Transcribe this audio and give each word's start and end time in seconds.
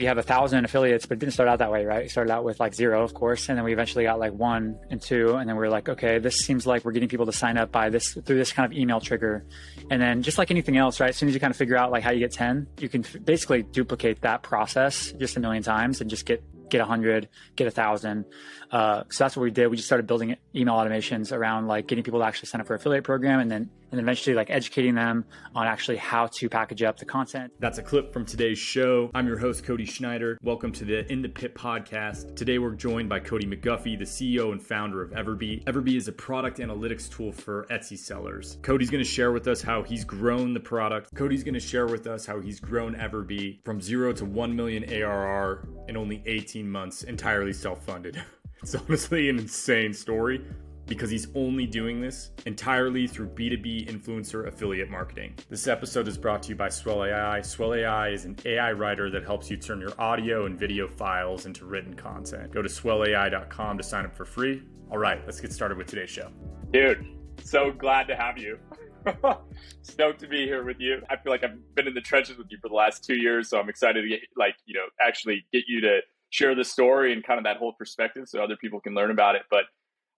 we 0.00 0.06
have 0.06 0.16
a 0.16 0.22
thousand 0.22 0.64
affiliates, 0.64 1.04
but 1.04 1.18
it 1.18 1.20
didn't 1.20 1.34
start 1.34 1.48
out 1.48 1.58
that 1.58 1.70
way, 1.70 1.84
right? 1.84 2.06
It 2.06 2.10
started 2.10 2.32
out 2.32 2.42
with 2.42 2.58
like 2.58 2.74
zero, 2.74 3.04
of 3.04 3.12
course, 3.12 3.50
and 3.50 3.58
then 3.58 3.64
we 3.64 3.72
eventually 3.74 4.04
got 4.04 4.18
like 4.18 4.32
one 4.32 4.78
and 4.88 5.00
two, 5.00 5.34
and 5.36 5.46
then 5.46 5.56
we 5.56 5.66
are 5.66 5.70
like, 5.70 5.90
okay, 5.90 6.18
this 6.18 6.38
seems 6.38 6.66
like 6.66 6.86
we're 6.86 6.92
getting 6.92 7.08
people 7.10 7.26
to 7.26 7.32
sign 7.32 7.58
up 7.58 7.70
by 7.70 7.90
this 7.90 8.14
through 8.14 8.38
this 8.38 8.50
kind 8.50 8.70
of 8.70 8.76
email 8.76 8.98
trigger, 8.98 9.44
and 9.90 10.00
then 10.00 10.22
just 10.22 10.38
like 10.38 10.50
anything 10.50 10.78
else, 10.78 11.00
right? 11.00 11.10
As 11.10 11.16
soon 11.16 11.28
as 11.28 11.34
you 11.34 11.40
kind 11.40 11.50
of 11.50 11.56
figure 11.56 11.76
out 11.76 11.90
like 11.90 12.02
how 12.02 12.12
you 12.12 12.18
get 12.18 12.32
ten, 12.32 12.66
you 12.78 12.88
can 12.88 13.04
f- 13.04 13.16
basically 13.22 13.62
duplicate 13.62 14.22
that 14.22 14.42
process 14.42 15.12
just 15.18 15.36
a 15.36 15.40
million 15.40 15.62
times 15.62 16.00
and 16.00 16.08
just 16.08 16.24
get 16.24 16.42
get 16.70 16.80
a 16.80 16.86
hundred, 16.86 17.28
get 17.56 17.66
a 17.66 17.70
thousand. 17.70 18.24
Uh, 18.70 19.02
so 19.10 19.24
that's 19.24 19.36
what 19.36 19.42
we 19.42 19.50
did. 19.50 19.66
We 19.66 19.76
just 19.76 19.88
started 19.88 20.06
building 20.06 20.36
email 20.54 20.74
automations 20.74 21.30
around 21.30 21.66
like 21.66 21.88
getting 21.88 22.04
people 22.04 22.20
to 22.20 22.26
actually 22.26 22.46
sign 22.46 22.62
up 22.62 22.66
for 22.66 22.74
affiliate 22.74 23.04
program 23.04 23.40
and 23.40 23.50
then 23.50 23.70
and 23.90 24.00
eventually 24.00 24.34
like 24.34 24.50
educating 24.50 24.94
them 24.94 25.24
on 25.54 25.66
actually 25.66 25.96
how 25.96 26.26
to 26.26 26.48
package 26.48 26.82
up 26.82 26.98
the 26.98 27.04
content. 27.04 27.52
That's 27.58 27.78
a 27.78 27.82
clip 27.82 28.12
from 28.12 28.24
today's 28.24 28.58
show. 28.58 29.10
I'm 29.14 29.26
your 29.26 29.38
host, 29.38 29.64
Cody 29.64 29.84
Schneider. 29.84 30.38
Welcome 30.42 30.72
to 30.72 30.84
the 30.84 31.10
In 31.10 31.22
the 31.22 31.28
Pit 31.28 31.54
podcast. 31.54 32.36
Today 32.36 32.58
we're 32.58 32.74
joined 32.74 33.08
by 33.08 33.20
Cody 33.20 33.46
McGuffey, 33.46 33.98
the 33.98 34.04
CEO 34.04 34.52
and 34.52 34.62
founder 34.62 35.02
of 35.02 35.10
Everbee. 35.10 35.64
Everbee 35.64 35.96
is 35.96 36.08
a 36.08 36.12
product 36.12 36.58
analytics 36.58 37.10
tool 37.10 37.32
for 37.32 37.66
Etsy 37.70 37.98
sellers. 37.98 38.58
Cody's 38.62 38.90
going 38.90 39.02
to 39.02 39.10
share 39.10 39.32
with 39.32 39.48
us 39.48 39.62
how 39.62 39.82
he's 39.82 40.04
grown 40.04 40.54
the 40.54 40.60
product. 40.60 41.14
Cody's 41.14 41.42
going 41.42 41.54
to 41.54 41.60
share 41.60 41.86
with 41.86 42.06
us 42.06 42.26
how 42.26 42.40
he's 42.40 42.60
grown 42.60 42.94
Everbee 42.94 43.64
from 43.64 43.80
zero 43.80 44.12
to 44.12 44.24
1 44.24 44.54
million 44.54 44.84
ARR 44.84 45.68
in 45.88 45.96
only 45.96 46.22
18 46.26 46.70
months, 46.70 47.02
entirely 47.04 47.52
self 47.52 47.84
funded. 47.84 48.22
It's 48.62 48.74
honestly 48.74 49.30
an 49.30 49.38
insane 49.38 49.94
story 49.94 50.44
because 50.90 51.08
he's 51.08 51.28
only 51.36 51.66
doing 51.66 52.00
this 52.00 52.32
entirely 52.46 53.06
through 53.06 53.28
B2B 53.28 53.88
influencer 53.88 54.48
affiliate 54.48 54.90
marketing. 54.90 55.32
This 55.48 55.68
episode 55.68 56.08
is 56.08 56.18
brought 56.18 56.42
to 56.42 56.48
you 56.48 56.56
by 56.56 56.68
Swell 56.68 57.04
AI. 57.04 57.40
Swell 57.42 57.74
AI 57.74 58.08
is 58.08 58.24
an 58.24 58.36
AI 58.44 58.72
writer 58.72 59.08
that 59.08 59.22
helps 59.22 59.48
you 59.48 59.56
turn 59.56 59.80
your 59.80 59.92
audio 60.00 60.46
and 60.46 60.58
video 60.58 60.88
files 60.88 61.46
into 61.46 61.64
written 61.64 61.94
content. 61.94 62.52
Go 62.52 62.60
to 62.60 62.68
swellai.com 62.68 63.78
to 63.78 63.84
sign 63.84 64.04
up 64.04 64.16
for 64.16 64.24
free. 64.24 64.64
All 64.90 64.98
right, 64.98 65.24
let's 65.26 65.40
get 65.40 65.52
started 65.52 65.78
with 65.78 65.86
today's 65.86 66.10
show. 66.10 66.28
Dude, 66.72 67.06
so 67.44 67.70
glad 67.70 68.08
to 68.08 68.16
have 68.16 68.36
you. 68.36 68.58
Stoked 69.82 70.18
to 70.18 70.26
be 70.26 70.44
here 70.44 70.64
with 70.64 70.80
you. 70.80 71.02
I 71.08 71.16
feel 71.16 71.30
like 71.30 71.44
I've 71.44 71.56
been 71.76 71.86
in 71.86 71.94
the 71.94 72.00
trenches 72.00 72.36
with 72.36 72.48
you 72.50 72.58
for 72.60 72.68
the 72.68 72.74
last 72.74 73.04
two 73.04 73.16
years, 73.16 73.48
so 73.48 73.60
I'm 73.60 73.68
excited 73.68 74.02
to 74.02 74.08
get 74.08 74.20
like, 74.36 74.56
you 74.66 74.74
know, 74.74 74.86
actually 75.00 75.46
get 75.52 75.62
you 75.68 75.80
to 75.82 76.00
share 76.30 76.56
the 76.56 76.64
story 76.64 77.12
and 77.12 77.22
kind 77.22 77.38
of 77.38 77.44
that 77.44 77.58
whole 77.58 77.74
perspective 77.74 78.28
so 78.28 78.42
other 78.42 78.56
people 78.56 78.80
can 78.80 78.94
learn 78.94 79.12
about 79.12 79.36
it. 79.36 79.42
But 79.50 79.66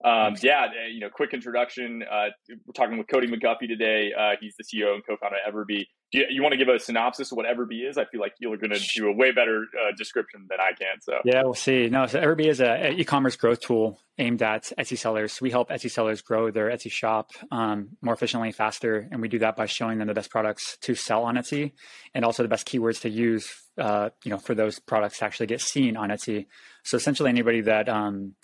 um, 0.03 0.35
yeah, 0.41 0.65
uh, 0.65 0.87
you 0.91 0.99
know, 0.99 1.09
quick 1.09 1.33
introduction. 1.33 2.03
Uh, 2.03 2.27
we're 2.49 2.73
talking 2.73 2.97
with 2.97 3.07
Cody 3.07 3.27
McGuffey 3.27 3.67
today. 3.67 4.11
Uh, 4.17 4.31
he's 4.39 4.53
the 4.57 4.63
CEO 4.63 4.93
and 4.93 5.05
co-founder 5.05 5.37
of 5.45 5.53
Everbee. 5.53 5.85
Do 6.11 6.19
you, 6.19 6.25
you 6.29 6.41
want 6.43 6.51
to 6.51 6.57
give 6.57 6.67
a 6.67 6.77
synopsis 6.77 7.31
of 7.31 7.37
what 7.37 7.45
Everbee 7.45 7.89
is? 7.89 7.97
I 7.97 8.05
feel 8.05 8.19
like 8.19 8.33
you're 8.39 8.57
going 8.57 8.71
to 8.71 8.81
do 8.95 9.07
a 9.07 9.15
way 9.15 9.31
better 9.31 9.65
uh, 9.81 9.91
description 9.97 10.45
than 10.49 10.59
I 10.59 10.71
can. 10.77 10.99
So 11.01 11.19
yeah, 11.23 11.43
we'll 11.43 11.53
see. 11.53 11.87
No, 11.87 12.05
so 12.07 12.19
Everbee 12.19 12.47
is 12.47 12.59
an 12.59 12.99
e-commerce 12.99 13.37
growth 13.37 13.61
tool 13.61 13.99
aimed 14.17 14.43
at 14.43 14.71
Etsy 14.77 14.97
sellers. 14.97 15.39
We 15.41 15.51
help 15.51 15.69
Etsy 15.69 15.89
sellers 15.89 16.21
grow 16.21 16.51
their 16.51 16.69
Etsy 16.69 16.91
shop 16.91 17.31
um, 17.49 17.89
more 18.01 18.13
efficiently, 18.13 18.51
faster, 18.51 19.07
and 19.09 19.21
we 19.21 19.29
do 19.29 19.39
that 19.39 19.55
by 19.55 19.65
showing 19.67 19.99
them 19.99 20.07
the 20.07 20.13
best 20.13 20.29
products 20.29 20.77
to 20.81 20.95
sell 20.95 21.23
on 21.23 21.35
Etsy, 21.35 21.71
and 22.13 22.25
also 22.25 22.43
the 22.43 22.49
best 22.49 22.67
keywords 22.67 23.01
to 23.01 23.09
use. 23.09 23.49
Uh, 23.75 24.11
you 24.23 24.29
know, 24.29 24.37
for 24.37 24.53
those 24.53 24.77
products 24.77 25.17
to 25.17 25.25
actually 25.25 25.47
get 25.47 25.59
seen 25.59 25.97
on 25.97 26.09
Etsy. 26.09 26.45
So 26.83 26.95
essentially, 26.95 27.29
anybody 27.29 27.61
that 27.61 27.89
um, 27.89 28.35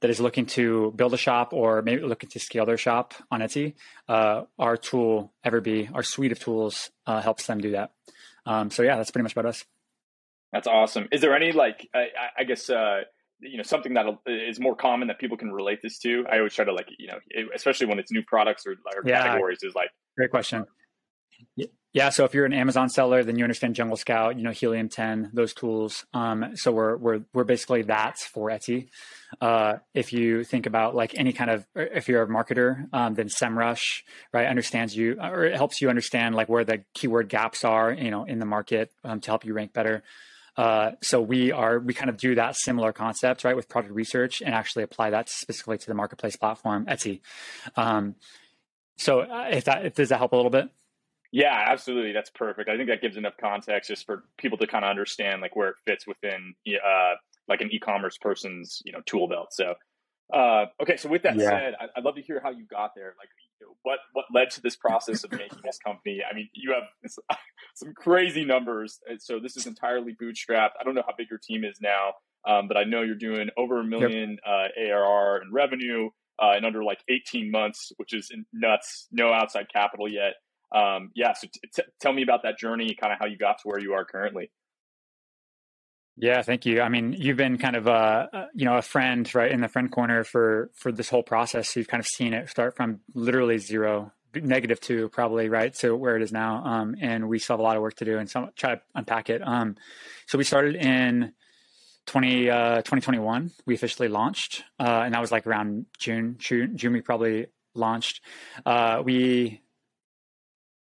that 0.00 0.10
is 0.10 0.20
looking 0.20 0.46
to 0.46 0.92
build 0.94 1.14
a 1.14 1.16
shop 1.16 1.52
or 1.52 1.82
maybe 1.82 2.02
looking 2.02 2.28
to 2.30 2.38
scale 2.38 2.66
their 2.66 2.76
shop 2.76 3.14
on 3.30 3.40
Etsy, 3.40 3.74
uh, 4.08 4.42
our 4.58 4.76
tool, 4.76 5.32
Everbee, 5.44 5.92
our 5.94 6.02
suite 6.02 6.32
of 6.32 6.38
tools 6.38 6.90
uh, 7.06 7.20
helps 7.20 7.46
them 7.46 7.60
do 7.60 7.72
that. 7.72 7.92
Um, 8.44 8.70
so 8.70 8.82
yeah, 8.82 8.96
that's 8.96 9.10
pretty 9.10 9.22
much 9.22 9.32
about 9.32 9.46
us. 9.46 9.64
That's 10.52 10.66
awesome. 10.66 11.08
Is 11.12 11.20
there 11.20 11.34
any 11.34 11.52
like, 11.52 11.88
I, 11.94 12.08
I 12.38 12.44
guess, 12.44 12.70
uh, 12.70 13.00
you 13.40 13.56
know, 13.56 13.62
something 13.62 13.94
that 13.94 14.06
is 14.26 14.60
more 14.60 14.76
common 14.76 15.08
that 15.08 15.18
people 15.18 15.36
can 15.36 15.50
relate 15.50 15.80
this 15.82 15.98
to? 16.00 16.24
I 16.30 16.38
always 16.38 16.54
try 16.54 16.64
to 16.64 16.72
like, 16.72 16.88
you 16.98 17.08
know, 17.08 17.18
especially 17.54 17.86
when 17.86 17.98
it's 17.98 18.12
new 18.12 18.22
products 18.22 18.66
or, 18.66 18.72
or 18.72 19.02
yeah. 19.04 19.22
categories 19.22 19.58
is 19.62 19.74
like, 19.74 19.90
great 20.16 20.30
question. 20.30 20.64
Yeah, 21.96 22.10
so 22.10 22.26
if 22.26 22.34
you're 22.34 22.44
an 22.44 22.52
Amazon 22.52 22.90
seller, 22.90 23.24
then 23.24 23.38
you 23.38 23.44
understand 23.44 23.74
Jungle 23.74 23.96
Scout, 23.96 24.36
you 24.36 24.42
know 24.42 24.50
Helium 24.50 24.90
10, 24.90 25.30
those 25.32 25.54
tools. 25.54 26.04
Um, 26.12 26.54
so 26.54 26.70
we're 26.70 26.94
we're 26.98 27.20
we're 27.32 27.44
basically 27.44 27.80
that 27.84 28.18
for 28.18 28.50
Etsy. 28.50 28.88
Uh, 29.40 29.76
if 29.94 30.12
you 30.12 30.44
think 30.44 30.66
about 30.66 30.94
like 30.94 31.14
any 31.14 31.32
kind 31.32 31.48
of, 31.48 31.66
if 31.74 32.06
you're 32.06 32.22
a 32.22 32.26
marketer, 32.26 32.86
um, 32.92 33.14
then 33.14 33.28
SEMrush, 33.28 34.02
right, 34.30 34.46
understands 34.46 34.94
you 34.94 35.16
or 35.18 35.46
it 35.46 35.56
helps 35.56 35.80
you 35.80 35.88
understand 35.88 36.34
like 36.34 36.50
where 36.50 36.66
the 36.66 36.84
keyword 36.92 37.30
gaps 37.30 37.64
are, 37.64 37.90
you 37.90 38.10
know, 38.10 38.24
in 38.24 38.40
the 38.40 38.44
market 38.44 38.92
um, 39.02 39.18
to 39.20 39.30
help 39.30 39.46
you 39.46 39.54
rank 39.54 39.72
better. 39.72 40.02
Uh, 40.54 40.90
so 41.00 41.22
we 41.22 41.50
are 41.50 41.78
we 41.78 41.94
kind 41.94 42.10
of 42.10 42.18
do 42.18 42.34
that 42.34 42.56
similar 42.56 42.92
concept, 42.92 43.42
right, 43.42 43.56
with 43.56 43.70
product 43.70 43.94
research 43.94 44.42
and 44.42 44.54
actually 44.54 44.82
apply 44.82 45.08
that 45.08 45.30
specifically 45.30 45.78
to 45.78 45.86
the 45.86 45.94
marketplace 45.94 46.36
platform 46.36 46.84
Etsy. 46.84 47.22
Um, 47.74 48.16
so 48.98 49.20
uh, 49.20 49.48
if 49.50 49.64
that 49.64 49.86
if 49.86 49.94
does 49.94 50.10
that 50.10 50.18
help 50.18 50.32
a 50.32 50.36
little 50.36 50.50
bit? 50.50 50.68
Yeah, 51.32 51.64
absolutely. 51.68 52.12
That's 52.12 52.30
perfect. 52.30 52.68
I 52.68 52.76
think 52.76 52.88
that 52.88 53.00
gives 53.00 53.16
enough 53.16 53.34
context 53.40 53.88
just 53.88 54.06
for 54.06 54.24
people 54.38 54.58
to 54.58 54.66
kind 54.66 54.84
of 54.84 54.90
understand 54.90 55.42
like 55.42 55.56
where 55.56 55.70
it 55.70 55.76
fits 55.84 56.06
within 56.06 56.54
uh, 56.68 57.14
like 57.48 57.60
an 57.60 57.70
e-commerce 57.72 58.16
person's 58.18 58.82
you 58.84 58.92
know 58.92 59.00
tool 59.06 59.28
belt. 59.28 59.48
So, 59.52 59.74
uh, 60.32 60.66
okay. 60.82 60.96
So 60.96 61.08
with 61.08 61.22
that 61.22 61.36
yeah. 61.36 61.50
said, 61.50 61.74
I, 61.80 61.86
would 61.96 62.04
love 62.04 62.14
to 62.16 62.22
hear 62.22 62.40
how 62.42 62.50
you 62.50 62.64
got 62.64 62.92
there. 62.94 63.14
Like, 63.18 63.28
you 63.60 63.66
know, 63.66 63.74
what 63.82 63.98
what 64.12 64.26
led 64.32 64.50
to 64.52 64.62
this 64.62 64.76
process 64.76 65.24
of 65.24 65.32
making 65.32 65.58
this 65.64 65.78
company? 65.78 66.20
I 66.28 66.34
mean, 66.34 66.48
you 66.54 66.72
have 66.72 66.84
this, 67.02 67.18
some 67.74 67.92
crazy 67.94 68.44
numbers. 68.44 69.00
So 69.18 69.40
this 69.40 69.56
is 69.56 69.66
entirely 69.66 70.16
bootstrapped. 70.20 70.70
I 70.80 70.84
don't 70.84 70.94
know 70.94 71.04
how 71.06 71.14
big 71.16 71.28
your 71.30 71.40
team 71.42 71.64
is 71.64 71.80
now, 71.80 72.14
um, 72.46 72.68
but 72.68 72.76
I 72.76 72.84
know 72.84 73.02
you're 73.02 73.14
doing 73.14 73.50
over 73.56 73.80
a 73.80 73.84
million 73.84 74.38
yep. 74.46 74.72
uh, 74.78 74.80
ARR 74.80 75.42
in 75.42 75.52
revenue 75.52 76.10
uh, 76.42 76.54
in 76.56 76.64
under 76.64 76.84
like 76.84 77.00
18 77.08 77.50
months, 77.50 77.92
which 77.96 78.12
is 78.12 78.30
nuts. 78.52 79.08
No 79.10 79.32
outside 79.32 79.66
capital 79.72 80.08
yet 80.08 80.34
um, 80.76 81.10
yeah, 81.14 81.32
so 81.32 81.46
t- 81.46 81.60
t- 81.74 81.82
tell 82.00 82.12
me 82.12 82.22
about 82.22 82.42
that 82.42 82.58
journey, 82.58 82.94
kind 82.94 83.12
of 83.12 83.18
how 83.18 83.26
you 83.26 83.38
got 83.38 83.58
to 83.58 83.62
where 83.64 83.80
you 83.80 83.94
are 83.94 84.04
currently. 84.04 84.50
Yeah, 86.18 86.42
thank 86.42 86.66
you. 86.66 86.80
I 86.80 86.88
mean, 86.88 87.12
you've 87.12 87.36
been 87.36 87.58
kind 87.58 87.76
of 87.76 87.86
a 87.86 88.48
you 88.54 88.64
know 88.64 88.76
a 88.76 88.82
friend 88.82 89.32
right 89.34 89.50
in 89.50 89.60
the 89.60 89.68
friend 89.68 89.90
corner 89.90 90.24
for 90.24 90.70
for 90.74 90.90
this 90.92 91.08
whole 91.08 91.22
process. 91.22 91.70
So 91.70 91.80
you've 91.80 91.88
kind 91.88 92.00
of 92.00 92.06
seen 92.06 92.32
it 92.32 92.48
start 92.48 92.76
from 92.76 93.00
literally 93.14 93.58
zero, 93.58 94.12
negative 94.34 94.80
two, 94.80 95.08
probably 95.10 95.48
right 95.48 95.72
to 95.76 95.94
where 95.94 96.16
it 96.16 96.22
is 96.22 96.32
now. 96.32 96.64
Um, 96.64 96.96
and 97.00 97.28
we 97.28 97.38
still 97.38 97.54
have 97.54 97.60
a 97.60 97.62
lot 97.62 97.76
of 97.76 97.82
work 97.82 97.94
to 97.96 98.04
do 98.04 98.18
and 98.18 98.28
some 98.30 98.50
try 98.56 98.76
to 98.76 98.80
unpack 98.94 99.30
it. 99.30 99.46
Um, 99.46 99.76
so 100.26 100.38
we 100.38 100.44
started 100.44 100.74
in 100.76 101.32
20, 102.06 102.50
uh, 102.50 102.76
2021. 102.76 103.50
We 103.66 103.74
officially 103.74 104.08
launched, 104.08 104.64
uh, 104.78 105.02
and 105.04 105.12
that 105.12 105.20
was 105.20 105.32
like 105.32 105.46
around 105.46 105.86
June. 105.98 106.36
June, 106.38 106.76
June 106.76 106.92
we 106.92 107.02
probably 107.02 107.46
launched. 107.74 108.22
Uh, 108.64 109.02
we 109.04 109.60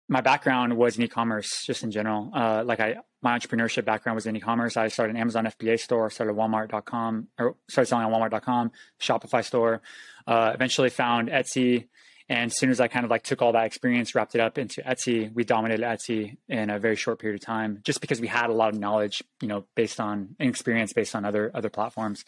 my 0.08 0.20
background 0.22 0.76
was 0.76 0.96
in 0.96 1.04
e-commerce 1.04 1.64
just 1.66 1.82
in 1.82 1.90
general. 1.90 2.30
Uh, 2.34 2.64
like 2.64 2.80
I, 2.80 2.96
my 3.22 3.38
entrepreneurship 3.38 3.84
background 3.84 4.14
was 4.14 4.26
in 4.26 4.34
e-commerce. 4.36 4.76
I 4.76 4.88
started 4.88 5.14
an 5.14 5.20
Amazon 5.20 5.44
FBA 5.44 5.78
store, 5.78 6.08
started 6.10 6.34
Walmart.com, 6.34 7.28
or 7.38 7.56
started 7.68 7.88
selling 7.88 8.06
on 8.06 8.12
Walmart.com, 8.12 8.72
Shopify 9.00 9.44
store. 9.44 9.82
Uh, 10.26 10.52
eventually 10.54 10.90
found 10.90 11.28
Etsy, 11.28 11.88
and 12.28 12.50
as 12.50 12.58
soon 12.58 12.70
as 12.70 12.80
I 12.80 12.88
kind 12.88 13.04
of 13.04 13.10
like 13.10 13.22
took 13.22 13.40
all 13.40 13.52
that 13.52 13.64
experience, 13.64 14.14
wrapped 14.14 14.34
it 14.34 14.40
up 14.40 14.58
into 14.58 14.82
Etsy, 14.82 15.32
we 15.32 15.44
dominated 15.44 15.82
Etsy 15.82 16.36
in 16.48 16.68
a 16.68 16.78
very 16.78 16.96
short 16.96 17.18
period 17.18 17.40
of 17.40 17.46
time, 17.46 17.80
just 17.84 18.00
because 18.00 18.20
we 18.20 18.26
had 18.26 18.50
a 18.50 18.52
lot 18.52 18.72
of 18.72 18.78
knowledge, 18.78 19.22
you 19.40 19.48
know, 19.48 19.64
based 19.74 20.00
on 20.00 20.36
experience 20.38 20.92
based 20.92 21.14
on 21.14 21.24
other 21.24 21.50
other 21.54 21.70
platforms. 21.70 22.24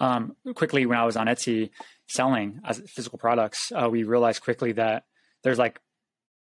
Um, 0.00 0.36
quickly, 0.54 0.86
when 0.86 0.98
I 0.98 1.04
was 1.04 1.16
on 1.16 1.26
Etsy 1.26 1.70
selling 2.08 2.60
as 2.64 2.78
physical 2.86 3.18
products, 3.18 3.70
uh, 3.72 3.88
we 3.90 4.04
realized 4.04 4.42
quickly 4.42 4.72
that 4.72 5.04
there's 5.42 5.58
like 5.58 5.78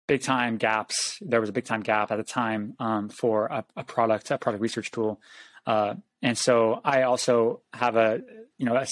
big 0.08 0.22
time 0.22 0.58
gaps. 0.58 1.20
There 1.22 1.40
was 1.40 1.50
a 1.50 1.54
big 1.54 1.66
time 1.66 1.82
gap 1.82 2.12
at 2.12 2.18
the 2.18 2.24
time 2.24 2.76
um, 2.80 3.10
for 3.10 3.48
a, 3.48 3.66
a, 3.76 3.84
product, 3.84 4.32
a 4.32 4.38
product 4.38 4.62
research 4.62 4.92
tool. 4.92 5.20
Uh, 5.66 5.96
and 6.22 6.38
so 6.38 6.82
I 6.84 7.04
also 7.04 7.62
have 7.74 7.96
a, 7.96 8.22
you 8.58 8.66
know, 8.66 8.76
a 8.76 8.88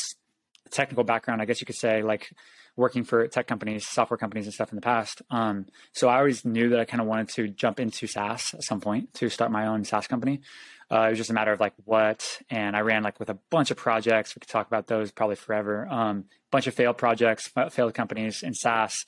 technical 0.69 1.03
background, 1.03 1.41
I 1.41 1.45
guess 1.45 1.61
you 1.61 1.65
could 1.65 1.77
say, 1.77 2.03
like 2.03 2.29
working 2.75 3.05
for 3.05 3.25
tech 3.27 3.47
companies, 3.47 3.87
software 3.87 4.17
companies 4.17 4.45
and 4.45 4.53
stuff 4.53 4.71
in 4.71 4.75
the 4.75 4.81
past. 4.81 5.21
Um, 5.29 5.67
so 5.93 6.09
I 6.09 6.17
always 6.17 6.43
knew 6.43 6.69
that 6.69 6.79
I 6.79 6.85
kind 6.85 6.99
of 6.99 7.07
wanted 7.07 7.29
to 7.29 7.47
jump 7.47 7.79
into 7.79 8.05
SaaS 8.05 8.53
at 8.53 8.63
some 8.63 8.81
point 8.81 9.13
to 9.15 9.29
start 9.29 9.51
my 9.51 9.67
own 9.67 9.85
SaaS 9.85 10.07
company. 10.07 10.41
Uh, 10.91 11.03
it 11.03 11.09
was 11.11 11.17
just 11.17 11.29
a 11.29 11.33
matter 11.33 11.51
of 11.51 11.59
like 11.59 11.73
what, 11.85 12.41
and 12.49 12.75
I 12.75 12.81
ran 12.81 13.01
like 13.01 13.19
with 13.19 13.29
a 13.29 13.39
bunch 13.49 13.71
of 13.71 13.77
projects. 13.77 14.35
We 14.35 14.41
could 14.41 14.49
talk 14.49 14.67
about 14.67 14.87
those 14.87 15.11
probably 15.11 15.37
forever. 15.37 15.87
Um, 15.89 16.25
bunch 16.51 16.67
of 16.67 16.75
failed 16.75 16.97
projects, 16.97 17.49
failed 17.71 17.93
companies 17.93 18.43
in 18.43 18.53
SaaS 18.53 19.05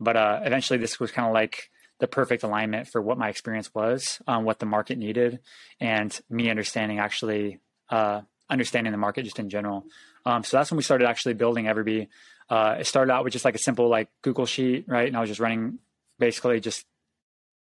but 0.00 0.16
uh, 0.16 0.40
eventually, 0.44 0.78
this 0.78 1.00
was 1.00 1.10
kind 1.10 1.26
of 1.26 1.34
like 1.34 1.70
the 1.98 2.06
perfect 2.06 2.42
alignment 2.42 2.88
for 2.88 3.02
what 3.02 3.18
my 3.18 3.28
experience 3.28 3.74
was, 3.74 4.20
um, 4.26 4.44
what 4.44 4.58
the 4.58 4.66
market 4.66 4.98
needed, 4.98 5.40
and 5.80 6.18
me 6.30 6.50
understanding 6.50 6.98
actually 6.98 7.58
uh, 7.90 8.20
understanding 8.48 8.92
the 8.92 8.98
market 8.98 9.24
just 9.24 9.38
in 9.38 9.50
general. 9.50 9.84
Um, 10.24 10.44
so 10.44 10.56
that's 10.56 10.70
when 10.70 10.76
we 10.76 10.82
started 10.82 11.08
actually 11.08 11.34
building 11.34 11.64
Everbee. 11.64 12.08
Uh, 12.48 12.76
it 12.80 12.86
started 12.86 13.12
out 13.12 13.24
with 13.24 13.32
just 13.32 13.44
like 13.44 13.54
a 13.54 13.58
simple 13.58 13.88
like 13.88 14.08
Google 14.22 14.46
sheet, 14.46 14.84
right? 14.86 15.08
And 15.08 15.16
I 15.16 15.20
was 15.20 15.28
just 15.28 15.40
running 15.40 15.78
basically 16.18 16.60
just 16.60 16.84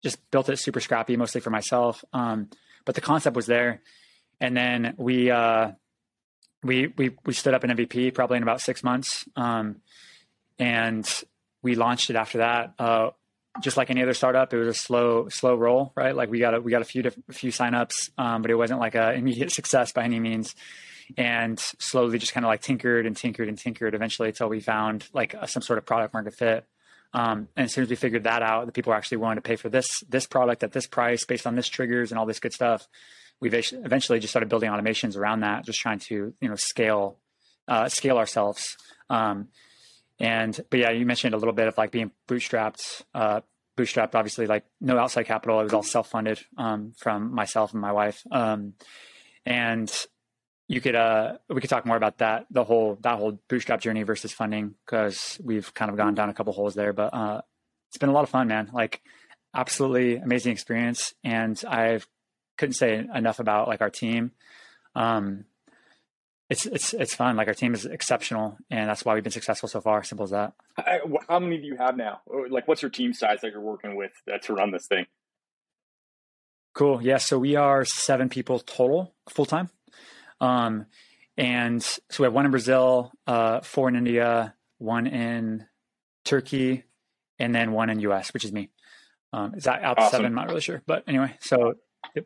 just 0.04 0.20
built 0.32 0.50
it 0.50 0.58
super 0.58 0.80
scrappy, 0.80 1.18
mostly 1.18 1.42
for 1.42 1.50
myself. 1.50 2.04
Um, 2.14 2.50
but 2.86 2.96
the 2.96 3.02
concept 3.02 3.36
was 3.36 3.48
there, 3.48 3.82
and 4.40 4.56
then 4.56 4.94
we 4.98 5.32
uh, 5.32 5.72
we 6.64 6.88
we 6.88 7.16
we 7.26 7.34
stood 7.34 7.54
up 7.54 7.64
an 7.64 7.72
MVP 7.72 8.14
probably 8.14 8.38
in 8.38 8.44
about 8.44 8.62
six 8.62 8.84
months, 8.84 9.28
um, 9.36 9.78
and 10.60 11.06
we 11.62 11.76
launched 11.76 12.10
it 12.10 12.16
after 12.16 12.40
that. 12.40 12.74
Uh, 12.80 13.12
just 13.62 13.78
like 13.78 13.90
any 13.90 14.04
other 14.04 14.14
startup, 14.14 14.54
it 14.54 14.58
was 14.58 14.68
a 14.68 14.74
slow 14.74 15.30
slow 15.30 15.56
roll, 15.56 15.92
right? 15.96 16.16
Like 16.16 16.30
we 16.30 16.40
got 16.40 16.54
a, 16.54 16.62
we 16.62 16.72
got 16.72 16.82
a 16.82 16.86
few 16.86 17.04
a 17.28 17.34
few 17.34 17.52
signups, 17.52 18.12
um, 18.18 18.42
but 18.42 18.52
it 18.52 18.56
wasn't 18.56 18.80
like 18.80 18.96
a 18.96 19.14
immediate 19.16 19.52
success 19.52 19.92
by 19.92 20.04
any 20.04 20.20
means. 20.20 20.56
And 21.16 21.58
slowly, 21.58 22.20
just 22.20 22.34
kind 22.34 22.46
of 22.46 22.50
like 22.50 22.62
tinkered 22.62 23.06
and 23.06 23.16
tinkered 23.16 23.48
and 23.48 23.58
tinkered, 23.58 23.96
eventually 23.96 24.30
until 24.30 24.50
we 24.50 24.60
found 24.60 25.08
like 25.14 25.34
a, 25.34 25.48
some 25.48 25.62
sort 25.62 25.80
of 25.80 25.86
product 25.86 26.14
market 26.14 26.34
fit. 26.34 26.66
Um, 27.14 27.48
and 27.56 27.66
as 27.66 27.74
soon 27.74 27.84
as 27.84 27.90
we 27.90 27.96
figured 27.96 28.26
that 28.26 28.44
out, 28.44 28.66
the 28.66 28.74
people 28.74 28.92
were 28.92 28.98
actually 28.98 29.18
willing 29.18 29.38
to 29.38 29.42
pay 29.42 29.56
for 29.56 29.70
this 29.70 30.04
this 30.10 30.28
product 30.28 30.64
at 30.64 30.74
this 30.74 30.86
price 30.86 31.24
based 31.24 31.48
on 31.48 31.56
this 31.56 31.68
triggers 31.68 32.12
and 32.12 32.20
all 32.20 32.26
this 32.26 32.40
good 32.40 32.54
stuff 32.54 32.88
we've 33.40 33.54
eventually 33.54 34.20
just 34.20 34.32
started 34.32 34.50
building 34.50 34.70
automations 34.70 35.18
around 35.18 35.42
that, 35.42 35.66
just 35.66 35.80
trying 35.80 36.00
to 36.00 36.34
you 36.40 36.50
know 36.50 36.56
scale 36.56 37.18
uh, 37.68 37.90
scale 37.90 38.18
ourselves. 38.18 38.78
Um, 39.10 39.50
and 40.20 40.60
but 40.70 40.80
yeah, 40.80 40.92
you 40.92 41.06
mentioned 41.06 41.34
a 41.34 41.38
little 41.38 41.54
bit 41.54 41.68
of 41.68 41.78
like 41.78 41.92
being 41.92 42.12
bootstrapped. 42.28 43.04
Uh, 43.14 43.42
bootstrapped, 43.78 44.16
obviously, 44.16 44.48
like 44.48 44.66
no 44.82 44.98
outside 44.98 45.24
capital. 45.24 45.60
It 45.60 45.64
was 45.64 45.74
all 45.74 45.84
self 45.84 46.10
funded 46.10 46.40
um, 46.58 46.94
from 46.98 47.34
myself 47.34 47.74
and 47.74 47.82
my 47.82 47.92
wife. 47.92 48.24
Um, 48.32 48.74
and 49.46 49.92
you 50.68 50.82
could 50.82 50.96
uh, 50.96 51.38
we 51.50 51.62
could 51.62 51.70
talk 51.70 51.86
more 51.86 51.96
about 51.96 52.18
that 52.18 52.48
the 52.52 52.64
whole 52.64 52.98
that 53.02 53.18
whole 53.18 53.40
bootstrap 53.48 53.80
journey 53.80 54.04
versus 54.04 54.34
funding 54.34 54.76
because 54.86 55.40
we've 55.44 55.74
kind 55.74 55.90
of 55.90 55.98
gone 55.98 56.16
down 56.16 56.30
a 56.30 56.34
couple 56.34 56.54
holes 56.54 56.74
there. 56.74 56.94
But 56.94 57.14
uh, 57.14 57.42
it's 57.90 57.98
been 57.98 58.10
a 58.10 58.14
lot 58.14 58.24
of 58.24 58.30
fun, 58.30 58.48
man. 58.48 58.70
Like 58.74 59.02
absolutely 59.54 60.18
amazing 60.18 60.52
experience, 60.52 61.14
and 61.24 61.62
I've 61.68 62.08
couldn't 62.58 62.74
say 62.74 63.06
enough 63.14 63.40
about 63.40 63.68
like 63.68 63.82
our 63.82 63.90
team. 63.90 64.32
Um, 64.96 65.46
it's 66.50 66.66
it's 66.66 66.94
it's 66.94 67.14
fun. 67.14 67.36
Like 67.36 67.48
our 67.48 67.54
team 67.54 67.74
is 67.74 67.86
exceptional, 67.86 68.58
and 68.70 68.90
that's 68.90 69.04
why 69.04 69.14
we've 69.14 69.24
been 69.24 69.32
successful 69.32 69.68
so 69.68 69.82
far. 69.82 70.04
Simple 70.04 70.24
as 70.24 70.32
that. 70.32 70.54
How 71.28 71.40
many 71.40 71.58
do 71.58 71.68
you 71.68 71.76
have 71.76 71.98
now? 71.98 72.22
Like, 72.50 72.68
what's 72.68 72.82
your 72.82 72.92
team 72.92 73.14
size 73.14 73.42
that 73.42 73.52
you're 73.52 73.62
working 73.62 73.96
with 73.96 74.12
to 74.44 74.54
run 74.54 74.72
this 74.72 74.88
thing? 74.88 75.06
Cool. 76.74 77.02
Yeah. 77.02 77.18
So 77.18 77.38
we 77.38 77.56
are 77.56 77.84
seven 77.84 78.30
people 78.30 78.60
total 78.60 79.14
full 79.30 79.46
time, 79.46 79.70
um, 80.40 80.86
and 81.36 81.84
so 81.84 82.00
we 82.20 82.24
have 82.24 82.34
one 82.34 82.46
in 82.46 82.52
Brazil, 82.52 83.12
uh, 83.26 83.60
four 83.60 83.90
in 83.90 83.96
India, 83.96 84.56
one 84.78 85.06
in 85.06 85.66
Turkey, 86.24 86.84
and 87.40 87.54
then 87.54 87.74
one 87.74 87.90
in 87.90 88.00
US, 88.02 88.34
which 88.34 88.46
is 88.46 88.54
me. 88.54 88.70
Um, 89.34 89.54
is 89.56 89.66
that 89.66 89.84
out 89.84 90.00
awesome. 90.00 90.12
seven? 90.12 90.26
I'm 90.28 90.36
not 90.36 90.48
really 90.48 90.62
sure, 90.62 90.82
but 90.86 91.04
anyway. 91.08 91.36
So 91.42 91.74
yep. 92.16 92.26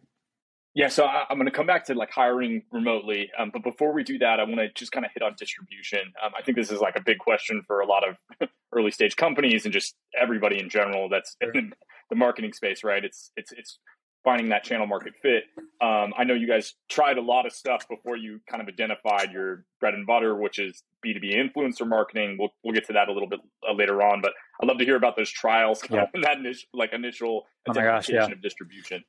Yeah, 0.73 0.88
so 0.88 1.03
I, 1.03 1.25
am 1.29 1.38
going 1.38 1.45
to 1.45 1.51
come 1.51 1.68
back 1.68 1.85
to 1.85 1.94
like 1.94 2.12
hiring 2.12 2.63
remotely, 2.71 3.29
um, 3.38 3.50
but 3.51 3.62
before 3.62 3.94
we 3.94 4.03
do 4.03 4.18
that, 4.19 4.39
I 4.39 4.44
want 4.44 4.57
to 4.57 4.69
just 4.73 4.94
kind 4.94 5.06
of 5.06 5.12
hit 5.13 5.21
on 5.21 5.35
distribution. 5.38 6.13
Um, 6.23 6.31
I 6.38 6.41
think 6.44 6.57
this 6.57 6.71
is 6.71 6.79
like 6.79 6.95
a 6.95 7.01
big 7.01 7.18
question 7.18 7.62
for 7.68 7.81
a 7.81 7.85
lot 7.85 8.03
of 8.07 8.50
early 8.73 8.91
stage 8.91 9.18
companies 9.18 9.65
and 9.65 9.73
just 9.73 9.95
everybody 10.19 10.59
in 10.59 10.69
general 10.69 11.09
that's 11.09 11.35
in 11.41 11.73
the 12.09 12.15
marketing 12.15 12.53
space, 12.53 12.85
right? 12.85 13.03
It's 13.03 13.31
it's 13.35 13.51
it's 13.51 13.79
finding 14.23 14.50
that 14.50 14.63
channel 14.63 14.85
market 14.85 15.13
fit. 15.21 15.44
Um, 15.81 16.13
I 16.18 16.23
know 16.23 16.33
you 16.33 16.47
guys 16.47 16.75
tried 16.89 17.18
a 17.18 17.21
lot 17.21 17.45
of 17.45 17.53
stuff 17.53 17.88
before 17.89 18.15
you 18.15 18.39
kind 18.50 18.62
of 18.62 18.68
identified 18.68 19.31
your 19.31 19.65
bread 19.79 19.94
and 19.94 20.06
butter, 20.06 20.35
which 20.35 20.59
is 20.59 20.83
B2B 21.06 21.35
influencer 21.35 21.88
marketing. 21.88 22.38
We'll, 22.39 22.50
we'll 22.63 22.73
get 22.73 22.85
to 22.88 22.94
that 22.94 23.09
a 23.09 23.13
little 23.13 23.27
bit 23.27 23.39
uh, 23.68 23.73
later 23.73 24.01
on, 24.01 24.21
but 24.21 24.33
I'd 24.62 24.68
love 24.68 24.77
to 24.77 24.85
hear 24.85 24.95
about 24.95 25.15
those 25.15 25.31
trials, 25.31 25.81
yeah. 25.89 26.06
that 26.21 26.38
initial, 26.38 26.69
like 26.73 26.94
initial 26.94 27.45
oh 27.68 27.73
gosh, 27.73 28.09
yeah. 28.09 28.25
of 28.25 28.41
distribution. 28.41 29.03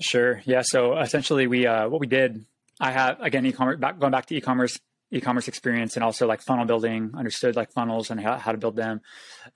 Sure. 0.00 0.42
Yeah. 0.44 0.62
So 0.64 0.98
essentially, 0.98 1.46
we 1.46 1.66
uh, 1.66 1.88
what 1.88 2.00
we 2.00 2.06
did, 2.06 2.44
I 2.80 2.92
have 2.92 3.20
again 3.20 3.46
e-commerce 3.46 3.78
back, 3.78 3.98
going 3.98 4.12
back 4.12 4.26
to 4.26 4.36
e-commerce 4.36 4.78
e-commerce 5.12 5.46
experience 5.46 5.96
and 5.96 6.02
also 6.02 6.26
like 6.26 6.42
funnel 6.42 6.64
building 6.64 7.12
understood 7.16 7.54
like 7.54 7.70
funnels 7.72 8.10
and 8.10 8.20
how, 8.20 8.36
how 8.36 8.50
to 8.52 8.58
build 8.58 8.74
them. 8.74 9.00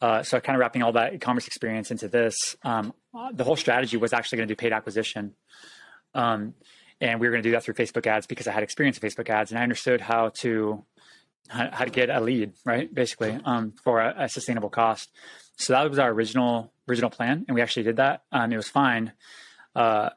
Uh, 0.01 0.23
so 0.23 0.39
kind 0.41 0.55
of 0.55 0.61
wrapping 0.61 0.83
all 0.83 0.93
that 0.93 1.13
e-commerce 1.13 1.47
experience 1.47 1.91
into 1.91 2.09
this 2.09 2.57
um, 2.63 2.95
the 3.33 3.43
whole 3.43 3.57
strategy 3.57 3.97
was 3.97 4.13
actually 4.13 4.37
going 4.37 4.49
to 4.49 4.55
do 4.55 4.57
paid 4.57 4.73
acquisition. 4.73 5.35
Um, 6.15 6.55
and 7.01 7.19
we 7.19 7.27
were 7.27 7.33
going 7.33 7.43
to 7.43 7.49
do 7.49 7.53
that 7.53 7.63
through 7.65 7.75
facebook 7.75 8.07
ads 8.07 8.27
because 8.27 8.47
i 8.47 8.53
had 8.53 8.63
experience 8.63 8.99
in 8.99 9.09
facebook 9.09 9.31
ads 9.31 9.51
and 9.53 9.59
i 9.59 9.63
understood 9.63 10.01
how 10.01 10.29
to 10.29 10.85
how, 11.51 11.85
to 11.85 11.91
get 11.91 12.11
a 12.11 12.21
lead 12.21 12.53
right 12.65 12.93
basically 12.93 13.39
um, 13.45 13.73
for 13.83 14.01
a, 14.01 14.15
a, 14.25 14.29
sustainable 14.29 14.71
cost. 14.71 15.11
So 15.57 15.73
that 15.73 15.89
was 15.89 15.99
our 15.99 16.11
original 16.11 16.73
original 16.89 17.11
plan 17.11 17.45
and 17.49 17.55
we 17.55 17.61
actually 17.61 17.85
did 17.85 17.97
that. 17.97 18.23
Um, 18.33 18.53
it 18.53 18.57
was 18.57 18.69
fine. 18.69 19.13
Uh, 19.75 20.11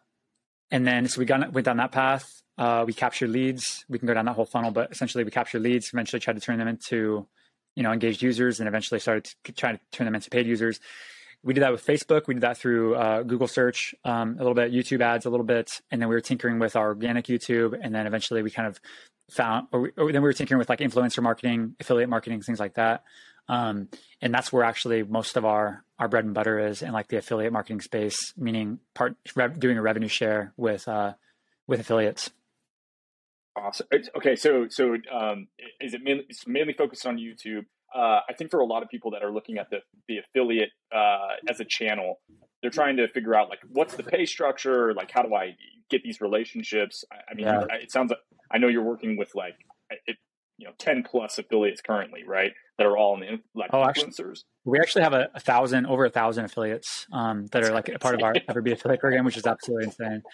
and 0.73 0.87
then 0.87 1.07
so 1.07 1.19
we 1.19 1.25
got 1.25 1.53
went 1.53 1.65
down 1.65 1.77
that 1.77 1.91
path. 1.91 2.41
Uh, 2.57 2.83
we 2.85 2.93
captured 2.93 3.29
leads. 3.29 3.85
We 3.87 3.99
can 3.99 4.07
go 4.07 4.13
down 4.13 4.25
that 4.25 4.33
whole 4.33 4.45
funnel, 4.45 4.71
but 4.71 4.91
essentially 4.91 5.23
we 5.23 5.31
captured 5.31 5.61
leads. 5.61 5.89
Eventually, 5.93 6.19
tried 6.19 6.33
to 6.33 6.41
turn 6.41 6.57
them 6.57 6.67
into 6.67 7.27
you 7.75 7.83
know 7.83 7.91
engaged 7.91 8.23
users, 8.23 8.59
and 8.59 8.67
eventually 8.67 8.99
started 8.99 9.29
to 9.43 9.51
try 9.53 9.73
to 9.73 9.79
turn 9.91 10.05
them 10.05 10.15
into 10.15 10.31
paid 10.31 10.47
users. 10.47 10.79
We 11.43 11.53
did 11.53 11.61
that 11.61 11.71
with 11.71 11.85
Facebook. 11.85 12.25
We 12.25 12.33
did 12.33 12.41
that 12.41 12.57
through 12.57 12.95
uh, 12.95 13.21
Google 13.21 13.47
search, 13.47 13.93
um, 14.03 14.35
a 14.35 14.37
little 14.37 14.55
bit, 14.55 14.71
YouTube 14.71 15.01
ads, 15.01 15.25
a 15.25 15.29
little 15.29 15.45
bit, 15.45 15.81
and 15.91 16.01
then 16.01 16.09
we 16.09 16.15
were 16.15 16.21
tinkering 16.21 16.57
with 16.57 16.75
our 16.75 16.87
organic 16.87 17.25
YouTube, 17.25 17.77
and 17.79 17.93
then 17.93 18.07
eventually 18.07 18.41
we 18.41 18.49
kind 18.49 18.67
of 18.67 18.79
found, 19.29 19.67
or, 19.71 19.81
we, 19.81 19.91
or 19.97 20.11
then 20.11 20.21
we 20.21 20.27
were 20.27 20.33
tinkering 20.33 20.57
with 20.57 20.69
like 20.69 20.79
influencer 20.79 21.21
marketing, 21.21 21.75
affiliate 21.79 22.09
marketing, 22.09 22.41
things 22.41 22.59
like 22.59 22.75
that. 22.75 23.03
Um, 23.47 23.89
and 24.21 24.33
that's 24.33 24.53
where 24.53 24.63
actually 24.63 25.03
most 25.03 25.35
of 25.35 25.45
our 25.45 25.83
our 26.03 26.09
bread 26.09 26.25
and 26.25 26.33
butter 26.33 26.59
is 26.59 26.81
in 26.81 26.91
like 26.91 27.07
the 27.07 27.15
affiliate 27.17 27.53
marketing 27.53 27.79
space, 27.79 28.33
meaning 28.35 28.77
part 28.93 29.15
rev, 29.37 29.57
doing 29.57 29.77
a 29.77 29.81
revenue 29.81 30.09
share 30.09 30.51
with 30.57 30.85
uh, 30.89 31.13
with 31.65 31.79
affiliates. 31.79 32.29
Awesome. 33.55 33.87
Okay, 34.17 34.35
so 34.35 34.67
so 34.69 34.97
um, 35.09 35.47
is 35.79 35.93
it 35.93 36.01
mainly, 36.03 36.25
it's 36.27 36.45
mainly 36.45 36.73
focused 36.73 37.07
on 37.07 37.15
YouTube? 37.15 37.65
Uh, 37.95 38.19
I 38.27 38.33
think 38.37 38.51
for 38.51 38.59
a 38.59 38.65
lot 38.65 38.83
of 38.83 38.89
people 38.89 39.11
that 39.11 39.23
are 39.23 39.31
looking 39.31 39.57
at 39.59 39.69
the 39.69 39.77
the 40.09 40.17
affiliate 40.17 40.71
uh, 40.93 41.35
as 41.49 41.61
a 41.61 41.65
channel, 41.65 42.19
they're 42.61 42.69
trying 42.69 42.97
to 42.97 43.07
figure 43.07 43.33
out 43.33 43.47
like 43.47 43.59
what's 43.69 43.95
the 43.95 44.03
pay 44.03 44.25
structure, 44.25 44.93
like 44.93 45.09
how 45.09 45.21
do 45.21 45.33
I 45.33 45.55
get 45.89 46.03
these 46.03 46.19
relationships? 46.19 47.05
I, 47.09 47.31
I 47.31 47.33
mean, 47.33 47.45
yeah. 47.45 47.63
it 47.81 47.93
sounds 47.93 48.09
like 48.09 48.19
I 48.51 48.57
know 48.57 48.67
you're 48.67 48.83
working 48.83 49.15
with 49.15 49.33
like 49.35 49.55
it, 50.05 50.17
you 50.57 50.67
know 50.67 50.73
10 50.77 51.03
plus 51.03 51.37
affiliates 51.37 51.81
currently 51.81 52.23
right 52.25 52.53
that 52.77 52.85
are 52.85 52.97
all 52.97 53.15
in 53.15 53.21
the 53.21 53.39
like 53.55 53.69
oh, 53.73 53.79
influencers. 53.79 53.87
actually, 53.89 54.35
we 54.65 54.79
actually 54.79 55.03
have 55.03 55.13
a, 55.13 55.29
a, 55.35 55.39
thousand 55.39 55.85
over 55.85 56.05
a 56.05 56.09
thousand 56.09 56.45
affiliates 56.45 57.05
um, 57.11 57.47
that 57.47 57.63
are 57.63 57.71
like 57.71 57.89
a 57.89 57.99
part 57.99 58.15
of 58.15 58.21
our 58.21 58.33
everbee 58.33 58.71
affiliate 58.71 58.99
program 58.99 59.25
which 59.25 59.37
is 59.37 59.45
absolutely 59.45 59.85
insane. 59.85 60.21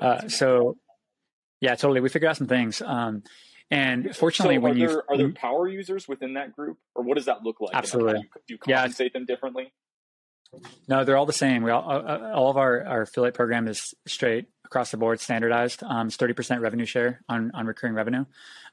Uh, 0.00 0.28
so 0.28 0.76
yeah 1.60 1.74
totally 1.74 2.00
we 2.00 2.08
figured 2.08 2.30
out 2.30 2.36
some 2.36 2.46
things 2.46 2.80
um, 2.82 3.22
and 3.70 4.14
fortunately 4.16 4.56
so 4.56 4.60
when 4.60 4.76
you 4.76 5.02
are 5.08 5.16
there 5.16 5.32
power 5.32 5.68
users 5.68 6.08
within 6.08 6.34
that 6.34 6.54
group 6.54 6.78
or 6.94 7.02
what 7.02 7.16
does 7.16 7.26
that 7.26 7.42
look 7.42 7.60
like 7.60 7.74
absolutely 7.74 8.14
do 8.14 8.18
you, 8.18 8.28
do 8.46 8.54
you 8.54 8.58
compensate 8.58 9.10
yeah. 9.12 9.18
them 9.18 9.26
differently 9.26 9.72
no, 10.88 11.04
they're 11.04 11.16
all 11.16 11.26
the 11.26 11.32
same. 11.32 11.62
We 11.62 11.70
all, 11.70 11.88
uh, 11.88 11.98
uh, 11.98 12.32
all 12.34 12.50
of 12.50 12.56
our, 12.56 12.84
our 12.84 13.02
affiliate 13.02 13.34
program 13.34 13.68
is 13.68 13.94
straight 14.06 14.46
across 14.64 14.90
the 14.90 14.96
board, 14.96 15.20
standardized. 15.20 15.82
Um, 15.82 16.08
it's 16.08 16.16
30% 16.16 16.60
revenue 16.60 16.86
share 16.86 17.22
on, 17.28 17.50
on 17.54 17.66
recurring 17.66 17.94
revenue. 17.94 18.24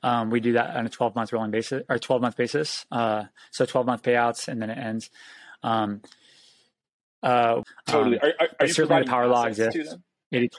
Um, 0.03 0.29
we 0.29 0.39
do 0.39 0.53
that 0.53 0.75
on 0.75 0.85
a 0.85 0.89
12 0.89 1.15
month 1.15 1.33
rolling 1.33 1.51
basis 1.51 1.83
or 1.89 1.97
12 1.97 2.21
month 2.21 2.37
basis. 2.37 2.85
Uh, 2.91 3.25
so 3.51 3.65
12 3.65 3.85
month 3.85 4.03
payouts 4.03 4.47
and 4.47 4.61
then 4.61 4.69
it 4.69 4.77
ends. 4.77 5.09
Um, 5.63 6.01
uh, 7.23 7.61
totally. 7.87 8.19
Are, 8.19 8.33
are, 8.39 8.47
are 8.59 8.67
certainly 8.67 9.03
the 9.03 9.09
power 9.09 9.27
law 9.27 9.45
exists. 9.45 9.95
80, 10.31 10.49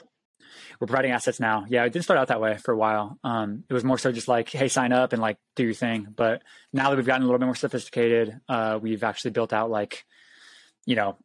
we're 0.79 0.87
providing 0.87 1.11
assets 1.11 1.39
now. 1.39 1.65
Yeah, 1.67 1.83
it 1.83 1.93
didn't 1.93 2.05
start 2.05 2.19
out 2.19 2.29
that 2.29 2.41
way 2.41 2.57
for 2.57 2.73
a 2.73 2.77
while. 2.77 3.17
Um, 3.23 3.63
it 3.69 3.73
was 3.73 3.83
more 3.83 3.97
so 3.97 4.11
just 4.11 4.27
like, 4.27 4.49
hey, 4.49 4.67
sign 4.67 4.93
up 4.93 5.13
and 5.13 5.21
like 5.21 5.37
do 5.55 5.63
your 5.63 5.73
thing. 5.73 6.07
But 6.15 6.41
now 6.71 6.89
that 6.89 6.95
we've 6.95 7.05
gotten 7.05 7.23
a 7.23 7.25
little 7.25 7.39
bit 7.39 7.45
more 7.45 7.55
sophisticated, 7.55 8.39
uh, 8.47 8.79
we've 8.81 9.03
actually 9.03 9.31
built 9.31 9.51
out 9.51 9.69
like 9.69 10.05
you 10.89 10.95
know, 10.95 11.15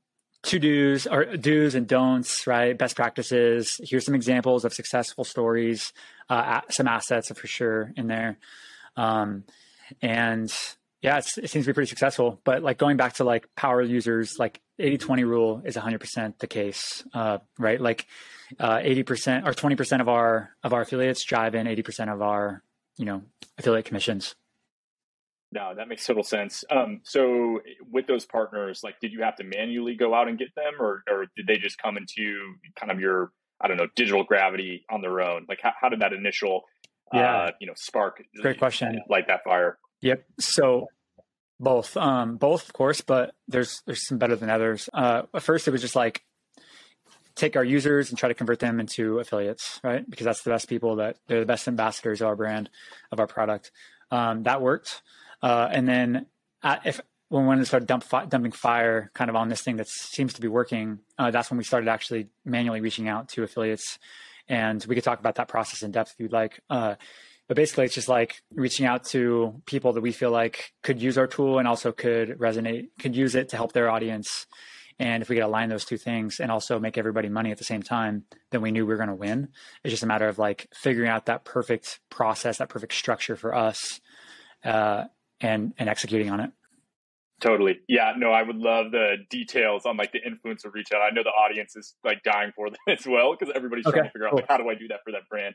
to 0.43 0.59
do's 0.59 1.07
or 1.07 1.25
do's 1.25 1.75
and 1.75 1.87
don'ts, 1.87 2.47
right? 2.47 2.77
Best 2.77 2.97
practices. 2.97 3.81
Here's 3.83 4.05
some 4.05 4.15
examples 4.15 4.67
of 4.67 4.75
successful 4.75 5.25
stories, 5.25 5.95
uh, 6.29 6.61
some 6.69 6.87
assets 6.87 7.33
for 7.33 7.47
sure 7.47 7.91
in 7.97 8.07
there. 8.07 8.37
Um, 8.95 9.45
and 10.03 10.55
yeah, 11.01 11.17
it 11.17 11.25
seems 11.25 11.65
to 11.65 11.65
be 11.65 11.73
pretty 11.73 11.89
successful, 11.89 12.43
but 12.45 12.63
like 12.63 12.77
going 12.77 12.99
back 12.99 13.15
to 13.15 13.25
like 13.25 13.49
power 13.57 13.81
users, 13.81 14.37
like 14.39 14.61
80, 14.79 14.99
20 14.99 15.25
rule 15.25 15.63
is 15.65 15.77
hundred 15.77 16.01
percent 16.01 16.39
the 16.41 16.47
case. 16.47 17.03
Uh, 17.15 17.39
right. 17.59 17.81
Like, 17.81 18.07
uh, 18.61 18.77
80% 18.77 19.47
or 19.47 19.53
20% 19.53 20.01
of 20.03 20.11
our, 20.11 20.51
of 20.63 20.75
our 20.75 20.83
affiliates 20.83 21.25
drive 21.25 21.55
in 21.55 21.67
80% 21.67 22.13
of 22.13 22.21
our, 22.21 22.63
you 22.99 23.07
know, 23.07 23.23
affiliate 23.57 23.87
commissions. 23.87 24.35
No, 25.55 25.73
that 25.73 25.87
makes 25.87 26.05
total 26.05 26.25
sense. 26.25 26.65
Um, 26.69 27.01
so 27.05 27.61
with 27.89 28.09
those 28.09 28.27
partners, 28.27 28.81
like, 28.83 28.99
did 29.01 29.13
you 29.13 29.23
have 29.23 29.37
to 29.37 29.45
manually 29.45 29.95
go 29.95 30.13
out 30.13 30.27
and 30.27 30.37
get 30.37 30.53
them, 30.57 30.75
or 30.81 31.05
or 31.09 31.27
did 31.37 31.47
they 31.47 31.59
just 31.59 31.79
come 31.79 31.97
into 31.97 32.57
kind 32.75 32.91
of 32.91 32.99
your 32.99 33.31
I 33.61 33.69
don't 33.69 33.77
know 33.77 33.87
digital 33.95 34.25
gravity 34.25 34.85
on 34.91 35.01
their 35.01 35.21
own? 35.21 35.47
Like, 35.49 35.61
how, 35.63 35.73
how 35.81 35.89
did 35.89 36.01
that 36.01 36.13
initial 36.13 36.65
yeah. 37.13 37.37
Uh, 37.37 37.51
you 37.61 37.69
know 37.69 37.75
spark? 37.77 38.21
Great 38.43 38.59
question. 38.59 39.01
Light 39.09 39.29
that 39.29 39.45
fire. 39.45 39.79
Yep. 40.01 40.25
So 40.41 40.89
both, 41.61 41.97
um, 41.97 42.37
both 42.37 42.67
of 42.67 42.73
course, 42.73 43.01
but 43.01 43.33
there's 43.47 43.81
there's 43.87 44.05
some 44.05 44.19
better 44.19 44.35
than 44.35 44.51
others. 44.51 44.91
Uh, 44.93 45.23
at 45.33 45.43
first, 45.43 45.69
it 45.69 45.71
was 45.71 45.83
just 45.83 45.95
like 45.95 46.25
take 47.37 47.55
our 47.55 47.65
users 47.65 48.11
and 48.11 48.19
try 48.19 48.29
to 48.29 48.35
convert 48.35 48.59
them 48.59 48.81
into 48.81 49.21
affiliates, 49.21 49.81
right? 49.85 50.09
Because 50.09 50.25
that's 50.25 50.43
the 50.43 50.51
best 50.51 50.69
people 50.69 50.97
that 50.97 51.19
they're 51.29 51.41
the 51.41 51.47
best 51.47 51.69
ambassadors 51.69 52.21
of 52.21 52.27
our 52.27 52.37
brand, 52.37 52.71
of 53.13 53.21
our 53.21 53.29
product. 53.29 53.71
Um, 54.11 54.43
that 54.45 54.61
worked. 54.61 55.03
Uh, 55.45 55.69
and 55.71 55.87
then 55.87 56.25
at, 56.63 56.87
if 56.87 57.01
when 57.29 57.43
we 57.43 57.49
wanted 57.49 57.61
to 57.61 57.67
start 57.67 57.85
dump, 57.85 58.03
dumping 58.31 58.51
fire 58.51 59.11
kind 59.13 59.29
of 59.29 59.37
on 59.37 59.51
this 59.51 59.61
thing 59.61 59.77
that 59.77 59.89
seems 59.89 60.33
to 60.33 60.41
be 60.41 60.49
working, 60.49 61.01
uh, 61.19 61.31
that's 61.31 61.51
when 61.51 61.59
we 61.59 61.65
started 61.65 61.87
actually 61.87 62.29
manually 62.47 62.81
reaching 62.81 63.09
out 63.09 63.29
to 63.29 63.43
affiliates. 63.43 63.99
And 64.49 64.83
we 64.89 64.95
could 64.95 65.05
talk 65.05 65.21
about 65.21 65.35
that 65.35 65.49
process 65.49 65.83
in 65.83 65.91
depth 65.91 66.13
if 66.13 66.21
you'd 66.21 66.33
like. 66.33 66.61
Uh, 66.71 66.95
but 67.47 67.59
basically, 67.59 67.85
it's 67.85 67.95
just 67.95 68.09
like 68.09 68.43
reaching 68.55 68.87
out 68.87 69.05
to 69.09 69.61
people 69.67 69.93
that 69.93 70.01
we 70.01 70.13
feel 70.13 70.31
like 70.31 70.73
could 70.83 71.03
use 71.03 71.19
our 71.19 71.27
tool 71.27 71.59
and 71.59 71.69
also 71.69 71.93
could 71.93 72.39
resonate, 72.39 72.89
could 72.99 73.15
use 73.15 73.35
it 73.35 73.51
to 73.51 73.57
help 73.57 73.73
their 73.73 73.91
audience. 73.91 74.47
And 74.99 75.23
if 75.23 75.29
we 75.29 75.37
could 75.37 75.45
align 75.45 75.69
those 75.69 75.85
two 75.85 75.99
things 75.99 76.41
and 76.41 76.51
also 76.51 76.79
make 76.79 76.97
everybody 76.97 77.29
money 77.29 77.51
at 77.51 77.59
the 77.59 77.65
same 77.65 77.83
time, 77.83 78.25
then 78.51 78.63
we 78.63 78.71
knew 78.71 78.87
we 78.87 78.95
were 78.95 78.97
going 78.97 79.11
to 79.11 79.15
win. 79.15 79.49
It's 79.83 79.93
just 79.93 80.05
a 80.05 80.07
matter 80.07 80.29
of 80.29 80.39
like 80.39 80.69
figuring 80.73 81.11
out 81.11 81.27
that 81.27 81.45
perfect 81.45 82.01
process, 82.09 82.59
that 82.59 82.71
perfect 82.71 82.95
structure 82.95 83.37
for 83.37 83.55
us, 83.55 84.01
uh, 84.65 85.05
and 85.45 85.75
and 85.79 85.89
executing 85.89 86.31
on 86.31 86.41
it. 86.41 86.51
Totally. 87.41 87.81
Yeah. 87.89 88.13
No, 88.17 88.31
I 88.31 88.43
would 88.43 88.57
love 88.57 88.91
the 88.91 89.17
details 89.29 89.85
on 89.85 89.97
like 89.97 90.13
the 90.13 90.21
influencer 90.21 90.73
reach 90.73 90.93
out. 90.93 91.03
I 91.03 91.11
know 91.11 91.23
the 91.23 91.31
audience 91.31 91.77
is 91.77 91.95
like 92.03 92.23
dying 92.23 92.53
for 92.57 92.71
that 92.71 92.79
as 92.99 93.07
well 93.07 93.37
because 93.39 93.53
everybody's 93.55 93.87
okay, 93.87 93.99
trying 93.99 94.09
to 94.09 94.13
figure 94.13 94.29
cool. 94.31 94.39
out 94.39 94.43
like 94.43 94.49
how 94.49 94.57
do 94.57 94.69
I 94.69 94.75
do 94.75 94.89
that 94.89 95.01
for 95.05 95.13
that 95.13 95.29
brand. 95.29 95.55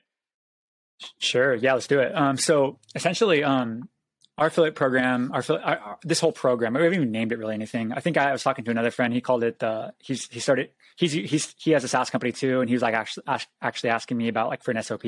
Sure. 1.18 1.56
Yeah, 1.56 1.74
let's 1.74 1.88
do 1.88 2.00
it. 2.00 2.16
Um, 2.16 2.38
so 2.38 2.78
essentially, 2.94 3.44
um, 3.44 3.90
our 4.38 4.48
affiliate 4.48 4.76
program, 4.76 5.32
our, 5.34 5.44
our, 5.50 5.98
this 6.04 6.20
whole 6.20 6.32
program, 6.32 6.74
we 6.74 6.82
haven't 6.82 6.98
even 6.98 7.12
named 7.12 7.32
it 7.32 7.40
really 7.40 7.54
anything. 7.54 7.92
I 7.92 8.00
think 8.00 8.18
I 8.18 8.32
was 8.32 8.44
talking 8.44 8.66
to 8.66 8.72
another 8.72 8.92
friend. 8.92 9.14
He 9.14 9.22
called 9.22 9.44
it. 9.44 9.62
Uh, 9.64 9.92
he's 10.00 10.28
he 10.30 10.40
started. 10.40 10.70
He's 10.96 11.12
he's 11.14 11.56
he 11.58 11.72
has 11.72 11.84
a 11.84 11.88
SaaS 11.88 12.10
company 12.10 12.32
too, 12.32 12.62
and 12.62 12.70
he 12.70 12.76
was 12.76 12.82
like 12.82 12.94
actually 12.94 13.24
actually 13.62 13.90
asking 13.90 14.18
me 14.18 14.28
about 14.28 14.50
like 14.50 14.64
for 14.64 14.72
an 14.72 14.82
SOP, 14.82 15.04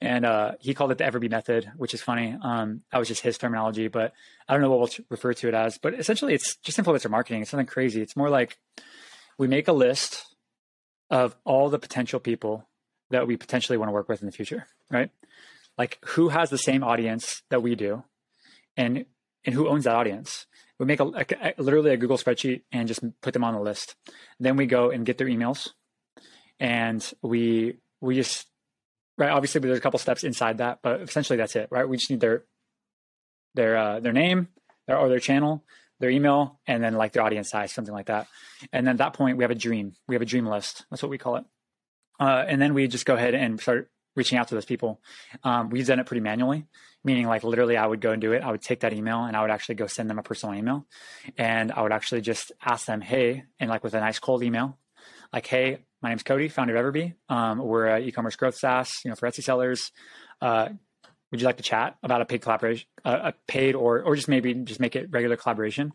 and 0.00 0.24
uh, 0.24 0.52
he 0.60 0.72
called 0.72 0.92
it 0.92 0.98
the 0.98 1.04
Everbee 1.04 1.30
method, 1.30 1.70
which 1.76 1.92
is 1.92 2.00
funny. 2.00 2.36
Um, 2.40 2.82
that 2.90 2.98
was 2.98 3.08
just 3.08 3.22
his 3.22 3.36
terminology, 3.36 3.88
but 3.88 4.12
I 4.48 4.54
don't 4.54 4.62
know 4.62 4.70
what 4.70 4.78
we'll 4.80 5.06
refer 5.10 5.34
to 5.34 5.48
it 5.48 5.54
as. 5.54 5.78
But 5.78 5.94
essentially, 5.94 6.32
it's 6.32 6.56
just 6.56 6.78
influencer 6.78 7.10
marketing. 7.10 7.42
It's 7.42 7.52
nothing 7.52 7.66
crazy. 7.66 8.00
It's 8.00 8.16
more 8.16 8.30
like 8.30 8.58
we 9.36 9.46
make 9.46 9.68
a 9.68 9.72
list 9.72 10.24
of 11.10 11.36
all 11.44 11.68
the 11.68 11.78
potential 11.78 12.20
people 12.20 12.66
that 13.10 13.26
we 13.26 13.36
potentially 13.36 13.76
want 13.76 13.88
to 13.88 13.92
work 13.92 14.08
with 14.08 14.22
in 14.22 14.26
the 14.26 14.32
future, 14.32 14.66
right? 14.90 15.10
Like 15.76 15.98
who 16.04 16.28
has 16.28 16.50
the 16.50 16.58
same 16.58 16.82
audience 16.82 17.42
that 17.50 17.62
we 17.62 17.74
do, 17.74 18.04
and 18.76 19.04
and 19.44 19.54
who 19.54 19.68
owns 19.68 19.84
that 19.84 19.96
audience. 19.96 20.46
We 20.78 20.86
make 20.86 21.00
a, 21.00 21.04
a, 21.04 21.54
a 21.58 21.62
literally 21.62 21.92
a 21.92 21.98
Google 21.98 22.16
spreadsheet 22.16 22.62
and 22.72 22.88
just 22.88 23.02
put 23.20 23.34
them 23.34 23.44
on 23.44 23.52
the 23.52 23.60
list. 23.60 23.96
Then 24.38 24.56
we 24.56 24.64
go 24.64 24.90
and 24.90 25.04
get 25.04 25.18
their 25.18 25.26
emails, 25.26 25.68
and 26.58 27.06
we 27.22 27.76
we 28.00 28.14
just 28.14 28.46
right. 29.20 29.30
Obviously, 29.30 29.60
there's 29.60 29.78
a 29.78 29.80
couple 29.80 29.98
steps 29.98 30.24
inside 30.24 30.58
that, 30.58 30.80
but 30.82 31.02
essentially 31.02 31.36
that's 31.36 31.54
it, 31.54 31.68
right? 31.70 31.88
We 31.88 31.96
just 31.96 32.10
need 32.10 32.20
their 32.20 32.44
their 33.54 33.76
uh, 33.76 34.00
their 34.00 34.12
name, 34.12 34.48
their 34.86 34.98
or 34.98 35.08
their 35.08 35.20
channel, 35.20 35.64
their 36.00 36.10
email, 36.10 36.58
and 36.66 36.82
then 36.82 36.94
like 36.94 37.12
their 37.12 37.22
audience 37.22 37.50
size, 37.50 37.72
something 37.72 37.94
like 37.94 38.06
that. 38.06 38.26
And 38.72 38.86
then 38.86 38.94
at 38.94 38.98
that 38.98 39.12
point, 39.12 39.36
we 39.36 39.44
have 39.44 39.50
a 39.50 39.56
dream. 39.56 39.92
We 40.08 40.14
have 40.16 40.22
a 40.22 40.26
dream 40.26 40.46
list. 40.46 40.84
That's 40.90 41.02
what 41.02 41.10
we 41.10 41.18
call 41.18 41.36
it. 41.36 41.44
Uh, 42.18 42.44
and 42.46 42.60
then 42.60 42.74
we 42.74 42.88
just 42.88 43.06
go 43.06 43.14
ahead 43.14 43.34
and 43.34 43.60
start 43.60 43.90
reaching 44.16 44.38
out 44.38 44.48
to 44.48 44.54
those 44.54 44.64
people. 44.64 45.00
Um, 45.44 45.70
we've 45.70 45.86
done 45.86 46.00
it 46.00 46.06
pretty 46.06 46.20
manually, 46.20 46.66
meaning 47.04 47.26
like 47.26 47.44
literally 47.44 47.76
I 47.76 47.86
would 47.86 48.00
go 48.00 48.10
and 48.10 48.20
do 48.20 48.32
it. 48.32 48.42
I 48.42 48.50
would 48.50 48.60
take 48.60 48.80
that 48.80 48.92
email 48.92 49.24
and 49.24 49.36
I 49.36 49.42
would 49.42 49.50
actually 49.50 49.76
go 49.76 49.86
send 49.86 50.10
them 50.10 50.18
a 50.18 50.22
personal 50.22 50.54
email 50.54 50.86
and 51.38 51.70
I 51.72 51.82
would 51.82 51.92
actually 51.92 52.20
just 52.20 52.52
ask 52.62 52.86
them, 52.86 53.00
Hey, 53.00 53.44
and 53.58 53.70
like 53.70 53.84
with 53.84 53.94
a 53.94 54.00
nice 54.00 54.18
cold 54.18 54.42
email, 54.42 54.78
like, 55.32 55.46
Hey, 55.46 55.78
my 56.02 56.08
name's 56.08 56.22
Cody, 56.22 56.48
founder 56.48 56.76
of 56.76 56.84
Everbee. 56.84 57.14
Um, 57.28 57.58
we're 57.58 57.86
an 57.86 58.02
e-commerce 58.02 58.36
growth 58.36 58.56
SaaS, 58.56 59.00
you 59.04 59.10
know, 59.10 59.14
for 59.14 59.28
Etsy 59.28 59.42
sellers. 59.42 59.92
Uh, 60.40 60.70
would 61.30 61.40
you 61.40 61.46
like 61.46 61.58
to 61.58 61.62
chat 61.62 61.96
about 62.02 62.22
a 62.22 62.24
paid 62.24 62.42
collaboration, 62.42 62.88
uh, 63.04 63.18
a 63.24 63.34
paid 63.46 63.74
or, 63.74 64.02
or 64.02 64.16
just 64.16 64.28
maybe 64.28 64.54
just 64.54 64.80
make 64.80 64.96
it 64.96 65.08
regular 65.10 65.36
collaboration? 65.36 65.92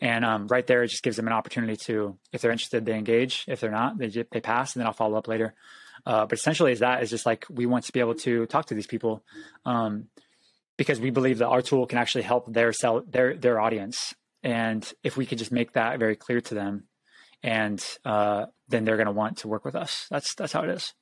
And 0.00 0.24
um, 0.24 0.48
right 0.48 0.66
there, 0.66 0.82
it 0.82 0.88
just 0.88 1.02
gives 1.02 1.16
them 1.16 1.26
an 1.26 1.32
opportunity 1.32 1.76
to, 1.86 2.18
if 2.32 2.42
they're 2.42 2.50
interested, 2.50 2.84
they 2.84 2.94
engage. 2.94 3.44
If 3.46 3.60
they're 3.60 3.70
not, 3.70 3.96
they 3.96 4.08
they 4.08 4.40
pass, 4.40 4.74
and 4.74 4.80
then 4.80 4.86
I'll 4.86 4.92
follow 4.92 5.16
up 5.16 5.28
later. 5.28 5.54
Uh, 6.04 6.26
but 6.26 6.38
essentially, 6.38 6.72
is 6.72 6.80
that 6.80 7.02
is 7.02 7.10
just 7.10 7.24
like 7.24 7.46
we 7.48 7.64
want 7.64 7.84
to 7.84 7.92
be 7.92 8.00
able 8.00 8.16
to 8.16 8.46
talk 8.46 8.66
to 8.66 8.74
these 8.74 8.86
people 8.86 9.22
um, 9.64 10.08
because 10.76 11.00
we 11.00 11.10
believe 11.10 11.38
that 11.38 11.48
our 11.48 11.62
tool 11.62 11.86
can 11.86 11.98
actually 11.98 12.24
help 12.24 12.52
their 12.52 12.72
sell 12.72 13.02
their 13.08 13.34
their 13.36 13.60
audience. 13.60 14.14
And 14.42 14.86
if 15.02 15.16
we 15.16 15.24
could 15.24 15.38
just 15.38 15.52
make 15.52 15.72
that 15.72 15.98
very 15.98 16.16
clear 16.16 16.42
to 16.42 16.54
them, 16.54 16.84
and 17.44 17.84
uh, 18.06 18.46
then 18.68 18.84
they're 18.84 18.96
going 18.96 19.06
to 19.06 19.12
want 19.12 19.36
to 19.38 19.48
work 19.48 19.66
with 19.66 19.76
us. 19.76 20.06
That's 20.10 20.34
that's 20.34 20.52
how 20.52 20.62
it 20.62 20.70
is. 20.70 20.94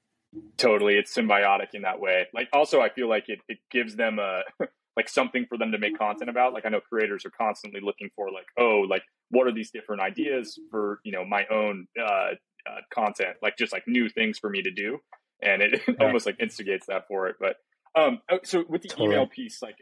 Totally, 0.56 0.94
it's 0.94 1.14
symbiotic 1.14 1.68
in 1.72 1.82
that 1.82 2.00
way. 2.00 2.26
Like 2.34 2.48
also, 2.52 2.80
I 2.80 2.88
feel 2.88 3.08
like 3.08 3.28
it 3.28 3.38
it 3.48 3.58
gives 3.70 3.94
them 3.94 4.18
a 4.18 4.42
like 4.96 5.08
something 5.08 5.46
for 5.48 5.56
them 5.56 5.70
to 5.72 5.78
make 5.78 5.96
content 5.96 6.28
about. 6.28 6.52
Like 6.52 6.66
I 6.66 6.68
know 6.68 6.80
creators 6.80 7.24
are 7.24 7.30
constantly 7.30 7.80
looking 7.80 8.10
for 8.16 8.30
like, 8.32 8.46
oh, 8.58 8.84
like 8.90 9.04
what 9.30 9.46
are 9.46 9.52
these 9.52 9.70
different 9.70 10.02
ideas 10.02 10.58
for 10.70 10.98
you 11.04 11.12
know 11.12 11.24
my 11.24 11.46
own 11.50 11.86
uh, 11.98 12.32
uh, 12.68 12.80
content, 12.92 13.36
like 13.40 13.56
just 13.56 13.72
like 13.72 13.84
new 13.86 14.08
things 14.08 14.38
for 14.38 14.50
me 14.50 14.62
to 14.62 14.72
do, 14.72 14.98
and 15.40 15.62
it, 15.62 15.80
almost 16.00 16.26
like 16.26 16.40
instigates 16.40 16.86
that 16.86 17.06
for 17.06 17.28
it. 17.28 17.36
But 17.38 17.56
um, 17.94 18.18
oh, 18.32 18.40
so 18.42 18.64
with 18.68 18.82
the 18.82 18.88
totally. 18.88 19.10
email 19.10 19.26
piece, 19.28 19.62
like 19.62 19.76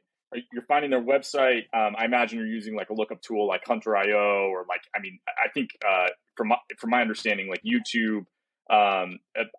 you're 0.52 0.64
finding 0.68 0.90
their 0.90 1.02
website. 1.02 1.64
Um, 1.74 1.94
I 1.98 2.04
imagine 2.04 2.38
you're 2.38 2.46
using 2.46 2.76
like 2.76 2.90
a 2.90 2.94
lookup 2.94 3.20
tool 3.22 3.48
like 3.48 3.62
Hunter.io 3.66 4.48
or 4.48 4.64
like 4.68 4.82
I 4.94 5.00
mean 5.00 5.18
I 5.28 5.48
think 5.48 5.70
uh, 5.86 6.08
from 6.40 6.48
my, 6.48 6.56
from 6.78 6.88
my 6.88 7.02
understanding 7.02 7.50
like 7.50 7.60
YouTube 7.62 8.24
um, 8.70 9.18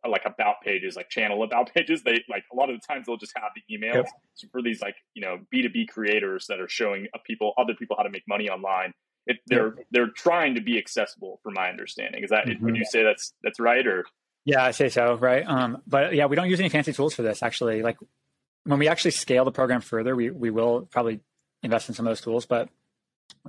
like 0.10 0.24
about 0.26 0.62
pages, 0.64 0.96
like 0.96 1.10
channel 1.10 1.44
about 1.44 1.72
pages. 1.76 2.02
They 2.02 2.24
like 2.28 2.44
a 2.52 2.56
lot 2.56 2.72
of 2.72 2.76
the 2.80 2.82
times 2.92 3.06
they'll 3.06 3.18
just 3.18 3.34
have 3.36 3.52
the 3.56 3.78
emails 3.78 3.94
yep. 3.94 4.06
so 4.34 4.48
for 4.52 4.64
these 4.64 4.82
like 4.82 4.96
you 5.14 5.22
know 5.22 5.38
B 5.52 5.62
two 5.62 5.70
B 5.70 5.86
creators 5.86 6.48
that 6.50 6.60
are 6.60 6.68
showing 6.68 7.06
people 7.24 7.54
other 7.56 7.76
people 7.76 7.96
how 7.98 8.04
to 8.04 8.10
make 8.10 8.24
money 8.28 8.50
online. 8.50 8.94
It, 9.28 9.38
they're 9.46 9.76
yep. 9.76 9.86
they're 9.92 10.10
trying 10.10 10.56
to 10.56 10.62
be 10.62 10.80
accessible, 10.80 11.40
from 11.44 11.54
my 11.54 11.70
understanding. 11.70 12.24
Is 12.24 12.32
that 12.32 12.48
mm-hmm. 12.48 12.66
would 12.66 12.76
you 12.76 12.86
say 12.86 13.04
that's 13.04 13.34
that's 13.44 13.60
right 13.60 13.86
or? 13.86 14.06
Yeah, 14.44 14.66
I 14.66 14.72
say 14.72 14.90
so. 14.90 15.14
Right. 15.18 15.46
Um, 15.46 15.84
but 15.86 16.16
yeah, 16.16 16.26
we 16.26 16.36
don't 16.36 16.50
use 16.50 16.60
any 16.60 16.70
fancy 16.70 16.94
tools 16.94 17.14
for 17.14 17.22
this. 17.22 17.44
Actually, 17.44 17.84
like 17.84 17.98
when 18.64 18.80
we 18.80 18.88
actually 18.88 19.12
scale 19.12 19.46
the 19.46 19.52
program 19.52 19.82
further, 19.82 20.16
we 20.16 20.32
we 20.32 20.50
will 20.50 20.88
probably 20.90 21.20
invest 21.62 21.90
in 21.90 21.96
some 21.96 22.08
of 22.08 22.10
those 22.10 22.22
tools, 22.22 22.48
but 22.48 22.70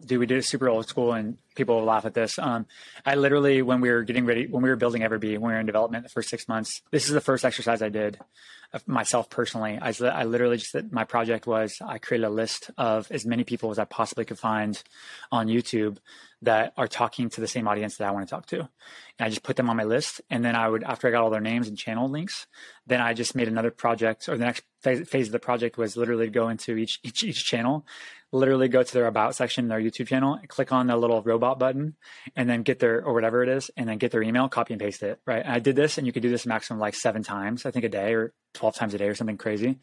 dude, 0.05 0.19
we 0.19 0.27
did 0.27 0.39
it 0.39 0.45
super 0.45 0.69
old 0.69 0.89
school 0.89 1.13
and 1.13 1.37
people 1.55 1.77
will 1.77 1.85
laugh 1.85 2.05
at 2.05 2.15
this. 2.15 2.39
Um, 2.39 2.67
I 3.05 3.15
literally, 3.15 3.63
when 3.63 3.81
we 3.81 3.91
were 3.91 4.03
getting 4.03 4.25
ready, 4.25 4.47
when 4.47 4.63
we 4.63 4.69
were 4.69 4.77
building 4.77 5.03
Everbee, 5.03 5.39
when 5.39 5.49
we 5.49 5.53
were 5.53 5.61
in 5.61 5.67
development 5.67 6.05
the 6.05 6.11
first 6.11 6.29
six 6.29 6.49
months, 6.49 6.83
this 6.91 7.07
is 7.07 7.13
the 7.13 7.21
first 7.21 7.45
exercise 7.45 7.83
I 7.83 7.89
did 7.89 8.19
myself 8.87 9.29
personally. 9.29 9.79
I, 9.81 9.93
I 10.03 10.25
literally 10.25 10.57
just, 10.57 10.75
my 10.91 11.05
project 11.05 11.47
was 11.47 11.77
I 11.85 11.99
created 11.99 12.27
a 12.27 12.31
list 12.31 12.71
of 12.79 13.11
as 13.11 13.27
many 13.27 13.45
people 13.45 13.71
as 13.71 13.79
I 13.79 13.85
possibly 13.85 14.25
could 14.25 14.39
find 14.39 14.83
on 15.31 15.47
YouTube 15.47 15.99
that 16.43 16.73
are 16.77 16.89
talking 16.89 17.29
to 17.31 17.41
the 17.41 17.47
same 17.47 17.69
audience 17.69 17.97
that 17.97 18.09
I 18.09 18.11
want 18.11 18.27
to 18.27 18.31
talk 18.35 18.47
to. 18.47 18.59
And 18.59 18.69
I 19.21 19.29
just 19.29 19.43
put 19.43 19.57
them 19.57 19.71
on 19.71 19.77
my 19.77 19.85
list. 19.85 20.21
And 20.29 20.45
then 20.45 20.57
I 20.57 20.69
would, 20.69 20.83
after 20.83 21.07
I 21.07 21.11
got 21.11 21.23
all 21.23 21.31
their 21.31 21.41
names 21.41 21.69
and 21.69 21.79
channel 21.79 22.09
links, 22.09 22.47
then 22.87 23.01
I 23.01 23.15
just 23.15 23.35
made 23.35 23.47
another 23.47 23.71
project 23.71 24.29
or 24.29 24.37
the 24.37 24.45
next 24.47 24.65
phase, 24.81 25.09
phase 25.09 25.29
of 25.29 25.33
the 25.33 25.39
project 25.39 25.79
was 25.79 25.97
literally 25.97 26.29
go 26.29 26.49
into 26.49 26.77
each, 26.77 26.99
each, 27.05 27.23
each 27.23 27.45
channel, 27.45 27.87
literally 28.33 28.69
go 28.69 28.83
to 28.83 28.93
their 28.93 29.07
about 29.07 29.37
section 29.37 29.69
their 29.69 29.81
YouTube 29.81 30.09
channel, 30.09 30.39
click 30.49 30.73
on 30.73 30.89
the 30.89 30.97
little 30.97 31.23
robot 31.23 31.59
button 31.59 31.95
and 32.35 32.49
then 32.49 32.63
get 32.63 32.81
their, 32.81 33.05
or 33.05 33.13
whatever 33.13 33.43
it 33.43 33.49
is, 33.49 33.71
and 33.77 33.89
then 33.89 33.99
get 33.99 34.11
their 34.11 34.23
email, 34.23 34.49
copy 34.49 34.73
and 34.73 34.81
paste 34.81 35.03
it. 35.03 35.21
Right. 35.27 35.45
And 35.45 35.53
I 35.53 35.61
did 35.61 35.77
this 35.77 35.99
and 35.99 36.07
you 36.07 36.13
could 36.13 36.23
do 36.23 36.31
this 36.31 36.47
maximum 36.47 36.81
like 36.81 36.95
seven 36.95 37.23
times, 37.23 37.67
I 37.67 37.71
think 37.71 37.85
a 37.85 37.89
day 37.89 38.15
or 38.15 38.33
12 38.55 38.75
times 38.75 38.95
a 38.95 38.99
day 38.99 39.09
or 39.09 39.15
something 39.15 39.39
crazy. 39.39 39.79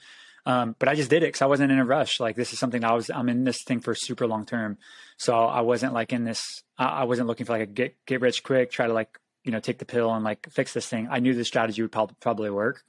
Um, 0.45 0.75
but 0.79 0.89
I 0.89 0.95
just 0.95 1.09
did 1.09 1.23
it 1.23 1.27
because 1.27 1.41
I 1.41 1.47
wasn't 1.47 1.71
in 1.71 1.79
a 1.79 1.85
rush. 1.85 2.19
Like 2.19 2.35
this 2.35 2.53
is 2.53 2.59
something 2.59 2.83
I 2.83 2.93
was, 2.93 3.09
I'm 3.09 3.29
in 3.29 3.43
this 3.43 3.63
thing 3.63 3.81
for 3.81 3.93
super 3.93 4.25
long 4.25 4.45
term. 4.45 4.77
So 5.17 5.35
I 5.35 5.61
wasn't 5.61 5.93
like 5.93 6.13
in 6.13 6.23
this, 6.23 6.63
I, 6.77 6.85
I 6.85 7.03
wasn't 7.03 7.27
looking 7.27 7.45
for 7.45 7.53
like 7.53 7.61
a 7.61 7.65
get, 7.65 7.95
get 8.05 8.21
rich 8.21 8.43
quick, 8.43 8.71
try 8.71 8.87
to 8.87 8.93
like, 8.93 9.19
you 9.43 9.51
know, 9.51 9.59
take 9.59 9.79
the 9.79 9.85
pill 9.85 10.13
and 10.13 10.23
like 10.23 10.49
fix 10.51 10.73
this 10.73 10.87
thing. 10.87 11.07
I 11.09 11.19
knew 11.19 11.33
the 11.33 11.45
strategy 11.45 11.81
would 11.81 11.91
probably, 11.91 12.15
probably 12.19 12.49
work. 12.49 12.83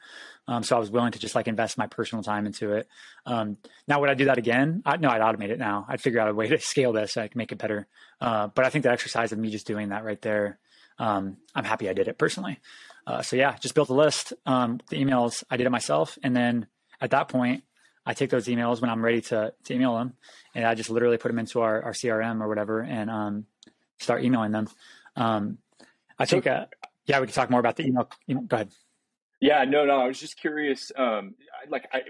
Um, 0.49 0.63
so 0.63 0.75
I 0.77 0.79
was 0.81 0.91
willing 0.91 1.13
to 1.13 1.19
just 1.19 1.35
like 1.35 1.49
invest 1.49 1.79
my 1.79 1.87
personal 1.87 2.25
time 2.25 2.47
into 2.47 2.73
it. 2.73 2.89
Um, 3.25 3.57
now, 3.87 4.01
would 4.01 4.11
I 4.11 4.15
do 4.15 4.25
that 4.25 4.39
again? 4.39 4.83
I, 4.85 4.97
no, 4.97 5.09
I'd 5.11 5.21
automate 5.21 5.51
it 5.51 5.59
now. 5.59 5.87
I'd 5.89 6.01
figure 6.01 6.21
out 6.21 6.29
a 6.29 6.35
way 6.35 6.49
to 6.49 6.59
scale 6.61 6.93
this 6.93 7.13
so 7.13 7.23
I 7.23 7.29
can 7.29 7.39
make 7.39 7.53
it 7.53 7.59
better. 7.59 7.87
Uh, 8.21 8.49
but 8.49 8.65
I 8.65 8.71
think 8.71 8.85
the 8.85 8.91
exercise 8.91 9.33
of 9.33 9.39
me 9.39 9.51
just 9.51 9.67
doing 9.67 9.91
that 9.91 10.05
right 10.05 10.21
there, 10.21 10.59
um, 10.99 11.37
I'm 11.55 11.65
happy 11.65 11.89
I 11.89 11.93
did 11.93 12.09
it 12.09 12.19
personally. 12.19 12.59
Uh, 13.07 13.23
so 13.23 13.37
yeah, 13.37 13.57
just 13.57 13.75
built 13.75 13.88
a 13.88 13.95
list. 13.95 14.33
Um, 14.47 14.80
the 14.88 14.97
emails 14.97 15.42
I 15.50 15.57
did 15.57 15.66
it 15.66 15.71
myself, 15.71 16.19
and 16.23 16.35
then 16.35 16.66
at 17.00 17.11
that 17.11 17.28
point, 17.28 17.64
I 18.07 18.14
take 18.14 18.30
those 18.30 18.47
emails 18.47 18.80
when 18.80 18.90
I'm 18.90 19.04
ready 19.04 19.21
to, 19.23 19.52
to 19.64 19.75
email 19.75 19.97
them, 19.97 20.14
and 20.54 20.64
I 20.64 20.75
just 20.75 20.90
literally 20.90 21.19
put 21.19 21.28
them 21.28 21.38
into 21.38 21.61
our, 21.61 21.83
our 21.83 21.92
CRM 21.92 22.40
or 22.40 22.49
whatever, 22.49 22.80
and 22.80 23.11
um, 23.11 23.47
start 23.99 24.25
emailing 24.25 24.52
them. 24.52 24.69
Um, 25.16 25.59
I 26.19 26.26
think, 26.26 26.47
uh, 26.47 26.66
yeah, 27.07 27.21
we 27.21 27.26
can 27.26 27.35
talk 27.35 27.50
more 27.50 27.61
about 27.61 27.76
the 27.76 27.87
email. 27.87 28.11
Go 28.28 28.57
ahead. 28.57 28.71
Yeah, 29.40 29.64
no, 29.64 29.87
no. 29.87 30.00
I 30.00 30.07
was 30.07 30.21
just 30.21 30.38
curious. 30.38 30.92
Um, 30.97 31.35
like, 31.69 31.88
I, 31.92 32.02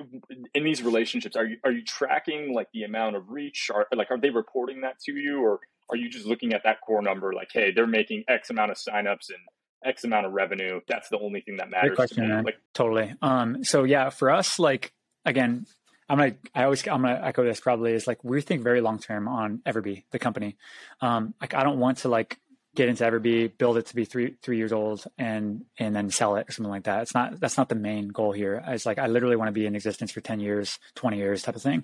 in 0.53 0.65
these 0.65 0.83
relationships, 0.83 1.37
are 1.37 1.45
you 1.45 1.59
are 1.65 1.71
you 1.71 1.85
tracking 1.85 2.53
like 2.53 2.69
the 2.75 2.83
amount 2.83 3.15
of 3.15 3.31
reach? 3.31 3.71
Are 3.73 3.87
like, 3.95 4.11
are 4.11 4.19
they 4.19 4.31
reporting 4.31 4.81
that 4.81 4.99
to 5.07 5.13
you, 5.13 5.41
or 5.41 5.61
are 5.91 5.97
you 5.97 6.11
just 6.11 6.27
looking 6.27 6.53
at 6.53 6.63
that 6.65 6.81
core 6.81 7.03
number? 7.03 7.33
Like, 7.33 7.51
hey, 7.53 7.71
they're 7.71 7.87
making 7.87 8.25
X 8.27 8.51
amount 8.51 8.73
of 8.73 8.79
signups, 8.79 9.29
and 9.29 9.39
X 9.85 10.05
amount 10.05 10.27
of 10.27 10.33
revenue. 10.33 10.81
That's 10.87 11.09
the 11.09 11.19
only 11.19 11.41
thing 11.41 11.57
that 11.57 11.71
matters. 11.71 11.91
Great 11.91 11.97
question, 11.97 12.23
to 12.23 12.29
me. 12.29 12.35
man. 12.35 12.45
Like, 12.45 12.59
totally. 12.75 13.15
Um, 13.23 13.65
so 13.65 13.85
yeah, 13.85 14.11
for 14.11 14.31
us, 14.31 14.59
like 14.59 14.93
again, 15.25 15.67
I'm 16.09 16.19
gonna, 16.19 16.35
I 16.55 16.65
always, 16.65 16.87
I'm 16.87 17.03
gonna 17.03 17.21
echo 17.23 17.45
this 17.45 17.61
probably 17.61 17.93
is 17.93 18.07
like, 18.07 18.25
we 18.25 18.41
think 18.41 18.63
very 18.63 18.81
long 18.81 18.99
term 18.99 19.29
on 19.29 19.59
Everbee, 19.67 20.05
the 20.11 20.19
company. 20.19 20.57
Um, 21.01 21.35
like 21.41 21.55
I 21.55 21.63
don't 21.63 21.79
want 21.79 21.99
to 21.99 22.09
like 22.09 22.39
get 22.77 22.89
into 22.89 23.03
Everbee, 23.03 23.51
build 23.57 23.77
it 23.79 23.87
to 23.87 23.97
be 23.97 24.05
three, 24.05 24.37
three 24.43 24.57
years 24.57 24.73
old 24.73 25.05
and, 25.19 25.65
and 25.79 25.95
then 25.95 26.09
sell 26.11 26.37
it 26.37 26.49
or 26.49 26.53
something 26.53 26.71
like 26.71 26.85
that. 26.85 27.03
It's 27.03 27.15
not, 27.15 27.41
that's 27.41 27.57
not 27.57 27.69
the 27.69 27.75
main 27.75 28.09
goal 28.09 28.31
here. 28.31 28.63
It's 28.69 28.87
like, 28.87 28.99
I 28.99 29.09
literally 29.09 29.35
want 29.35 29.49
to 29.49 29.53
be 29.53 29.67
in 29.67 29.75
existence 29.75 30.13
for 30.13 30.21
10 30.21 30.39
years, 30.39 30.79
20 30.95 31.17
years 31.17 31.43
type 31.43 31.57
of 31.57 31.63
thing. 31.63 31.83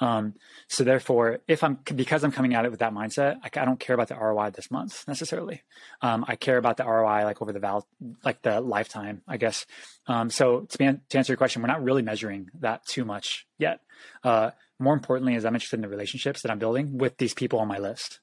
Um, 0.00 0.34
so 0.68 0.82
therefore, 0.82 1.38
if 1.46 1.62
I'm, 1.62 1.78
because 1.94 2.24
I'm 2.24 2.32
coming 2.32 2.54
at 2.54 2.64
it 2.64 2.72
with 2.72 2.80
that 2.80 2.92
mindset, 2.92 3.36
I, 3.44 3.60
I 3.60 3.64
don't 3.64 3.78
care 3.78 3.94
about 3.94 4.08
the 4.08 4.16
ROI 4.16 4.50
this 4.50 4.72
month 4.72 5.06
necessarily. 5.06 5.62
Um, 6.02 6.24
I 6.26 6.34
care 6.34 6.58
about 6.58 6.78
the 6.78 6.84
ROI 6.84 7.24
like 7.24 7.40
over 7.40 7.52
the 7.52 7.60
val, 7.60 7.86
like 8.24 8.42
the 8.42 8.60
lifetime, 8.60 9.22
I 9.28 9.36
guess. 9.36 9.66
Um, 10.08 10.30
so 10.30 10.62
to, 10.62 10.78
be, 10.78 10.84
to 11.10 11.18
answer 11.18 11.32
your 11.32 11.38
question, 11.38 11.62
we're 11.62 11.68
not 11.68 11.84
really 11.84 12.02
measuring 12.02 12.50
that 12.58 12.84
too 12.86 13.04
much 13.04 13.46
yet. 13.56 13.80
Uh, 14.24 14.50
more 14.80 14.94
importantly, 14.94 15.36
is 15.36 15.44
I'm 15.44 15.54
interested 15.54 15.76
in 15.76 15.82
the 15.82 15.88
relationships 15.88 16.42
that 16.42 16.50
I'm 16.50 16.58
building 16.58 16.98
with 16.98 17.18
these 17.18 17.34
people 17.34 17.60
on 17.60 17.68
my 17.68 17.78
list 17.78 18.18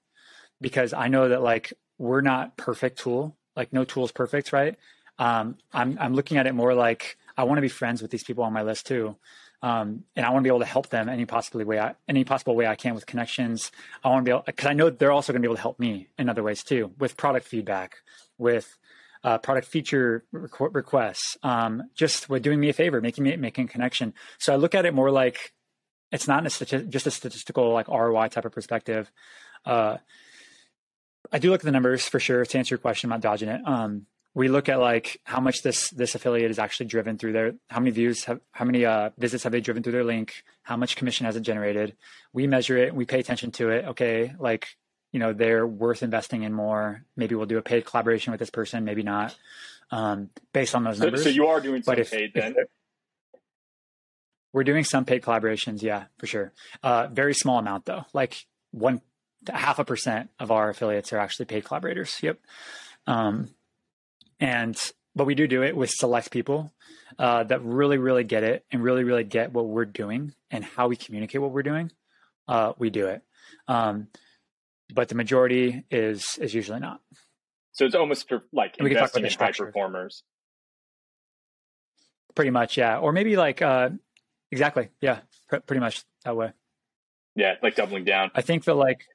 because 0.60 0.94
I 0.94 1.08
know 1.08 1.30
that 1.30 1.42
like 1.42 1.74
we're 2.02 2.22
not 2.22 2.58
perfect 2.58 3.00
tool. 3.00 3.36
Like 3.56 3.72
no 3.72 3.84
tool 3.86 4.06
is 4.06 4.12
perfect, 4.12 4.52
right? 4.52 4.76
Um, 5.20 5.58
I'm 5.72 5.98
I'm 6.00 6.16
looking 6.16 6.38
at 6.38 6.48
it 6.48 6.54
more 6.54 6.74
like 6.74 7.18
I 7.38 7.44
want 7.44 7.58
to 7.58 7.62
be 7.62 7.70
friends 7.70 8.02
with 8.02 8.10
these 8.10 8.24
people 8.24 8.44
on 8.44 8.54
my 8.54 8.64
list 8.64 8.88
too. 8.88 9.16
Um, 9.64 10.06
and 10.16 10.26
I 10.26 10.32
want 10.32 10.42
to 10.42 10.44
be 10.44 10.50
able 10.50 10.62
to 10.62 10.66
help 10.66 10.90
them 10.90 11.08
any 11.08 11.26
possibly 11.26 11.64
way, 11.64 11.80
I, 11.80 11.94
any 12.08 12.24
possible 12.24 12.56
way 12.56 12.66
I 12.66 12.74
can 12.74 12.96
with 12.96 13.06
connections. 13.06 13.72
I 14.04 14.10
want 14.10 14.26
to 14.26 14.30
be 14.30 14.32
able 14.32 14.44
because 14.48 14.66
I 14.66 14.74
know 14.74 14.90
they're 14.90 15.12
also 15.12 15.32
going 15.32 15.44
to 15.44 15.48
be 15.48 15.50
able 15.50 15.58
to 15.58 15.62
help 15.62 15.80
me 15.80 16.08
in 16.18 16.30
other 16.30 16.42
ways 16.42 16.64
too, 16.64 16.92
with 16.98 17.16
product 17.16 17.48
feedback, 17.48 17.98
with 18.40 18.76
uh, 19.24 19.38
product 19.38 19.68
feature 19.68 20.24
requ- 20.34 20.74
requests, 20.74 21.38
um, 21.44 21.84
just 21.94 22.28
with 22.28 22.42
doing 22.42 22.60
me 22.60 22.70
a 22.70 22.74
favor, 22.74 23.00
making 23.00 23.24
me 23.24 23.36
making 23.36 23.66
a 23.66 23.68
connection. 23.68 24.16
So 24.40 24.52
I 24.52 24.56
look 24.56 24.74
at 24.74 24.88
it 24.88 24.96
more 24.96 25.12
like 25.12 25.54
it's 26.12 26.28
not 26.28 26.44
a 26.48 26.50
stati- 26.50 26.90
just 26.90 27.06
a 27.06 27.12
statistical 27.12 27.72
like 27.72 27.88
ROI 27.88 28.30
type 28.30 28.46
of 28.46 28.52
perspective. 28.52 29.12
Uh, 29.64 29.98
I 31.32 31.40
do 31.40 31.50
look 31.50 31.62
at 31.62 31.66
the 31.66 31.72
numbers 31.72 32.08
for 32.08 32.20
sure 32.20 32.46
to 32.46 32.58
answer 32.58 32.76
your 32.76 32.80
question 32.80 33.10
about 33.10 33.22
dodging 33.22 33.50
it. 33.50 33.62
Um, 33.66 34.06
we 34.34 34.48
look 34.48 34.70
at 34.70 34.80
like 34.80 35.20
how 35.24 35.40
much 35.40 35.62
this 35.62 35.90
this 35.90 36.16
affiliate 36.16 36.52
is 36.52 36.60
actually 36.60 36.86
driven 36.86 37.18
through 37.18 37.34
their 37.34 37.54
how 37.70 37.80
many 37.80 37.92
views 37.92 38.24
have 38.26 38.40
how 38.52 38.66
many 38.66 38.86
uh, 38.86 39.10
visits 39.18 39.44
have 39.44 39.52
they 39.52 39.62
driven 39.62 39.84
through 39.84 39.92
their 39.92 40.04
link? 40.04 40.44
How 40.64 40.78
much 40.78 40.96
commission 40.96 41.26
has 41.26 41.36
it 41.36 41.42
generated? 41.42 41.96
We 42.32 42.48
measure 42.48 42.78
it 42.78 42.96
we 42.96 43.06
pay 43.06 43.20
attention 43.20 43.52
to 43.52 43.70
it. 43.70 43.86
Okay 43.86 44.34
like 44.40 44.68
you 45.12 45.20
know 45.20 45.34
they're 45.34 45.68
worth 45.68 46.02
investing 46.02 46.44
in 46.44 46.54
more. 46.54 47.04
Maybe 47.18 47.36
we'll 47.36 47.46
do 47.46 47.58
a 47.58 47.62
paid 47.62 47.86
collaboration 47.86 48.32
with 48.32 48.40
this 48.40 48.50
person 48.50 48.86
maybe 48.86 49.04
not 49.04 49.36
um, 49.92 50.30
based 50.54 50.76
on 50.76 50.84
those 50.86 51.00
numbers. 51.00 51.24
so 51.24 51.30
you 51.30 51.48
are 51.48 51.60
doing 51.60 51.84
some 51.84 51.92
but 51.92 52.00
if, 52.00 52.12
paid 52.12 52.32
if 52.34 52.42
then? 52.42 52.56
We're 54.54 54.64
doing 54.64 54.86
some 54.86 55.04
paid 55.04 55.24
collaborations 55.24 55.82
yeah 55.82 56.06
for 56.18 56.28
sure. 56.28 56.54
Uh, 56.82 57.08
very 57.12 57.34
small 57.34 57.60
amount 57.60 57.86
though. 57.86 58.06
Like 58.14 58.46
one 58.72 59.02
half 59.50 59.80
a 59.80 59.86
percent 59.86 60.30
of 60.40 60.52
our 60.52 60.70
affiliates 60.70 61.14
are 61.14 61.18
actually 61.20 61.46
paid 61.46 61.66
collaborators. 61.66 62.18
Yep. 62.22 62.40
Um, 63.08 63.50
and 64.40 64.78
but 65.16 65.26
we 65.26 65.36
do 65.36 65.48
do 65.48 65.64
it 65.64 65.76
with 65.76 65.90
select 65.90 66.32
people 66.32 66.72
uh, 67.20 67.44
that 67.44 67.64
really 67.64 67.98
really 67.98 68.24
get 68.24 68.44
it 68.44 68.66
and 68.72 68.84
really 68.84 69.04
really 69.04 69.24
get 69.24 69.52
what 69.54 69.68
we're 69.68 69.86
doing 69.86 70.34
and 70.50 70.64
how 70.64 70.88
we 70.88 70.96
communicate 70.96 71.42
what 71.42 71.52
we're 71.52 71.64
doing. 71.64 71.92
Uh, 72.48 72.74
we 72.78 72.90
do 72.90 73.08
it. 73.08 73.22
Um, 73.68 74.08
but 74.94 75.10
the 75.10 75.16
majority 75.16 75.86
is 75.90 76.38
is 76.40 76.54
usually 76.54 76.80
not. 76.80 77.02
So 77.74 77.86
it's 77.86 77.96
almost 77.96 78.28
per, 78.28 78.44
like 78.52 78.76
And 78.78 78.84
we 78.84 78.90
can 78.90 79.00
talk 79.00 79.16
investing 79.16 79.24
about 79.24 79.50
in 79.50 79.54
the 79.56 79.64
high 79.64 79.72
performers. 79.72 80.24
Pretty 82.36 82.52
much 82.52 82.78
yeah. 82.78 83.00
Or 83.00 83.12
maybe 83.12 83.38
like 83.38 83.62
uh, 83.62 83.90
exactly. 84.52 84.90
Yeah. 85.02 85.20
Pr- 85.50 85.58
pretty 85.58 85.80
much 85.80 86.04
that 86.26 86.36
way. 86.36 86.52
Yeah 87.36 87.56
like 87.62 87.76
doubling 87.76 88.04
down. 88.04 88.32
I 88.36 88.42
think 88.42 88.66
that 88.66 88.76
like 88.76 89.06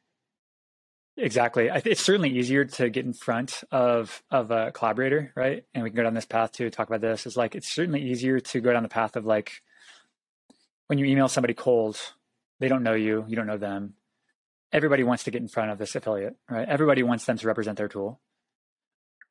Exactly. 1.19 1.71
It's 1.73 2.03
certainly 2.03 2.31
easier 2.31 2.67
to 2.67 2.91
get 2.91 3.07
in 3.07 3.15
front 3.15 3.65
of 3.71 4.23
of 4.31 4.51
a 4.51 4.71
collaborator, 4.73 5.33
right? 5.35 5.65
And 5.75 5.83
we 5.83 5.91
can 5.91 5.97
go 5.97 6.03
down 6.03 6.15
this 6.15 6.27
path 6.27 6.53
to 6.53 6.69
talk 6.69 6.89
about 6.89 7.01
this. 7.01 7.27
Is 7.27 7.37
like 7.37 7.55
it's 7.55 7.73
certainly 7.73 8.03
easier 8.03 8.39
to 8.39 8.61
go 8.61 8.73
down 8.73 8.83
the 8.83 8.89
path 8.91 9.17
of 9.17 9.25
like 9.25 9.63
when 10.89 10.99
you 10.99 11.07
email 11.07 11.29
somebody 11.29 11.55
cold, 11.55 11.99
they 12.61 12.69
don't 12.69 12.83
know 12.83 12.95
you, 12.95 13.25
you 13.29 13.37
don't 13.37 13.47
know 13.47 13.57
them. 13.57 13.95
Everybody 14.73 15.05
wants 15.05 15.25
to 15.25 15.31
get 15.31 15.41
in 15.41 15.49
front 15.49 15.71
of 15.71 15.79
this 15.79 15.95
affiliate, 15.95 16.37
right? 16.51 16.69
Everybody 16.69 17.03
wants 17.03 17.25
them 17.25 17.39
to 17.39 17.47
represent 17.47 17.79
their 17.79 17.89
tool. 17.89 18.21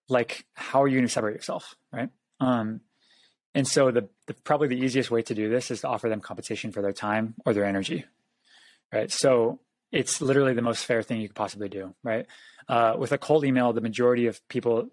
Like, 0.09 0.45
how 0.53 0.81
are 0.81 0.87
you 0.87 0.97
going 0.97 1.07
to 1.07 1.13
separate 1.13 1.35
yourself, 1.35 1.75
right? 1.91 2.09
Um, 2.39 2.81
and 3.53 3.67
so 3.67 3.91
the, 3.91 4.09
the 4.27 4.33
probably 4.33 4.67
the 4.67 4.79
easiest 4.79 5.11
way 5.11 5.21
to 5.23 5.35
do 5.35 5.49
this 5.49 5.71
is 5.71 5.81
to 5.81 5.87
offer 5.87 6.09
them 6.09 6.19
compensation 6.19 6.71
for 6.71 6.81
their 6.81 6.93
time 6.93 7.35
or 7.45 7.53
their 7.53 7.65
energy, 7.65 8.05
right? 8.93 9.11
So 9.11 9.59
it's 9.91 10.21
literally 10.21 10.53
the 10.53 10.61
most 10.61 10.85
fair 10.85 11.03
thing 11.03 11.21
you 11.21 11.27
could 11.27 11.35
possibly 11.35 11.69
do, 11.69 11.93
right? 12.03 12.25
Uh, 12.67 12.95
with 12.97 13.11
a 13.11 13.17
cold 13.17 13.45
email, 13.45 13.73
the 13.73 13.81
majority 13.81 14.27
of 14.27 14.45
people 14.47 14.89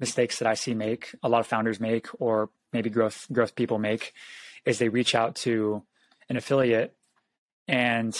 mistakes 0.00 0.38
that 0.38 0.48
I 0.48 0.54
see 0.54 0.74
make, 0.74 1.14
a 1.22 1.28
lot 1.28 1.40
of 1.40 1.46
founders 1.46 1.80
make, 1.80 2.08
or 2.20 2.50
maybe 2.72 2.90
growth 2.90 3.26
growth 3.32 3.54
people 3.54 3.78
make, 3.78 4.12
is 4.64 4.78
they 4.78 4.88
reach 4.88 5.14
out 5.14 5.36
to 5.36 5.82
an 6.28 6.36
affiliate, 6.36 6.94
and 7.68 8.14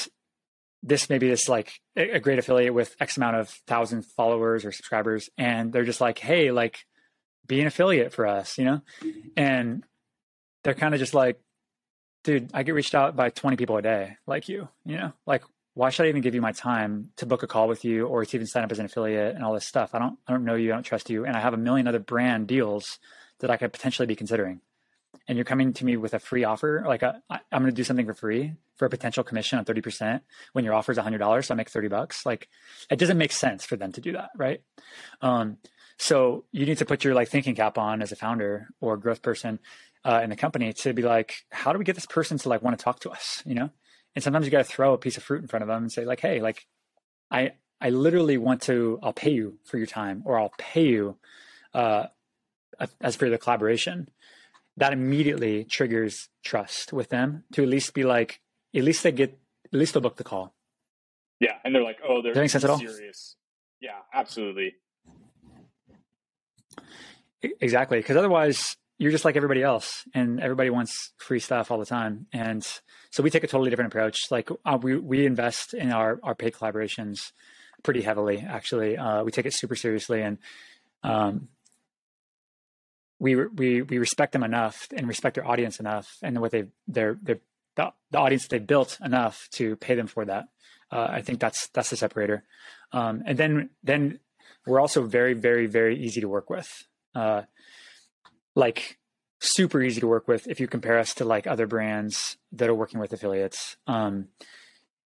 this 0.83 1.09
maybe 1.09 1.29
this 1.29 1.49
like 1.49 1.81
a 1.97 2.21
great 2.21 2.39
affiliate 2.39 2.75
with 2.75 2.95
X 3.01 3.17
amount 3.17 3.37
of 3.37 3.49
thousand 3.67 4.05
followers 4.05 4.65
or 4.65 4.73
subscribers, 4.73 5.29
and 5.37 5.73
they're 5.73 5.85
just 5.85 6.01
like, 6.01 6.19
hey, 6.19 6.51
like, 6.51 6.87
be 7.47 7.61
an 7.61 7.67
affiliate 7.67 8.13
for 8.13 8.27
us, 8.27 8.59
you 8.59 8.65
know, 8.65 8.81
and 9.37 9.85
they're 10.63 10.75
kind 10.75 10.95
of 10.95 11.01
just 11.01 11.15
like, 11.15 11.41
dude, 12.23 12.51
I 12.55 12.63
get 12.63 12.75
reached 12.75 12.95
out 12.95 13.17
by 13.17 13.31
twenty 13.31 13.57
people 13.57 13.77
a 13.77 13.83
day, 13.83 14.17
like 14.27 14.49
you, 14.49 14.69
you 14.85 14.97
know, 14.97 15.13
like 15.27 15.43
why 15.75 15.91
should 15.91 16.07
I 16.07 16.09
even 16.09 16.23
give 16.23 16.35
you 16.35 16.41
my 16.41 16.53
time 16.53 17.11
to 17.17 17.27
book 17.27 17.43
a 17.43 17.47
call 17.47 17.69
with 17.69 17.85
you 17.85 18.07
or 18.07 18.25
to 18.25 18.37
even 18.37 18.47
sign 18.47 18.65
up 18.65 18.73
as 18.73 18.79
an 18.79 18.87
affiliate 18.87 19.35
and 19.35 19.45
all 19.45 19.53
this 19.53 19.67
stuff? 19.67 19.91
I 19.93 19.99
don't 19.99 20.19
I 20.27 20.33
don't 20.33 20.45
know 20.45 20.55
you, 20.55 20.73
I 20.73 20.77
don't 20.77 20.85
trust 20.85 21.11
you, 21.11 21.25
and 21.25 21.37
I 21.37 21.41
have 21.41 21.55
a 21.55 21.59
million 21.59 21.87
other 21.87 21.99
brand 21.99 22.47
deals 22.47 22.99
that 23.41 23.51
I 23.51 23.57
could 23.57 23.73
potentially 23.73 24.07
be 24.07 24.17
considering. 24.17 24.61
And 25.27 25.37
you're 25.37 25.45
coming 25.45 25.73
to 25.75 25.85
me 25.85 25.97
with 25.97 26.15
a 26.15 26.19
free 26.19 26.45
offer, 26.45 26.85
like 26.87 27.03
I'm 27.03 27.23
going 27.51 27.67
to 27.67 27.73
do 27.73 27.85
something 27.85 28.07
for 28.07 28.15
free 28.15 28.55
for 28.77 28.87
a 28.87 28.91
potential 28.91 29.25
commission 29.25 29.59
on 29.59 29.65
30% 29.65 30.21
when 30.53 30.65
your 30.65 30.75
offer 30.75 30.93
is 30.93 30.99
$100, 30.99 31.45
so 31.45 31.55
I 31.55 31.57
make 31.57 31.71
30 31.71 31.89
bucks. 31.89 32.27
Like 32.27 32.49
it 32.91 32.99
doesn't 32.99 33.19
make 33.19 33.33
sense 33.33 33.65
for 33.65 33.77
them 33.77 33.93
to 33.93 34.01
do 34.01 34.13
that, 34.13 34.31
right? 34.37 34.61
Um, 35.23 35.59
so 35.99 36.45
you 36.53 36.67
need 36.67 36.79
to 36.79 36.85
put 36.85 37.05
your 37.05 37.15
like 37.15 37.29
thinking 37.29 37.55
cap 37.55 37.79
on 37.79 38.03
as 38.03 38.13
a 38.13 38.17
founder 38.17 38.69
or 38.81 38.97
growth 38.97 39.23
person 39.23 39.61
uh, 40.05 40.21
in 40.23 40.31
the 40.31 40.37
company 40.37 40.73
to 40.73 40.93
be 40.93 41.03
like, 41.03 41.35
how 41.51 41.73
do 41.73 41.79
we 41.79 41.85
get 41.85 41.95
this 41.95 42.07
person 42.07 42.37
to 42.39 42.49
like 42.49 42.63
want 42.63 42.79
to 42.79 42.85
talk 42.85 43.01
to 43.01 43.11
us? 43.11 43.43
You 43.47 43.55
know, 43.55 43.71
and 44.15 44.23
sometimes 44.23 44.47
you 44.47 44.53
got 44.53 44.59
to 44.59 44.65
throw 44.65 44.95
a 44.95 44.99
piece 44.99 45.17
of 45.17 45.23
fruit 45.23 45.43
in 45.43 45.49
front 45.49 45.63
of 45.63 45.69
them 45.69 45.83
and 45.83 45.93
say 45.93 46.05
like 46.05 46.21
hey 46.21 46.41
like 46.41 46.67
i 47.31 47.53
i 47.81 47.91
literally 47.91 48.39
want 48.39 48.63
to 48.63 48.99
i'll 49.03 49.13
pay 49.13 49.31
you 49.31 49.59
for 49.65 49.79
your 49.79 49.87
time 49.87 50.23
or 50.25 50.39
i'll 50.39 50.53
pay 50.59 50.85
you 50.85 51.17
uh 51.75 52.07
as 53.01 53.17
for 53.17 53.29
the 53.29 53.39
collaboration. 53.39 54.09
That 54.77 54.93
immediately 54.93 55.65
triggers 55.65 56.29
trust 56.43 56.93
with 56.93 57.09
them 57.09 57.45
to 57.53 57.63
at 57.63 57.69
least 57.69 57.95
be 57.95 58.03
like 58.03 58.41
at 58.75 58.83
least 58.83 59.03
they 59.03 59.13
get 59.13 59.39
at 59.73 59.79
least 59.79 59.95
they'll 59.95 60.03
book 60.03 60.17
the 60.17 60.25
call. 60.25 60.55
Yeah 61.41 61.55
and 61.65 61.75
they're 61.75 61.83
like 61.85 61.99
oh 62.07 62.23
they're 62.23 62.35
make 62.35 62.51
sense 62.51 62.65
at 62.65 62.71
all? 62.71 62.79
serious. 62.79 63.37
Yeah 63.81 63.99
absolutely. 64.13 64.75
Exactly 67.61 67.99
because 67.99 68.17
otherwise 68.17 68.77
you're 68.99 69.11
just 69.11 69.25
like 69.25 69.37
everybody 69.37 69.63
else 69.63 70.05
and 70.15 70.41
everybody 70.41 70.71
wants 70.71 71.13
free 71.17 71.41
stuff 71.41 71.71
all 71.71 71.79
the 71.79 71.87
time. 71.87 72.27
And 72.33 72.67
so 73.11 73.23
we 73.23 73.31
take 73.31 73.45
a 73.45 73.49
totally 73.49 73.71
different 73.71 73.93
approach. 73.93 74.31
Like 74.31 74.49
uh, 74.65 74.79
we 74.81 74.97
we 74.97 75.27
invest 75.27 75.75
in 75.75 75.91
our 75.91 76.21
our 76.23 76.35
paid 76.35 76.55
collaborations 76.55 77.33
pretty 77.83 78.03
heavily 78.03 78.45
actually. 78.47 78.97
Uh, 78.97 79.25
we 79.25 79.33
take 79.33 79.47
it 79.47 79.53
super 79.53 79.77
seriously 79.77 80.23
and 80.23 80.39
um, 81.03 81.49
we 83.19 83.35
we 83.35 83.83
we 83.83 83.99
respect 83.99 84.33
them 84.33 84.45
enough 84.45 84.89
and 84.97 85.09
respect 85.09 85.35
their 85.35 85.47
audience 85.47 85.81
enough 85.81 86.17
and 86.23 86.41
what 86.41 86.53
they 86.53 86.67
their 86.87 87.19
their 87.23 87.39
the, 87.77 87.93
the 88.13 88.19
audience 88.19 88.47
they 88.47 88.61
built 88.61 88.99
enough 89.05 89.49
to 89.53 89.77
pay 89.77 89.95
them 89.95 90.07
for 90.07 90.25
that. 90.25 90.45
Uh, 90.93 91.09
i 91.11 91.23
think 91.23 91.41
that's 91.41 91.69
that's 91.69 91.91
the 91.91 91.97
separator. 91.97 92.45
Um, 92.93 93.23
and 93.27 93.37
then 93.37 93.71
then 93.83 94.21
we're 94.67 94.81
also 94.81 95.03
very 95.03 95.35
very 95.35 95.67
very 95.67 95.99
easy 95.99 96.21
to 96.21 96.29
work 96.29 96.49
with. 96.49 96.71
Uh, 97.15 97.43
like 98.55 98.99
super 99.41 99.83
easy 99.83 100.01
to 100.01 100.07
work 100.07 100.27
with 100.29 100.47
if 100.49 100.61
you 100.61 100.67
compare 100.67 100.99
us 100.99 101.15
to 101.15 101.25
like 101.25 101.47
other 101.47 101.67
brands 101.67 102.37
that 102.53 102.69
are 102.69 102.75
working 102.75 103.01
with 103.01 103.13
affiliates. 103.13 103.77
Um, 103.87 104.29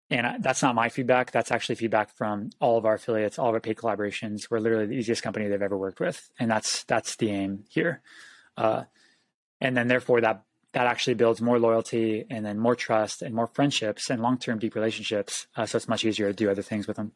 and 0.09 0.43
that's 0.43 0.63
not 0.63 0.75
my 0.75 0.89
feedback. 0.89 1.33
That's 1.33 1.51
actually 1.51 1.75
feedback 1.75 2.15
from 2.15 2.51
all 2.61 2.79
of 2.79 2.85
our 2.85 2.95
affiliates, 2.95 3.39
all 3.39 3.49
of 3.49 3.55
our 3.55 3.61
paid 3.61 3.77
collaborations. 3.77 4.49
We're 4.49 4.61
literally 4.61 4.87
the 4.87 4.95
easiest 4.95 5.23
company 5.23 5.49
they've 5.49 5.61
ever 5.61 5.77
worked 5.77 5.99
with, 5.99 6.31
and 6.39 6.49
that's 6.49 6.85
that's 6.85 7.17
the 7.17 7.31
aim 7.31 7.65
here. 7.69 8.03
Uh, 8.57 8.85
and 9.61 9.77
then 9.77 9.89
therefore 9.89 10.21
that 10.21 10.45
that 10.73 10.87
actually 10.87 11.15
builds 11.15 11.41
more 11.41 11.59
loyalty 11.59 12.25
and 12.31 12.45
then 12.45 12.59
more 12.59 12.77
trust 12.77 13.23
and 13.23 13.35
more 13.35 13.47
friendships 13.49 14.11
and 14.11 14.23
long 14.23 14.39
term 14.39 14.59
deep 14.59 14.75
relationships. 14.75 15.49
Uh, 15.57 15.67
so 15.67 15.77
it's 15.77 15.89
much 15.89 16.05
easier 16.05 16.29
to 16.29 16.35
do 16.35 16.51
other 16.51 16.63
things 16.63 16.87
with 16.87 16.97
them. 16.97 17.13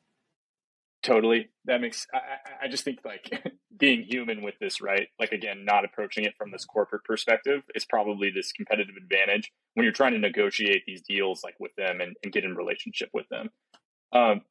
Totally. 1.02 1.48
That 1.64 1.80
makes, 1.80 2.06
I, 2.12 2.64
I 2.66 2.68
just 2.68 2.84
think 2.84 2.98
like 3.04 3.30
being 3.78 4.02
human 4.02 4.42
with 4.42 4.54
this, 4.60 4.80
right? 4.80 5.08
Like, 5.18 5.32
again, 5.32 5.64
not 5.64 5.84
approaching 5.84 6.24
it 6.24 6.34
from 6.36 6.50
this 6.50 6.64
corporate 6.64 7.04
perspective 7.04 7.62
is 7.74 7.86
probably 7.86 8.30
this 8.30 8.52
competitive 8.52 8.96
advantage 8.96 9.50
when 9.74 9.84
you're 9.84 9.92
trying 9.92 10.12
to 10.12 10.18
negotiate 10.18 10.82
these 10.86 11.02
deals 11.02 11.42
like 11.42 11.54
with 11.58 11.74
them 11.76 12.00
and, 12.00 12.16
and 12.22 12.32
get 12.32 12.44
in 12.44 12.54
relationship 12.54 13.08
with 13.14 13.26
them. 13.30 13.48
Um, 14.12 14.42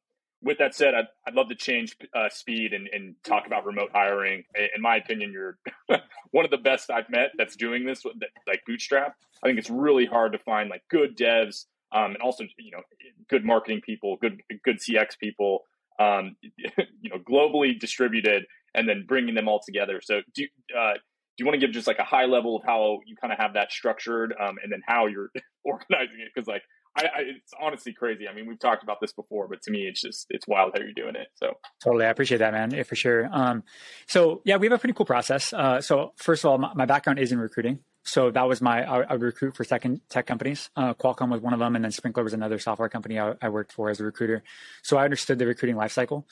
with 0.42 0.58
that 0.58 0.74
said, 0.74 0.94
I'd, 0.94 1.06
I'd 1.26 1.34
love 1.34 1.50
to 1.50 1.54
change 1.54 1.96
uh, 2.14 2.30
speed 2.30 2.72
and, 2.72 2.88
and, 2.88 3.14
talk 3.24 3.46
about 3.46 3.66
remote 3.66 3.90
hiring. 3.92 4.44
In 4.74 4.80
my 4.80 4.96
opinion, 4.96 5.32
you're 5.32 5.58
one 6.30 6.46
of 6.46 6.50
the 6.50 6.56
best 6.56 6.90
I've 6.90 7.10
met 7.10 7.32
that's 7.36 7.56
doing 7.56 7.84
this, 7.84 8.04
like 8.46 8.62
Bootstrap. 8.66 9.16
I 9.42 9.46
think 9.46 9.58
it's 9.58 9.68
really 9.68 10.06
hard 10.06 10.32
to 10.32 10.38
find 10.38 10.70
like 10.70 10.82
good 10.88 11.14
devs 11.14 11.66
um, 11.92 12.12
and 12.12 12.22
also 12.22 12.44
you 12.58 12.70
know 12.70 12.82
good 13.28 13.44
marketing 13.44 13.80
people, 13.84 14.16
good 14.20 14.40
good 14.64 14.78
CX 14.78 15.18
people, 15.18 15.64
um, 16.00 16.36
you 16.42 17.10
know, 17.10 17.18
globally 17.18 17.78
distributed, 17.78 18.44
and 18.74 18.88
then 18.88 19.04
bringing 19.06 19.34
them 19.34 19.48
all 19.48 19.60
together. 19.64 20.00
So 20.02 20.22
do 20.34 20.44
uh, 20.76 20.94
do 20.94 21.44
you 21.44 21.46
want 21.46 21.60
to 21.60 21.64
give 21.64 21.72
just 21.72 21.86
like 21.86 21.98
a 21.98 22.04
high 22.04 22.24
level 22.24 22.56
of 22.56 22.62
how 22.64 22.98
you 23.06 23.14
kind 23.20 23.32
of 23.32 23.38
have 23.38 23.54
that 23.54 23.70
structured, 23.70 24.34
um, 24.40 24.56
and 24.62 24.72
then 24.72 24.80
how 24.86 25.06
you're 25.06 25.30
organizing 25.64 26.20
it? 26.20 26.30
Because 26.34 26.48
like 26.48 26.62
I, 26.96 27.02
I, 27.02 27.20
it's 27.36 27.52
honestly 27.60 27.92
crazy. 27.92 28.26
I 28.28 28.34
mean, 28.34 28.46
we've 28.46 28.58
talked 28.58 28.82
about 28.82 29.00
this 29.00 29.12
before, 29.12 29.48
but 29.48 29.62
to 29.62 29.70
me, 29.70 29.82
it's 29.82 30.00
just 30.00 30.26
it's 30.30 30.46
wild 30.48 30.72
how 30.74 30.82
you're 30.82 30.92
doing 30.92 31.14
it. 31.16 31.28
So 31.34 31.54
totally, 31.82 32.04
I 32.04 32.10
appreciate 32.10 32.38
that, 32.38 32.52
man, 32.52 32.72
yeah, 32.72 32.82
for 32.82 32.96
sure. 32.96 33.28
Um, 33.32 33.62
so 34.06 34.42
yeah, 34.44 34.56
we 34.56 34.66
have 34.66 34.72
a 34.72 34.78
pretty 34.78 34.94
cool 34.94 35.06
process. 35.06 35.52
Uh, 35.52 35.80
so 35.80 36.12
first 36.16 36.44
of 36.44 36.50
all, 36.50 36.58
my, 36.58 36.72
my 36.74 36.86
background 36.86 37.18
is 37.18 37.32
in 37.32 37.38
recruiting 37.38 37.80
so 38.04 38.30
that 38.30 38.48
was 38.48 38.60
my 38.62 38.82
I, 38.82 39.02
I 39.02 39.12
would 39.12 39.22
recruit 39.22 39.56
for 39.56 39.64
tech 39.64 39.84
tech 40.08 40.26
companies. 40.26 40.70
Uh, 40.74 40.94
Qualcomm 40.94 41.30
was 41.30 41.40
one 41.40 41.52
of 41.52 41.58
them, 41.58 41.76
and 41.76 41.84
then 41.84 41.92
Sprinklr 41.92 42.24
was 42.24 42.32
another 42.32 42.58
software 42.58 42.88
company 42.88 43.18
I, 43.18 43.34
I 43.42 43.50
worked 43.50 43.72
for 43.72 43.90
as 43.90 44.00
a 44.00 44.04
recruiter. 44.04 44.42
So 44.82 44.96
I 44.96 45.04
understood 45.04 45.38
the 45.38 45.46
recruiting 45.46 45.76
lifecycle. 45.76 46.24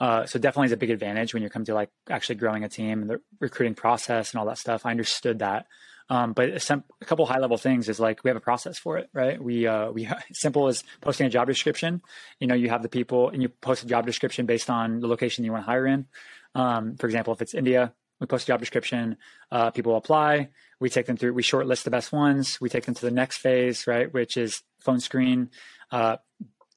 Uh, 0.00 0.26
so 0.26 0.38
definitely 0.38 0.66
is 0.66 0.72
a 0.72 0.76
big 0.76 0.90
advantage 0.90 1.32
when 1.32 1.42
you 1.42 1.48
come 1.48 1.64
to 1.64 1.74
like 1.74 1.90
actually 2.10 2.36
growing 2.36 2.64
a 2.64 2.68
team 2.68 3.02
and 3.02 3.10
the 3.10 3.20
recruiting 3.40 3.74
process 3.74 4.32
and 4.32 4.40
all 4.40 4.46
that 4.46 4.58
stuff. 4.58 4.84
I 4.84 4.90
understood 4.90 5.38
that. 5.38 5.66
Um, 6.08 6.32
but 6.32 6.60
some, 6.60 6.84
a 7.00 7.04
couple 7.04 7.24
high 7.26 7.38
level 7.38 7.56
things 7.56 7.88
is 7.88 7.98
like 7.98 8.22
we 8.24 8.28
have 8.28 8.36
a 8.36 8.40
process 8.40 8.78
for 8.78 8.98
it, 8.98 9.08
right? 9.12 9.42
We 9.42 9.66
uh, 9.66 9.90
we 9.90 10.08
simple 10.32 10.68
as 10.68 10.84
posting 11.00 11.26
a 11.26 11.30
job 11.30 11.48
description. 11.48 12.02
You 12.38 12.46
know, 12.46 12.54
you 12.54 12.68
have 12.68 12.82
the 12.82 12.88
people 12.88 13.30
and 13.30 13.42
you 13.42 13.48
post 13.48 13.84
a 13.84 13.86
job 13.86 14.06
description 14.06 14.46
based 14.46 14.70
on 14.70 15.00
the 15.00 15.06
location 15.06 15.44
you 15.44 15.52
want 15.52 15.64
to 15.64 15.70
hire 15.70 15.86
in. 15.86 16.06
Um, 16.54 16.96
for 16.96 17.06
example, 17.06 17.32
if 17.32 17.40
it's 17.40 17.54
India, 17.54 17.94
we 18.20 18.26
post 18.26 18.44
a 18.44 18.48
job 18.48 18.60
description. 18.60 19.16
Uh, 19.50 19.70
people 19.70 19.96
apply. 19.96 20.50
We 20.80 20.90
take 20.90 21.06
them 21.06 21.16
through. 21.16 21.32
We 21.32 21.42
shortlist 21.42 21.84
the 21.84 21.90
best 21.90 22.12
ones. 22.12 22.60
We 22.60 22.68
take 22.68 22.84
them 22.84 22.94
to 22.94 23.02
the 23.02 23.10
next 23.10 23.38
phase, 23.38 23.86
right, 23.86 24.12
which 24.12 24.36
is 24.36 24.62
phone 24.80 25.00
screen. 25.00 25.50
Uh, 25.90 26.16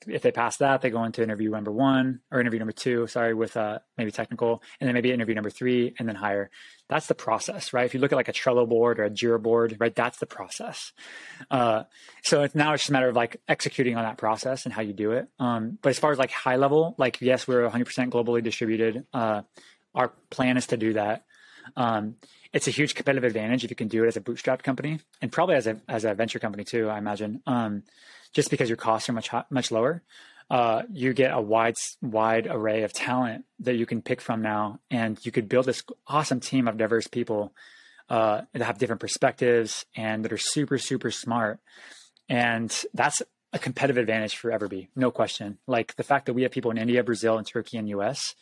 if 0.07 0.21
they 0.21 0.31
pass 0.31 0.57
that, 0.57 0.81
they 0.81 0.89
go 0.89 1.03
into 1.03 1.23
interview 1.23 1.49
number 1.49 1.71
one 1.71 2.19
or 2.31 2.39
interview 2.39 2.59
number 2.59 2.71
two, 2.71 3.07
sorry, 3.07 3.33
with 3.33 3.57
uh, 3.57 3.79
maybe 3.97 4.11
technical, 4.11 4.61
and 4.79 4.87
then 4.87 4.93
maybe 4.93 5.11
interview 5.11 5.35
number 5.35 5.49
three, 5.49 5.93
and 5.97 6.07
then 6.07 6.15
hire. 6.15 6.49
That's 6.87 7.07
the 7.07 7.15
process, 7.15 7.73
right? 7.73 7.85
If 7.85 7.93
you 7.93 7.99
look 7.99 8.11
at 8.11 8.15
like 8.15 8.27
a 8.27 8.33
Trello 8.33 8.67
board 8.67 8.99
or 8.99 9.05
a 9.05 9.09
Jira 9.09 9.41
board, 9.41 9.77
right, 9.79 9.95
that's 9.95 10.19
the 10.19 10.25
process. 10.25 10.93
Uh, 11.49 11.83
so 12.23 12.43
it's 12.43 12.55
now 12.55 12.73
it's 12.73 12.83
just 12.83 12.89
a 12.89 12.93
matter 12.93 13.09
of 13.09 13.15
like 13.15 13.37
executing 13.47 13.95
on 13.95 14.03
that 14.03 14.17
process 14.17 14.65
and 14.65 14.73
how 14.73 14.81
you 14.81 14.93
do 14.93 15.11
it. 15.11 15.27
Um, 15.39 15.79
but 15.81 15.89
as 15.89 15.99
far 15.99 16.11
as 16.11 16.19
like 16.19 16.31
high 16.31 16.57
level, 16.57 16.95
like 16.97 17.21
yes, 17.21 17.47
we're 17.47 17.67
100% 17.67 18.09
globally 18.09 18.43
distributed. 18.43 19.05
Uh, 19.13 19.41
our 19.95 20.11
plan 20.29 20.57
is 20.57 20.67
to 20.67 20.77
do 20.77 20.93
that. 20.93 21.25
Um, 21.75 22.15
it's 22.53 22.67
a 22.67 22.71
huge 22.71 22.95
competitive 22.95 23.25
advantage 23.25 23.63
if 23.63 23.69
you 23.69 23.75
can 23.75 23.87
do 23.87 24.03
it 24.03 24.07
as 24.07 24.17
a 24.17 24.21
bootstrap 24.21 24.63
company 24.63 24.99
and 25.21 25.31
probably 25.31 25.55
as 25.55 25.67
a 25.67 25.81
as 25.89 26.05
a 26.05 26.13
venture 26.13 26.39
company 26.39 26.63
too. 26.63 26.89
I 26.89 26.97
imagine, 26.97 27.41
um, 27.45 27.83
just 28.35 28.51
because 28.51 28.69
your 28.69 28.77
costs 28.77 29.09
are 29.09 29.13
much 29.13 29.31
much 29.49 29.71
lower. 29.71 30.03
Uh, 30.47 30.83
you 30.91 31.13
get 31.13 31.33
a 31.33 31.41
wide 31.41 31.75
wide 32.03 32.45
array 32.45 32.83
of 32.83 32.93
talent 32.93 33.45
that 33.59 33.75
you 33.75 33.87
can 33.87 34.03
pick 34.03 34.21
from 34.21 34.43
now, 34.43 34.79
and 34.91 35.17
you 35.25 35.31
could 35.31 35.49
build 35.49 35.65
this 35.65 35.83
awesome 36.05 36.39
team 36.39 36.67
of 36.67 36.77
diverse 36.77 37.07
people 37.07 37.51
uh, 38.09 38.41
that 38.53 38.61
have 38.61 38.77
different 38.77 39.01
perspectives 39.01 39.85
and 39.95 40.23
that 40.23 40.31
are 40.33 40.37
super 40.37 40.77
super 40.77 41.09
smart. 41.09 41.59
And 42.29 42.75
that's 42.93 43.23
a 43.53 43.57
competitive 43.59 43.97
advantage 43.97 44.35
for 44.35 44.51
Everbee, 44.51 44.89
no 44.95 45.09
question. 45.09 45.57
Like 45.65 45.95
the 45.95 46.03
fact 46.03 46.27
that 46.27 46.33
we 46.33 46.43
have 46.43 46.51
people 46.51 46.71
in 46.71 46.77
India, 46.77 47.03
Brazil, 47.03 47.37
and 47.37 47.47
Turkey 47.47 47.77
and 47.77 47.89
US 47.89 48.35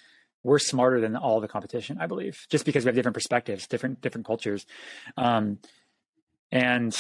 we're 0.44 0.60
smarter 0.60 1.00
than 1.00 1.16
all 1.16 1.40
the 1.40 1.48
competition, 1.48 1.98
I 2.00 2.08
believe, 2.08 2.46
just 2.50 2.66
because 2.66 2.84
we 2.84 2.90
have 2.90 2.96
different 2.96 3.16
perspectives, 3.16 3.66
different 3.66 4.02
different 4.02 4.28
cultures, 4.28 4.66
um, 5.16 5.60
and 6.52 6.94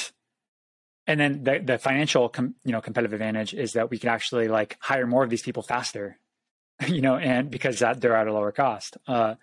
and 1.07 1.19
then 1.19 1.43
the, 1.43 1.59
the 1.59 1.77
financial 1.77 2.29
com, 2.29 2.55
you 2.63 2.71
know 2.71 2.81
competitive 2.81 3.13
advantage 3.13 3.53
is 3.53 3.73
that 3.73 3.89
we 3.89 3.97
can 3.99 4.09
actually 4.09 4.47
like 4.47 4.77
hire 4.79 5.07
more 5.07 5.23
of 5.23 5.29
these 5.29 5.41
people 5.41 5.63
faster, 5.63 6.17
you 6.87 7.01
know, 7.01 7.17
and 7.17 7.49
because 7.49 7.79
that 7.79 8.01
they're 8.01 8.15
at 8.15 8.27
a 8.27 8.33
lower 8.33 8.51
cost, 8.51 8.97
uh, 9.07 9.35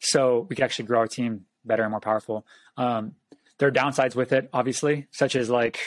so 0.00 0.46
we 0.48 0.56
can 0.56 0.64
actually 0.64 0.86
grow 0.86 1.00
our 1.00 1.08
team 1.08 1.46
better 1.64 1.82
and 1.82 1.90
more 1.90 2.00
powerful. 2.00 2.46
Um, 2.76 3.14
there 3.58 3.68
are 3.68 3.72
downsides 3.72 4.14
with 4.14 4.32
it, 4.32 4.48
obviously, 4.52 5.06
such 5.10 5.34
as 5.34 5.48
like 5.48 5.78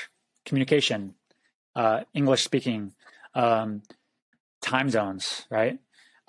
communication, 0.46 1.14
uh, 1.76 2.02
English 2.14 2.44
speaking, 2.44 2.94
um, 3.36 3.84
time 4.62 4.90
zones, 4.90 5.46
right? 5.50 5.80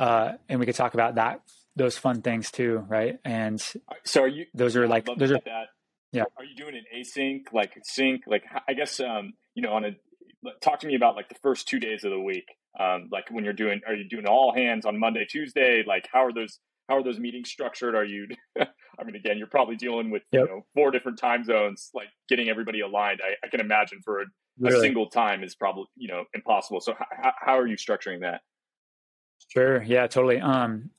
uh, 0.01 0.33
and 0.49 0.59
we 0.59 0.67
could 0.67 0.75
talk 0.75 0.95
about 0.95 1.17
that 1.17 1.43
those 1.77 1.97
fun 1.97 2.21
things 2.21 2.51
too, 2.51 2.85
right? 2.89 3.19
And 3.25 3.61
so 4.05 4.23
are 4.23 4.29
you? 4.29 4.47
Those 4.55 4.77
are 4.77 4.89
like 4.89 5.07
those 5.17 5.31
are 5.31 5.41
that. 5.45 5.69
Yeah. 6.13 6.25
Are 6.37 6.45
you 6.45 6.57
doing 6.57 6.75
an 6.75 6.85
async, 6.97 7.53
like 7.53 7.79
sync? 7.85 8.23
Like 8.27 8.45
I 8.69 8.75
guess 8.75 9.01
um, 9.01 9.35
you 9.55 9.63
know 9.63 9.73
on 9.73 9.85
a 9.85 9.91
talk 10.63 10.81
to 10.81 10.87
me 10.87 10.95
about 10.95 11.17
like 11.17 11.29
the 11.29 11.37
first 11.43 11.69
two 11.69 11.79
days 11.79 12.05
of 12.05 12.11
the 12.11 12.21
week. 12.21 12.47
Um, 12.79 13.09
like 13.11 13.31
when 13.31 13.45
you're 13.45 13.53
doing, 13.53 13.81
are 13.87 13.95
you 13.95 14.09
doing 14.09 14.27
all 14.27 14.55
hands 14.55 14.87
on 14.87 14.99
Monday, 14.99 15.27
Tuesday? 15.29 15.83
Like 15.87 16.09
how 16.13 16.25
are 16.25 16.33
those? 16.33 16.59
How 16.89 16.97
are 16.97 17.05
those 17.05 17.21
meetings 17.21 17.49
structured? 17.49 17.95
Are 17.95 18.05
you? 18.05 18.27
I 18.59 19.05
mean, 19.05 19.15
again, 19.15 19.39
you're 19.39 19.47
probably 19.47 19.77
dealing 19.77 20.11
with 20.11 20.23
yep. 20.33 20.43
you 20.43 20.49
know 20.49 20.67
four 20.75 20.91
different 20.91 21.19
time 21.19 21.45
zones. 21.45 21.91
Like 21.95 22.09
getting 22.29 22.49
everybody 22.49 22.81
aligned, 22.81 23.21
I, 23.23 23.47
I 23.47 23.49
can 23.49 23.61
imagine 23.61 24.01
for 24.05 24.23
a, 24.23 24.25
really? 24.59 24.77
a, 24.77 24.81
single 24.81 25.09
time 25.09 25.45
is 25.45 25.55
probably 25.55 25.85
you 25.97 26.09
know 26.09 26.25
impossible. 26.35 26.81
So 26.81 26.95
how, 26.99 27.33
how 27.39 27.59
are 27.59 27.67
you 27.67 27.77
structuring 27.77 28.21
that? 28.21 28.41
Sure. 29.49 29.83
Yeah, 29.83 30.07
totally. 30.07 30.41
Um, 30.41 30.91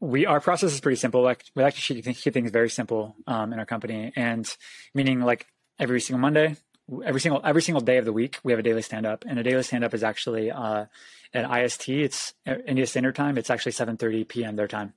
we 0.00 0.26
our 0.26 0.40
process 0.40 0.72
is 0.72 0.80
pretty 0.80 0.96
simple. 0.96 1.22
Like 1.22 1.44
we 1.54 1.62
actually 1.62 2.02
keep 2.02 2.34
things 2.34 2.50
very 2.50 2.70
simple 2.70 3.16
um, 3.26 3.52
in 3.52 3.58
our 3.58 3.66
company, 3.66 4.12
and 4.14 4.46
meaning 4.94 5.20
like 5.20 5.46
every 5.78 6.00
single 6.00 6.20
Monday, 6.20 6.56
every 7.04 7.20
single 7.20 7.40
every 7.44 7.62
single 7.62 7.80
day 7.80 7.96
of 7.98 8.04
the 8.04 8.12
week, 8.12 8.38
we 8.44 8.52
have 8.52 8.58
a 8.58 8.62
daily 8.62 8.82
stand 8.82 9.06
up, 9.06 9.24
and 9.26 9.38
a 9.38 9.42
daily 9.42 9.62
stand 9.62 9.84
up 9.84 9.94
is 9.94 10.02
actually 10.02 10.50
uh, 10.50 10.86
at 11.32 11.64
IST. 11.64 11.88
It's 11.88 12.34
India 12.66 12.86
Standard 12.86 13.16
Time. 13.16 13.38
It's 13.38 13.50
actually 13.50 13.72
seven 13.72 13.96
thirty 13.96 14.24
p.m. 14.24 14.56
their 14.56 14.68
time, 14.68 14.92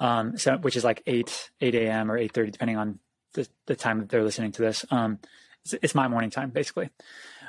um, 0.00 0.36
so 0.36 0.56
which 0.58 0.76
is 0.76 0.84
like 0.84 1.02
eight 1.06 1.50
eight 1.60 1.74
a.m. 1.74 2.10
or 2.10 2.18
eight 2.18 2.32
thirty, 2.32 2.50
depending 2.50 2.76
on 2.76 2.98
the, 3.34 3.48
the 3.66 3.76
time 3.76 4.00
that 4.00 4.08
they're 4.08 4.24
listening 4.24 4.52
to 4.52 4.62
this. 4.62 4.84
Um, 4.90 5.20
it's, 5.64 5.74
it's, 5.82 5.94
my 5.94 6.08
morning 6.08 6.30
time 6.30 6.50
basically, 6.50 6.90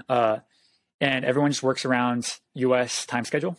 uh, 0.08 0.40
and 1.00 1.26
everyone 1.26 1.50
just 1.50 1.64
works 1.64 1.86
around 1.86 2.38
U.S. 2.56 3.06
time 3.06 3.26
schedule 3.26 3.58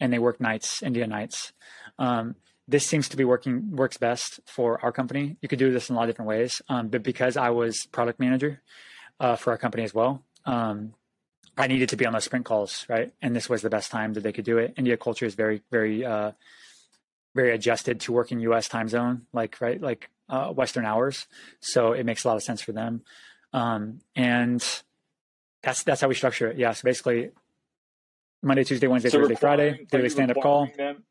and 0.00 0.12
they 0.12 0.18
work 0.18 0.40
nights, 0.40 0.82
India 0.82 1.06
nights. 1.06 1.52
Um, 1.98 2.36
this 2.66 2.86
seems 2.86 3.08
to 3.10 3.16
be 3.16 3.24
working 3.24 3.76
works 3.76 3.98
best 3.98 4.40
for 4.46 4.82
our 4.82 4.92
company. 4.92 5.36
You 5.40 5.48
could 5.48 5.58
do 5.58 5.70
this 5.70 5.90
in 5.90 5.96
a 5.96 5.98
lot 5.98 6.04
of 6.04 6.10
different 6.10 6.28
ways, 6.28 6.62
um, 6.68 6.88
but 6.88 7.02
because 7.02 7.36
I 7.36 7.50
was 7.50 7.86
product 7.92 8.18
manager 8.18 8.62
uh, 9.20 9.36
for 9.36 9.50
our 9.50 9.58
company 9.58 9.84
as 9.84 9.92
well, 9.92 10.22
um, 10.46 10.94
I 11.56 11.66
needed 11.66 11.90
to 11.90 11.96
be 11.96 12.06
on 12.06 12.12
those 12.12 12.24
sprint 12.24 12.44
calls, 12.44 12.84
right? 12.88 13.12
And 13.22 13.36
this 13.36 13.48
was 13.48 13.62
the 13.62 13.70
best 13.70 13.90
time 13.90 14.14
that 14.14 14.22
they 14.22 14.32
could 14.32 14.44
do 14.44 14.58
it. 14.58 14.74
India 14.76 14.96
culture 14.96 15.26
is 15.26 15.34
very, 15.34 15.62
very, 15.70 16.04
uh, 16.04 16.32
very 17.34 17.52
adjusted 17.52 18.00
to 18.00 18.12
working 18.12 18.40
U.S. 18.40 18.68
time 18.68 18.88
zone, 18.88 19.26
like 19.32 19.60
right, 19.60 19.80
like 19.80 20.10
uh, 20.28 20.48
Western 20.48 20.84
hours. 20.84 21.26
So 21.60 21.92
it 21.92 22.04
makes 22.04 22.24
a 22.24 22.28
lot 22.28 22.36
of 22.36 22.42
sense 22.42 22.62
for 22.62 22.72
them, 22.72 23.02
um, 23.52 24.00
and 24.16 24.64
that's 25.62 25.82
that's 25.82 26.00
how 26.00 26.08
we 26.08 26.14
structure 26.14 26.48
it. 26.48 26.58
Yeah. 26.58 26.72
So 26.72 26.82
basically, 26.84 27.30
Monday, 28.42 28.64
Tuesday, 28.64 28.86
Wednesday, 28.86 29.10
so 29.10 29.20
Thursday, 29.20 29.34
Friday, 29.34 29.86
daily 29.90 30.08
stand 30.08 30.30
up 30.30 30.40
call. 30.40 30.68
Them? 30.76 31.04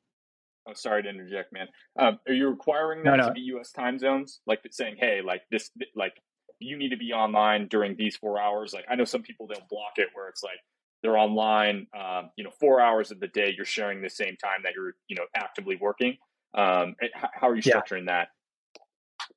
Oh, 0.67 0.73
sorry 0.73 1.03
to 1.03 1.09
interject, 1.09 1.51
man. 1.51 1.67
Um, 1.99 2.19
are 2.27 2.33
you 2.33 2.47
requiring 2.47 3.03
them 3.03 3.17
no, 3.17 3.23
no. 3.23 3.27
to 3.27 3.33
be 3.33 3.41
U.S. 3.41 3.71
time 3.71 3.99
zones? 3.99 4.39
Like 4.47 4.61
saying, 4.71 4.95
hey, 4.97 5.21
like 5.21 5.41
this, 5.51 5.71
like 5.95 6.13
you 6.59 6.77
need 6.77 6.89
to 6.89 6.97
be 6.97 7.11
online 7.11 7.67
during 7.67 7.95
these 7.95 8.15
four 8.15 8.39
hours. 8.39 8.73
Like 8.73 8.85
I 8.89 8.95
know 8.95 9.05
some 9.05 9.23
people 9.23 9.47
they'll 9.47 9.67
block 9.69 9.93
it 9.97 10.09
where 10.13 10.29
it's 10.29 10.43
like 10.43 10.59
they're 11.01 11.17
online, 11.17 11.87
um, 11.97 12.29
you 12.37 12.43
know, 12.43 12.51
four 12.59 12.79
hours 12.79 13.11
of 13.11 13.19
the 13.19 13.27
day 13.27 13.53
you're 13.55 13.65
sharing 13.65 14.01
the 14.01 14.09
same 14.09 14.37
time 14.37 14.61
that 14.63 14.73
you're, 14.73 14.93
you 15.07 15.15
know, 15.15 15.25
actively 15.35 15.75
working. 15.75 16.17
Um, 16.53 16.95
how 17.33 17.49
are 17.49 17.55
you 17.55 17.61
structuring 17.61 18.05
yeah. 18.05 18.23
that? 18.23 18.27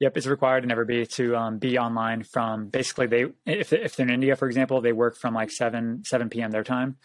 Yep, 0.00 0.16
it's 0.16 0.26
required 0.26 0.64
in 0.64 0.70
Everbee 0.70 1.08
to 1.14 1.36
um, 1.36 1.58
be 1.58 1.78
online 1.78 2.22
from 2.22 2.68
basically 2.68 3.06
they 3.06 3.26
if 3.46 3.72
if 3.72 3.96
they're 3.96 4.06
in 4.06 4.12
India, 4.12 4.36
for 4.36 4.46
example, 4.46 4.80
they 4.80 4.92
work 4.92 5.16
from 5.16 5.32
like 5.32 5.50
seven 5.50 6.02
seven 6.04 6.28
p.m. 6.28 6.50
their 6.50 6.64
time 6.64 6.96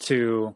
to 0.00 0.54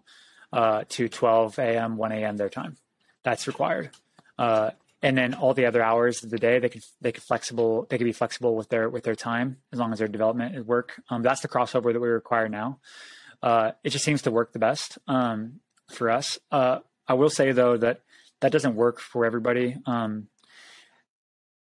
uh, 0.53 0.85
to 0.91 1.09
twelve 1.09 1.59
a.m. 1.59 1.97
one 1.97 2.13
a.m. 2.13 2.37
their 2.37 2.49
time. 2.49 2.77
That's 3.25 3.47
required. 3.47 3.91
Uh, 4.39 4.71
and 5.03 5.19
then 5.19 5.35
all 5.35 5.53
the 5.53 5.67
other 5.67 5.83
hours 5.83 6.23
of 6.23 6.31
the 6.31 6.39
day, 6.39 6.59
they 6.59 6.69
could 6.69 6.85
they 7.01 7.13
could 7.13 7.25
flexible 7.25 7.87
they 7.91 7.99
could 7.99 8.05
be 8.05 8.13
flexible 8.13 8.55
with 8.55 8.69
their 8.69 8.89
with 8.89 9.05
their 9.05 9.17
time 9.17 9.59
as 9.73 9.79
long 9.79 9.93
as 9.93 9.99
their 9.99 10.09
development 10.09 10.55
is 10.55 10.65
work. 10.65 11.01
Um, 11.11 11.23
that's 11.23 11.41
the 11.41 11.49
crossover 11.49 11.93
that 11.93 12.01
we 12.01 12.09
require 12.09 12.49
now. 12.49 12.79
Uh, 13.43 13.73
it 13.83 13.91
just 13.91 14.05
seems 14.05 14.23
to 14.23 14.31
work 14.31 14.53
the 14.53 14.61
best 14.61 14.99
um, 15.09 15.61
for 15.91 16.09
us. 16.11 16.39
Uh, 16.53 16.79
I 17.09 17.15
will 17.15 17.31
say 17.31 17.51
though 17.51 17.77
that 17.77 18.03
that 18.41 18.53
doesn't 18.53 18.77
work 18.77 19.01
for 19.01 19.25
everybody. 19.25 19.77
Um, 19.87 20.29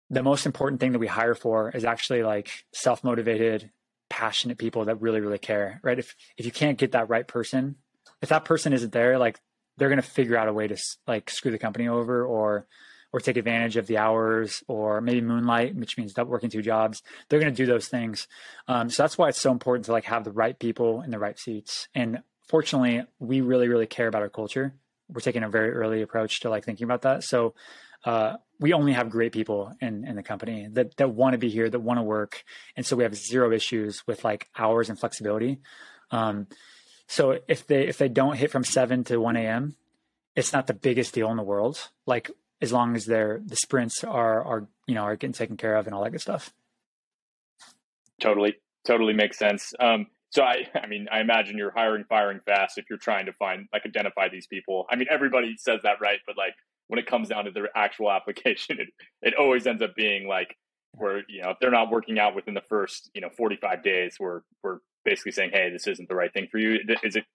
the 0.10 0.24
most 0.24 0.46
important 0.46 0.80
thing 0.80 0.92
that 0.92 1.00
we 1.00 1.08
hire 1.08 1.36
for 1.36 1.72
is 1.72 1.84
actually 1.84 2.24
like 2.24 2.66
self 2.74 3.04
motivated, 3.04 3.72
passionate 4.10 4.58
people 4.58 4.86
that 4.86 5.02
really, 5.02 5.20
really 5.20 5.40
care, 5.40 5.80
right? 5.84 5.98
If, 5.98 6.16
if 6.38 6.46
you 6.46 6.52
can't 6.52 6.78
get 6.78 6.92
that 6.92 7.10
right 7.10 7.28
person, 7.28 7.76
if 8.22 8.30
that 8.30 8.46
person 8.46 8.74
isn't 8.74 8.94
there, 8.94 9.18
like 9.18 9.40
they're 9.78 9.90
going 9.90 10.02
to 10.02 10.08
figure 10.08 10.38
out 10.38 10.48
a 10.48 10.54
way 10.54 10.68
to 10.68 10.78
like 11.08 11.30
screw 11.30 11.52
the 11.52 11.58
company 11.60 11.88
over 11.88 12.26
or, 12.26 12.66
or 13.12 13.20
take 13.20 13.38
advantage 13.38 13.78
of 13.78 13.88
the 13.88 13.98
hours 13.98 14.64
or 14.68 15.02
maybe 15.02 15.22
moonlight, 15.22 15.76
which 15.76 15.98
means 15.98 16.16
working 16.18 16.50
two 16.50 16.62
jobs. 16.62 17.02
They're 17.30 17.40
going 17.40 17.54
to 17.54 17.58
do 17.58 17.66
those 17.66 17.88
things. 17.88 18.28
Um, 18.68 18.90
so 18.90 19.04
that's 19.04 19.18
why 19.18 19.30
it's 19.30 19.42
so 19.42 19.52
important 19.52 19.86
to 19.86 19.92
like 19.92 20.06
have 20.06 20.24
the 20.24 20.32
right 20.32 20.58
people 20.58 21.02
in 21.02 21.12
the 21.12 21.20
right 21.20 21.40
seats. 21.40 21.88
And 21.96 22.22
fortunately, 22.48 23.04
we 23.20 23.42
really, 23.42 23.68
really 23.68 23.88
care 23.88 24.08
about 24.08 24.22
our 24.22 24.30
culture. 24.30 24.74
We're 25.10 25.22
taking 25.22 25.44
a 25.44 25.50
very 25.50 25.72
early 25.72 26.02
approach 26.02 26.42
to 26.42 26.50
like 26.50 26.66
thinking 26.66 26.86
about 26.86 27.04
that. 27.04 27.24
So 27.24 27.54
uh, 28.06 28.38
we 28.60 28.74
only 28.74 28.94
have 28.94 29.10
great 29.10 29.32
people 29.32 29.74
in, 29.82 30.06
in 30.06 30.16
the 30.16 30.24
company 30.24 30.68
that, 30.74 30.96
that 30.98 31.10
want 31.10 31.34
to 31.34 31.38
be 31.38 31.50
here, 31.50 31.70
that 31.70 31.80
want 31.80 32.00
to 32.00 32.04
work. 32.04 32.44
And 32.76 32.86
so 32.86 32.96
we 32.96 33.04
have 33.04 33.16
zero 33.16 33.52
issues 33.52 34.06
with 34.08 34.24
like 34.24 34.48
hours 34.58 34.90
and 34.90 35.00
flexibility. 35.00 35.60
Um, 36.12 36.48
so 37.08 37.40
if 37.48 37.68
they, 37.68 37.88
if 37.88 37.98
they 37.98 38.10
don't 38.10 38.38
hit 38.38 38.52
from 38.52 38.64
seven 38.64 39.04
to 39.06 39.18
1 39.18 39.36
a.m., 39.36 39.76
it's 40.36 40.52
not 40.52 40.68
the 40.68 40.74
biggest 40.74 41.14
deal 41.14 41.30
in 41.32 41.38
the 41.38 41.44
world. 41.44 41.90
Like 42.06 42.32
as 42.62 42.72
long 42.72 42.96
as 42.96 43.06
their, 43.06 43.42
the 43.46 43.56
sprints 43.56 44.04
are, 44.04 44.44
are, 44.44 44.68
you 44.88 44.96
know, 44.96 45.04
are 45.04 45.16
getting 45.16 45.34
taken 45.34 45.58
care 45.58 45.76
of 45.76 45.86
and 45.86 45.96
all 45.96 46.04
that 46.04 46.12
good 46.12 46.22
stuff. 46.22 46.54
Totally. 48.20 48.56
Totally 48.86 49.14
makes 49.14 49.38
sense. 49.38 49.74
Um, 49.80 50.08
so 50.32 50.44
I, 50.44 50.68
I 50.82 50.88
mean, 50.88 51.08
I 51.12 51.22
imagine 51.22 51.58
you're 51.58 51.72
hiring, 51.72 52.06
firing 52.08 52.40
fast 52.46 52.78
if 52.78 52.86
you're 52.90 53.00
trying 53.00 53.26
to 53.28 53.34
find, 53.34 53.68
like, 53.74 53.86
identify 53.86 54.30
these 54.30 54.48
people. 54.48 54.86
I 54.90 54.96
mean, 54.96 55.08
everybody 55.10 55.56
says 55.58 55.82
that, 55.84 56.02
right? 56.02 56.20
But 56.26 56.38
like, 56.38 56.54
when 56.88 57.00
it 57.00 57.08
comes 57.08 57.30
down 57.30 57.46
to 57.46 57.52
their 57.52 57.70
actual 57.76 58.12
application, 58.12 58.80
it, 58.80 58.88
it 59.22 59.34
always 59.36 59.66
ends 59.68 59.82
up 59.82 59.96
being 59.96 60.28
like 60.28 60.56
where, 60.92 61.24
you 61.28 61.42
know, 61.42 61.52
if 61.52 61.58
they're 61.60 61.72
not 61.72 61.92
working 61.92 62.20
out 62.20 62.36
within 62.36 62.54
the 62.54 62.64
first, 62.70 63.10
you 63.14 63.22
know, 63.22 63.30
45 63.30 63.84
days, 63.84 64.16
we're, 64.20 64.42
we're 64.64 64.80
basically 65.06 65.32
saying, 65.32 65.52
Hey, 65.54 65.70
this 65.70 65.88
isn't 65.88 66.10
the 66.10 66.16
right 66.16 66.34
thing 66.34 66.48
for 66.52 66.58
you. 66.58 66.80
Is 67.04 67.16
it, 67.16 67.26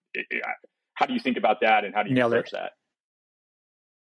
how 0.93 1.05
do 1.05 1.13
you 1.13 1.19
think 1.19 1.37
about 1.37 1.61
that? 1.61 1.83
And 1.85 1.95
how 1.95 2.03
do 2.03 2.09
you 2.09 2.15
Nailed 2.15 2.33
approach 2.33 2.49
it. 2.49 2.57
that? 2.57 2.71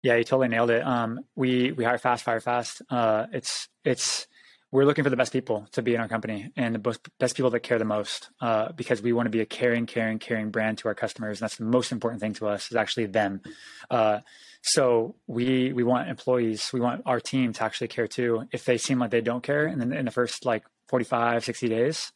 Yeah, 0.02 0.16
you 0.16 0.24
totally 0.24 0.48
nailed 0.48 0.70
it. 0.70 0.84
Um, 0.84 1.20
we, 1.36 1.70
we 1.70 1.84
hire 1.84 1.96
fast, 1.96 2.24
fire 2.24 2.40
fast. 2.40 2.82
Uh, 2.90 3.26
it's, 3.32 3.68
it's, 3.84 4.26
we're 4.72 4.84
looking 4.84 5.04
for 5.04 5.10
the 5.10 5.16
best 5.16 5.32
people 5.32 5.68
to 5.72 5.82
be 5.82 5.94
in 5.94 6.00
our 6.00 6.08
company 6.08 6.50
and 6.56 6.74
the 6.74 6.78
best, 6.78 7.06
best 7.20 7.36
people 7.36 7.50
that 7.50 7.60
care 7.60 7.78
the 7.78 7.84
most 7.84 8.30
uh, 8.40 8.72
because 8.72 9.00
we 9.02 9.12
want 9.12 9.26
to 9.26 9.30
be 9.30 9.40
a 9.40 9.46
caring, 9.46 9.86
caring, 9.86 10.18
caring 10.18 10.50
brand 10.50 10.78
to 10.78 10.88
our 10.88 10.94
customers. 10.94 11.38
And 11.38 11.44
that's 11.44 11.58
the 11.58 11.64
most 11.64 11.92
important 11.92 12.20
thing 12.20 12.32
to 12.34 12.48
us 12.48 12.70
is 12.70 12.76
actually 12.76 13.06
them. 13.06 13.42
Uh, 13.90 14.20
so 14.62 15.16
we 15.26 15.72
we 15.72 15.82
want 15.82 16.08
employees, 16.08 16.72
we 16.72 16.80
want 16.80 17.02
our 17.04 17.20
team 17.20 17.52
to 17.52 17.64
actually 17.64 17.88
care 17.88 18.06
too. 18.06 18.44
If 18.52 18.64
they 18.64 18.78
seem 18.78 18.98
like 19.00 19.10
they 19.10 19.20
don't 19.20 19.42
care, 19.42 19.66
and 19.66 19.80
then 19.80 19.92
in 19.92 20.04
the 20.04 20.10
first 20.10 20.46
like 20.46 20.64
45, 20.88 21.44
60 21.44 21.68
days, 21.68 22.12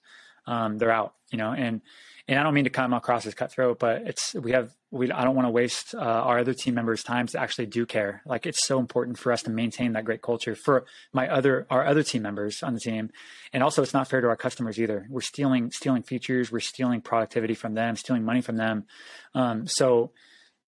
um, 0.46 0.78
they're 0.78 0.92
out. 0.92 1.14
You 1.30 1.38
know, 1.38 1.52
and 1.52 1.80
and 2.28 2.38
I 2.38 2.42
don't 2.42 2.54
mean 2.54 2.64
to 2.64 2.70
come 2.70 2.92
across 2.92 3.24
as 3.26 3.34
cutthroat, 3.34 3.78
but 3.78 4.02
it's 4.02 4.34
we 4.34 4.52
have 4.52 4.74
we 4.90 5.10
I 5.10 5.24
don't 5.24 5.36
want 5.36 5.46
to 5.46 5.50
waste 5.50 5.94
uh, 5.94 5.98
our 5.98 6.38
other 6.38 6.54
team 6.54 6.74
members' 6.74 7.02
time 7.02 7.26
to 7.28 7.40
actually 7.40 7.66
do 7.66 7.86
care. 7.86 8.22
Like 8.26 8.46
it's 8.46 8.66
so 8.66 8.80
important 8.80 9.18
for 9.18 9.32
us 9.32 9.42
to 9.44 9.50
maintain 9.50 9.92
that 9.92 10.04
great 10.04 10.22
culture 10.22 10.54
for 10.54 10.86
my 11.12 11.28
other 11.28 11.66
our 11.70 11.86
other 11.86 12.02
team 12.02 12.22
members 12.22 12.62
on 12.62 12.74
the 12.74 12.80
team, 12.80 13.10
and 13.52 13.62
also 13.62 13.82
it's 13.82 13.94
not 13.94 14.08
fair 14.08 14.20
to 14.20 14.28
our 14.28 14.36
customers 14.36 14.78
either. 14.78 15.06
We're 15.08 15.20
stealing 15.20 15.70
stealing 15.70 16.02
features, 16.02 16.50
we're 16.50 16.60
stealing 16.60 17.00
productivity 17.00 17.54
from 17.54 17.74
them, 17.74 17.96
stealing 17.96 18.24
money 18.24 18.40
from 18.40 18.56
them. 18.56 18.86
Um, 19.34 19.66
so 19.66 20.12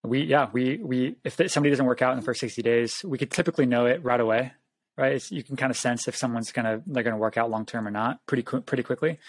we 0.03 0.21
yeah 0.21 0.49
we 0.53 0.77
we 0.77 1.15
if 1.23 1.35
somebody 1.51 1.69
doesn't 1.71 1.85
work 1.85 2.01
out 2.01 2.13
in 2.13 2.19
the 2.19 2.25
first 2.25 2.39
60 2.39 2.61
days 2.61 3.03
we 3.03 3.17
could 3.17 3.31
typically 3.31 3.65
know 3.65 3.85
it 3.85 4.03
right 4.03 4.19
away 4.19 4.53
right 4.97 5.13
it's, 5.13 5.31
you 5.31 5.43
can 5.43 5.57
kind 5.57 5.71
of 5.71 5.77
sense 5.77 6.07
if 6.07 6.15
someone's 6.15 6.51
gonna 6.51 6.81
they're 6.87 7.03
gonna 7.03 7.17
work 7.17 7.37
out 7.37 7.49
long 7.49 7.65
term 7.65 7.87
or 7.87 7.91
not 7.91 8.25
pretty 8.25 8.43
pretty 8.43 8.83
quickly 8.83 9.19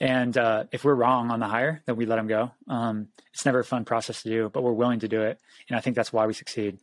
and 0.00 0.36
uh, 0.36 0.64
if 0.72 0.84
we're 0.84 0.94
wrong 0.94 1.30
on 1.30 1.40
the 1.40 1.46
hire 1.46 1.82
then 1.86 1.96
we 1.96 2.06
let 2.06 2.16
them 2.16 2.26
go 2.26 2.50
um, 2.68 3.08
it's 3.32 3.44
never 3.44 3.60
a 3.60 3.64
fun 3.64 3.84
process 3.84 4.22
to 4.22 4.28
do 4.28 4.48
but 4.48 4.62
we're 4.62 4.72
willing 4.72 5.00
to 5.00 5.08
do 5.08 5.22
it 5.22 5.38
and 5.68 5.76
i 5.76 5.80
think 5.80 5.96
that's 5.96 6.12
why 6.12 6.26
we 6.26 6.32
succeed 6.32 6.78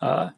uh, 0.00 0.30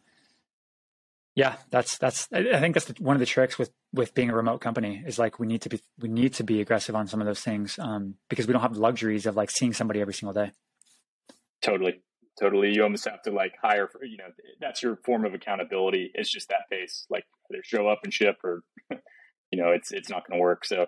yeah 1.35 1.57
that's 1.71 1.99
that's 1.99 2.29
i 2.33 2.61
think 2.61 2.75
that's 2.75 2.87
the, 2.87 2.95
one 3.03 3.17
of 3.17 3.21
the 3.21 3.27
tricks 3.27 3.59
with 3.59 3.71
with 3.93 4.15
being 4.15 4.31
a 4.31 4.37
remote 4.37 4.61
company 4.61 5.03
is 5.07 5.19
like 5.19 5.39
we 5.39 5.47
need 5.47 5.63
to 5.63 5.69
be 5.69 5.81
we 6.01 6.09
need 6.09 6.35
to 6.35 6.45
be 6.45 6.61
aggressive 6.61 6.95
on 6.95 7.07
some 7.07 7.21
of 7.21 7.27
those 7.27 7.41
things 7.41 7.79
um, 7.79 8.15
because 8.29 8.47
we 8.47 8.53
don't 8.53 8.63
have 8.63 8.75
the 8.75 8.81
luxuries 8.81 9.27
of 9.27 9.37
like 9.37 9.51
seeing 9.51 9.73
somebody 9.73 10.01
every 10.01 10.15
single 10.15 10.35
day 10.35 10.53
totally 11.63 12.01
totally. 12.39 12.73
You 12.73 12.83
almost 12.83 13.07
have 13.07 13.23
to 13.23 13.31
like 13.31 13.55
hire 13.63 13.89
for, 13.89 14.05
you 14.05 14.17
know, 14.17 14.29
that's 14.61 14.83
your 14.83 14.97
form 15.05 15.25
of 15.25 15.35
accountability. 15.35 16.11
It's 16.15 16.31
just 16.31 16.49
that 16.49 16.69
pace, 16.71 17.07
like 17.11 17.25
either 17.51 17.63
show 17.65 17.89
up 17.89 18.01
and 18.05 18.13
ship 18.13 18.39
or, 18.45 18.63
you 18.91 19.63
know, 19.63 19.71
it's, 19.71 19.93
it's 19.93 20.11
not 20.11 20.27
going 20.29 20.39
to 20.39 20.43
work. 20.43 20.65
So, 20.65 20.87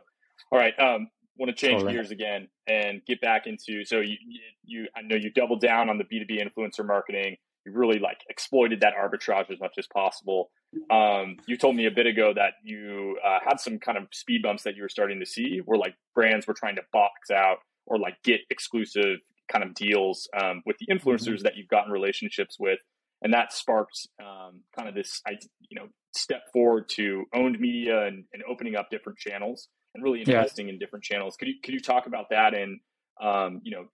all 0.52 0.58
right. 0.58 0.78
Um, 0.78 1.08
want 1.38 1.50
to 1.50 1.56
change 1.56 1.80
totally. 1.80 1.92
gears 1.94 2.10
again 2.10 2.48
and 2.66 3.00
get 3.06 3.20
back 3.20 3.46
into, 3.46 3.84
so 3.84 4.00
you, 4.00 4.16
you, 4.64 4.86
I 4.96 5.02
know 5.02 5.16
you 5.16 5.30
doubled 5.30 5.60
down 5.60 5.88
on 5.88 5.98
the 5.98 6.04
B2B 6.04 6.42
influencer 6.42 6.86
marketing. 6.86 7.36
You 7.64 7.72
really 7.72 7.98
like 7.98 8.18
exploited 8.28 8.80
that 8.80 8.94
arbitrage 8.94 9.50
as 9.50 9.60
much 9.60 9.74
as 9.78 9.86
possible. 9.86 10.50
Um, 10.90 11.36
you 11.46 11.56
told 11.56 11.76
me 11.76 11.86
a 11.86 11.90
bit 11.90 12.06
ago 12.06 12.32
that 12.34 12.54
you 12.62 13.18
uh, 13.24 13.38
had 13.46 13.60
some 13.60 13.78
kind 13.78 13.98
of 13.98 14.04
speed 14.12 14.42
bumps 14.42 14.64
that 14.64 14.76
you 14.76 14.82
were 14.82 14.88
starting 14.88 15.20
to 15.20 15.26
see 15.26 15.60
where 15.64 15.78
like 15.78 15.94
brands 16.14 16.46
were 16.46 16.54
trying 16.54 16.76
to 16.76 16.82
box 16.92 17.30
out 17.30 17.58
or 17.86 17.98
like 17.98 18.16
get 18.22 18.40
exclusive 18.50 19.18
kind 19.50 19.64
of 19.64 19.74
deals 19.74 20.28
um, 20.40 20.62
with 20.66 20.76
the 20.78 20.86
influencers 20.92 21.26
mm-hmm. 21.26 21.44
that 21.44 21.56
you've 21.56 21.68
gotten 21.68 21.90
relationships 21.90 22.56
with, 22.58 22.78
and 23.22 23.32
that 23.32 23.52
sparked 23.52 24.08
um, 24.20 24.60
kind 24.76 24.88
of 24.88 24.94
this 24.94 25.22
you 25.70 25.78
know 25.78 25.88
step 26.14 26.42
forward 26.52 26.88
to 26.88 27.24
owned 27.34 27.58
media 27.60 28.06
and, 28.06 28.24
and 28.32 28.42
opening 28.48 28.76
up 28.76 28.88
different 28.90 29.18
channels 29.18 29.68
really 30.02 30.20
investing 30.20 30.66
yeah. 30.66 30.74
in 30.74 30.78
different 30.78 31.04
channels. 31.04 31.36
Could 31.36 31.48
you 31.48 31.54
could 31.62 31.74
you 31.74 31.80
talk 31.80 32.06
about 32.06 32.30
that 32.30 32.54
and 32.54 32.80
um, 33.20 33.60
you 33.64 33.72
know 33.72 33.86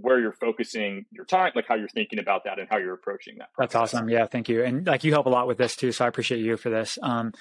where 0.00 0.20
you're 0.20 0.32
focusing 0.32 1.06
your 1.10 1.24
time, 1.24 1.52
like 1.54 1.66
how 1.66 1.74
you're 1.74 1.88
thinking 1.88 2.18
about 2.18 2.44
that 2.44 2.58
and 2.58 2.68
how 2.70 2.76
you're 2.76 2.94
approaching 2.94 3.36
that? 3.38 3.52
Process? 3.54 3.72
That's 3.72 3.94
awesome. 3.94 4.08
Yeah, 4.08 4.26
thank 4.26 4.48
you. 4.48 4.64
And 4.64 4.86
like 4.86 5.04
you 5.04 5.12
help 5.12 5.26
a 5.26 5.30
lot 5.30 5.46
with 5.46 5.58
this 5.58 5.76
too, 5.76 5.92
so 5.92 6.04
I 6.04 6.08
appreciate 6.08 6.40
you 6.40 6.56
for 6.56 6.70
this. 6.70 6.98
Um, 7.02 7.32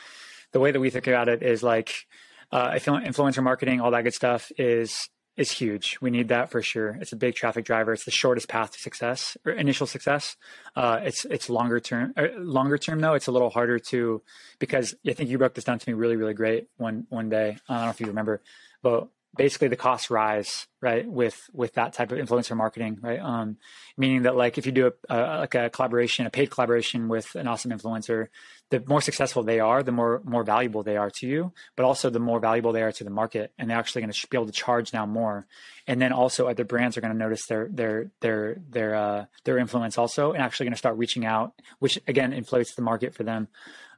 the 0.54 0.60
way 0.60 0.72
that 0.72 0.80
we 0.80 0.90
think 0.90 1.08
about 1.08 1.28
it 1.28 1.44
is 1.44 1.64
like 1.64 2.08
uh, 2.52 2.72
influencer 2.72 3.44
marketing, 3.44 3.82
all 3.82 3.92
that 3.92 4.04
good 4.04 4.14
stuff 4.14 4.52
is 4.58 5.10
is 5.38 5.52
huge. 5.52 6.00
We 6.02 6.10
need 6.10 6.30
that 6.30 6.50
for 6.50 6.62
sure. 6.62 6.98
It's 7.00 7.14
a 7.14 7.16
big 7.16 7.36
traffic 7.36 7.64
driver. 7.64 7.94
It's 7.94 8.06
the 8.06 8.12
shortest 8.12 8.50
path 8.50 8.72
to 8.72 8.80
success 8.80 9.38
or 9.46 9.52
initial 9.52 9.86
success. 9.86 10.36
Uh, 10.76 11.00
it's 11.04 11.26
it's 11.26 11.50
longer 11.50 11.80
term. 11.80 12.14
Uh, 12.18 12.28
longer 12.38 12.78
term 12.78 13.00
though, 13.00 13.14
it's 13.14 13.28
a 13.28 13.32
little 13.32 13.52
harder 13.52 13.80
to 13.92 14.22
because 14.60 14.96
I 15.08 15.14
think 15.14 15.30
you 15.30 15.38
broke 15.38 15.54
this 15.54 15.64
down 15.64 15.80
to 15.80 15.90
me 15.90 15.94
really 15.94 16.16
really 16.16 16.34
great 16.34 16.68
one 16.78 17.06
one 17.10 17.30
day. 17.30 17.58
I 17.70 17.76
don't 17.76 17.86
know 17.86 17.90
if 17.92 18.02
you 18.02 18.08
remember, 18.08 18.42
but 18.82 19.08
basically 19.38 19.68
the 19.68 19.76
costs 19.76 20.10
rise 20.10 20.68
right 20.82 21.08
with 21.10 21.50
with 21.54 21.74
that 21.74 21.94
type 21.94 22.12
of 22.12 22.18
influencer 22.18 22.56
marketing 22.56 22.98
right? 23.02 23.20
Um 23.20 23.58
meaning 23.98 24.24
that 24.24 24.36
like 24.36 24.58
if 24.58 24.66
you 24.66 24.72
do 24.72 24.88
a, 25.10 25.16
a, 25.16 25.18
like 25.40 25.56
a 25.56 25.70
collaboration 25.70 26.26
a 26.26 26.30
paid 26.30 26.52
collaboration 26.52 27.08
with 27.08 27.36
an 27.36 27.48
awesome 27.48 27.72
influencer 27.72 28.28
the 28.70 28.84
more 28.88 29.02
successful 29.02 29.44
they 29.44 29.60
are 29.60 29.84
the 29.84 29.92
more 29.92 30.22
more 30.26 30.44
valuable 30.44 30.84
they 30.84 30.98
are 30.98 31.10
to 31.10 31.28
you 31.28 31.52
but 31.76 31.86
also 31.86 32.10
the 32.10 32.20
more 32.20 32.40
valuable 32.40 32.72
they 32.72 32.82
are 32.82 32.92
to 32.92 33.04
the 33.04 33.10
market 33.10 33.52
and 33.58 33.70
they're 33.70 33.78
actually 33.78 34.02
going 34.02 34.12
to 34.12 34.28
be 34.28 34.38
able 34.38 34.46
to 34.46 34.52
charge 34.52 34.94
now 34.94 35.06
more. 35.06 35.48
And 35.88 36.02
then 36.02 36.12
also 36.12 36.48
other 36.48 36.66
brands 36.66 36.98
are 36.98 37.02
going 37.02 37.14
to 37.14 37.18
notice 37.18 37.46
their 37.46 37.70
their 37.72 38.12
their 38.20 38.58
their 38.70 38.96
uh 38.96 39.26
their 39.46 39.58
influence 39.58 39.98
also 39.98 40.34
and 40.34 40.42
actually 40.44 40.66
going 40.66 40.74
to 40.74 40.78
start 40.78 40.98
reaching 40.98 41.26
out 41.26 41.54
which 41.80 42.00
again 42.08 42.34
inflates 42.34 42.76
the 42.76 42.82
market 42.82 43.14
for 43.14 43.24
them 43.24 43.48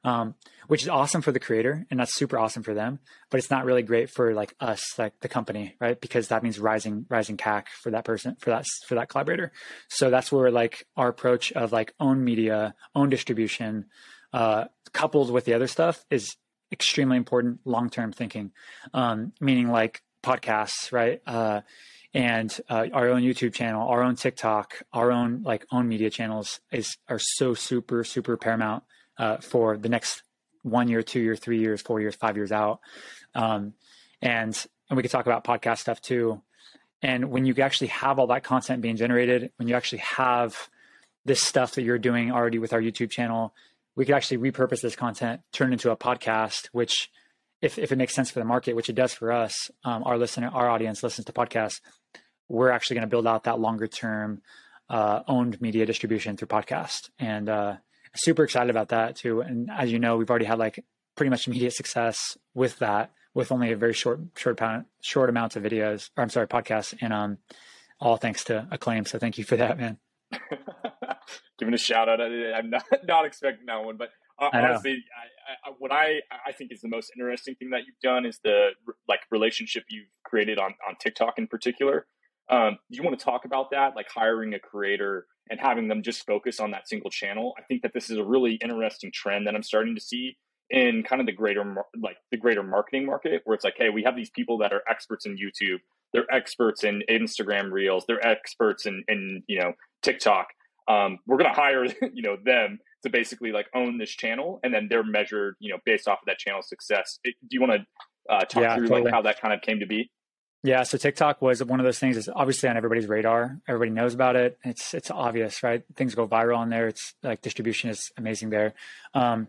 um, 0.04 0.36
which 0.68 0.84
is 0.84 0.90
awesome 0.90 1.22
for 1.22 1.32
the 1.32 1.40
creator 1.40 1.86
and 1.90 2.00
that's 2.00 2.16
super 2.16 2.38
awesome 2.38 2.64
for 2.64 2.74
them. 2.74 3.00
But 3.30 3.40
it's 3.40 3.50
not 3.50 3.66
really 3.66 3.82
great 3.82 4.10
for 4.10 4.34
like 4.34 4.54
us, 4.60 4.98
like 4.98 5.20
the 5.20 5.28
company, 5.28 5.76
right? 5.80 6.00
Because 6.00 6.28
that 6.30 6.44
means 6.44 6.60
rising 6.60 7.06
rising 7.10 7.38
CAC 7.38 7.66
for 7.82 7.92
that 7.92 8.06
person, 8.06 8.36
for 8.40 8.50
that 8.52 8.66
for 8.88 8.96
that 8.96 9.10
collaborator. 9.10 9.52
So 9.88 10.10
that's 10.10 10.32
where 10.32 10.52
like 10.52 10.86
our 10.96 11.10
approach 11.10 11.52
of 11.52 11.72
like 11.72 11.94
own 12.00 12.24
media, 12.24 12.76
own 12.96 13.10
distribution, 13.10 13.86
uh, 14.34 14.66
coupled 14.94 15.32
with 15.32 15.46
the 15.46 15.54
other 15.54 15.68
stuff 15.68 16.06
is 16.10 16.36
extremely 16.72 17.18
important 17.18 17.60
long 17.66 17.90
term 17.90 18.12
thinking. 18.12 18.52
Um, 18.94 19.34
meaning 19.42 19.70
like 19.70 20.02
podcasts, 20.24 20.92
right? 20.92 21.22
Uh, 21.26 21.62
and 22.14 22.60
uh, 22.70 22.88
our 22.92 23.10
own 23.10 23.22
YouTube 23.22 23.54
channel, 23.54 23.88
our 23.88 24.02
own 24.02 24.16
TikTok, 24.16 24.82
our 24.94 25.12
own 25.12 25.44
like 25.44 25.66
own 25.72 25.88
media 25.88 26.10
channels 26.10 26.60
is 26.72 26.98
are 27.08 27.20
so 27.20 27.54
super 27.54 28.04
super 28.04 28.38
paramount 28.38 28.84
uh, 29.20 29.38
for 29.38 29.78
the 29.78 29.90
next 29.90 30.24
one 30.64 30.88
year, 30.88 31.04
two 31.04 31.20
year, 31.20 31.36
three 31.36 31.60
years, 31.60 31.82
four 31.82 32.02
years, 32.02 32.16
five 32.16 32.36
years 32.36 32.52
out. 32.52 32.80
Um, 33.36 33.74
and 34.22 34.66
and 34.90 34.98
we 34.98 35.04
could 35.04 35.12
talk 35.12 35.28
about 35.28 35.44
podcast 35.44 35.80
stuff 35.80 36.02
too. 36.02 36.42
And 37.02 37.30
when 37.30 37.46
you 37.46 37.54
actually 37.60 37.88
have 37.88 38.20
all 38.20 38.28
that 38.28 38.44
content 38.44 38.82
being 38.82 38.98
generated, 38.98 39.52
when 39.58 39.68
you 39.68 39.76
actually 39.76 40.00
have 40.00 40.70
this 41.26 41.42
stuff 41.42 41.76
that 41.76 41.84
you're 41.84 42.00
doing 42.00 42.32
already 42.32 42.58
with 42.58 42.74
our 42.74 42.82
YouTube 42.82 43.12
channel, 43.12 43.54
we 43.96 44.06
could 44.06 44.16
actually 44.16 44.38
repurpose 44.38 44.82
this 44.82 44.96
content, 44.96 45.42
turn 45.54 45.70
it 45.70 45.74
into 45.74 45.92
a 45.92 45.98
podcast, 45.98 46.68
which 46.72 47.10
if, 47.62 47.78
if 47.78 47.92
it 47.92 47.98
makes 47.98 48.16
sense 48.16 48.32
for 48.32 48.40
the 48.40 48.46
market, 48.46 48.76
which 48.76 48.90
it 48.90 48.96
does 48.96 49.14
for 49.14 49.32
us, 49.32 49.70
um, 49.84 50.04
our 50.06 50.18
listener, 50.18 50.50
our 50.50 50.70
audience 50.70 51.04
listens 51.04 51.26
to 51.26 51.34
podcasts, 51.34 51.82
we're 52.48 52.72
actually 52.72 52.96
going 52.96 53.08
to 53.08 53.10
build 53.10 53.28
out 53.28 53.44
that 53.44 53.60
longer 53.60 53.88
term 53.88 54.42
uh, 54.90 55.22
owned 55.28 55.62
media 55.62 55.86
distribution 55.86 56.36
through 56.36 56.48
podcast. 56.48 57.10
And 57.20 57.48
uh, 57.48 57.76
super 58.15 58.43
excited 58.43 58.69
about 58.69 58.89
that 58.89 59.15
too. 59.15 59.41
And 59.41 59.69
as 59.72 59.91
you 59.91 60.00
know, 60.00 60.17
we've 60.17 60.30
already 60.30 60.45
had 60.45 60.60
like 60.60 60.84
pretty 61.15 61.30
much 61.30 61.48
immediate 61.48 61.74
success 61.74 62.38
with 62.54 62.80
that, 62.80 63.12
with 63.34 63.52
only 63.52 63.72
a 63.72 63.78
very 63.78 63.93
short, 63.93 64.19
short, 64.36 64.60
amount, 64.60 64.88
short 65.02 65.30
amounts 65.30 65.56
of 65.56 65.63
videos, 65.63 66.10
or 66.17 66.24
I'm 66.24 66.30
sorry, 66.30 66.48
podcasts, 66.48 66.95
and 67.02 67.13
um, 67.13 67.38
all 68.00 68.17
thanks 68.17 68.43
to 68.45 68.67
Acclaim. 68.72 69.06
So 69.06 69.19
thank 69.19 69.38
you 69.38 69.43
for 69.43 69.58
that, 69.58 69.78
man. 69.78 69.98
Giving 71.60 71.74
a 71.74 71.78
shout 71.78 72.08
out. 72.08 72.22
I'm 72.22 72.69
not 72.69 72.86
not 73.04 73.26
expecting 73.26 73.65
that 73.65 73.84
one, 73.84 73.98
but 73.98 74.10
uh, 74.39 74.50
honestly, 74.54 75.04
I, 75.65 75.69
I, 75.69 75.74
what 75.78 75.91
I 75.91 76.22
I 76.45 76.54
think 76.54 76.72
is 76.72 76.82
the 76.82 76.88
most 76.88 77.12
interesting 77.15 77.56
thing 77.56 77.72
that 77.72 77.82
you've 77.86 78.00
done 78.02 78.26
is 78.26 78.39
the 78.43 78.69
like 79.08 79.22
relationship 79.32 79.84
you've 79.89 80.08
created 80.24 80.58
on 80.58 80.76
on 80.88 80.95
TikTok 81.00 81.38
in 81.38 81.48
particular. 81.48 82.08
Um, 82.50 82.80
do 82.89 82.98
you 82.98 83.04
want 83.04 83.19
to 83.19 83.24
talk 83.24 83.45
about 83.45 83.72
that, 83.72 83.95
like 83.95 84.08
hiring 84.10 84.54
a 84.54 84.60
creator 84.60 85.28
and 85.50 85.60
having 85.60 85.88
them 85.88 86.04
just 86.04 86.26
focus 86.26 86.60
on 86.60 86.72
that 86.72 86.88
single 86.88 87.10
channel? 87.10 87.54
I 87.58 87.62
think 87.64 87.82
that 87.82 87.94
this 87.94 88.10
is 88.10 88.18
a 88.18 88.24
really 88.24 88.56
interesting 88.56 89.12
trend 89.14 89.48
that 89.48 89.56
I'm 89.56 89.64
starting 89.64 89.96
to 89.96 90.02
see 90.02 90.38
in 90.70 91.04
kind 91.04 91.20
of 91.20 91.26
the 91.26 91.34
greater 91.34 91.64
like 92.02 92.18
the 92.32 92.38
greater 92.38 92.64
marketing 92.64 93.06
market, 93.06 93.42
where 93.46 93.56
it's 93.56 93.64
like, 93.64 93.76
hey, 93.78 93.90
we 93.90 94.04
have 94.04 94.16
these 94.16 94.30
people 94.30 94.58
that 94.60 94.72
are 94.72 94.84
experts 94.90 95.26
in 95.26 95.36
YouTube, 95.36 95.80
they're 96.14 96.32
experts 96.32 96.84
in 96.84 97.04
Instagram 97.10 97.72
Reels, 97.72 98.06
they're 98.08 98.26
experts 98.26 98.86
in 98.86 99.04
in 99.08 99.44
you 99.48 99.60
know 99.60 99.74
TikTok. 100.04 100.48
Um, 100.88 101.20
we're 101.28 101.38
going 101.38 101.54
to 101.54 101.60
hire 101.60 101.86
you 102.14 102.22
know 102.22 102.38
them 102.44 102.80
to 103.04 103.10
basically 103.10 103.52
like 103.52 103.68
own 103.74 103.98
this 103.98 104.12
channel, 104.12 104.60
and 104.64 104.74
then 104.74 104.88
they're 104.90 105.04
measured 105.04 105.56
you 105.60 105.72
know 105.72 105.80
based 105.86 106.08
off 106.08 106.20
of 106.22 106.26
that 106.28 106.38
channel 106.38 106.62
success. 106.62 107.20
It, 107.24 107.36
do 107.42 107.50
you 107.52 107.62
want 107.62 107.74
to 107.74 108.34
uh, 108.34 108.40
talk 108.42 108.64
yeah, 108.64 108.76
through 108.76 108.88
totally. 108.88 109.04
like 109.06 109.14
how 109.14 109.22
that 109.24 109.42
kind 109.42 109.54
of 109.54 109.62
came 109.62 109.80
to 109.80 109.88
be? 109.88 110.12
Yeah, 110.62 110.84
so 110.84 110.98
TikTok 110.98 111.41
was 111.41 111.63
one 111.63 111.80
of 111.80 111.86
those 111.86 112.00
things. 112.00 112.17
It's 112.17 112.28
obviously 112.28 112.67
on 112.67 112.76
everybody's 112.76 113.08
radar. 113.08 113.60
Everybody 113.67 113.91
knows 113.91 114.13
about 114.13 114.36
it. 114.36 114.58
It's 114.63 114.93
it's 114.93 115.10
obvious, 115.10 115.63
right? 115.63 115.84
Things 115.95 116.15
go 116.15 116.28
viral 116.28 116.58
on 116.58 116.69
there. 116.69 116.88
It's 116.88 117.13
like 117.24 117.41
distribution 117.41 117.89
is 117.89 118.12
amazing 118.17 118.50
there. 118.50 118.74
Um, 119.13 119.48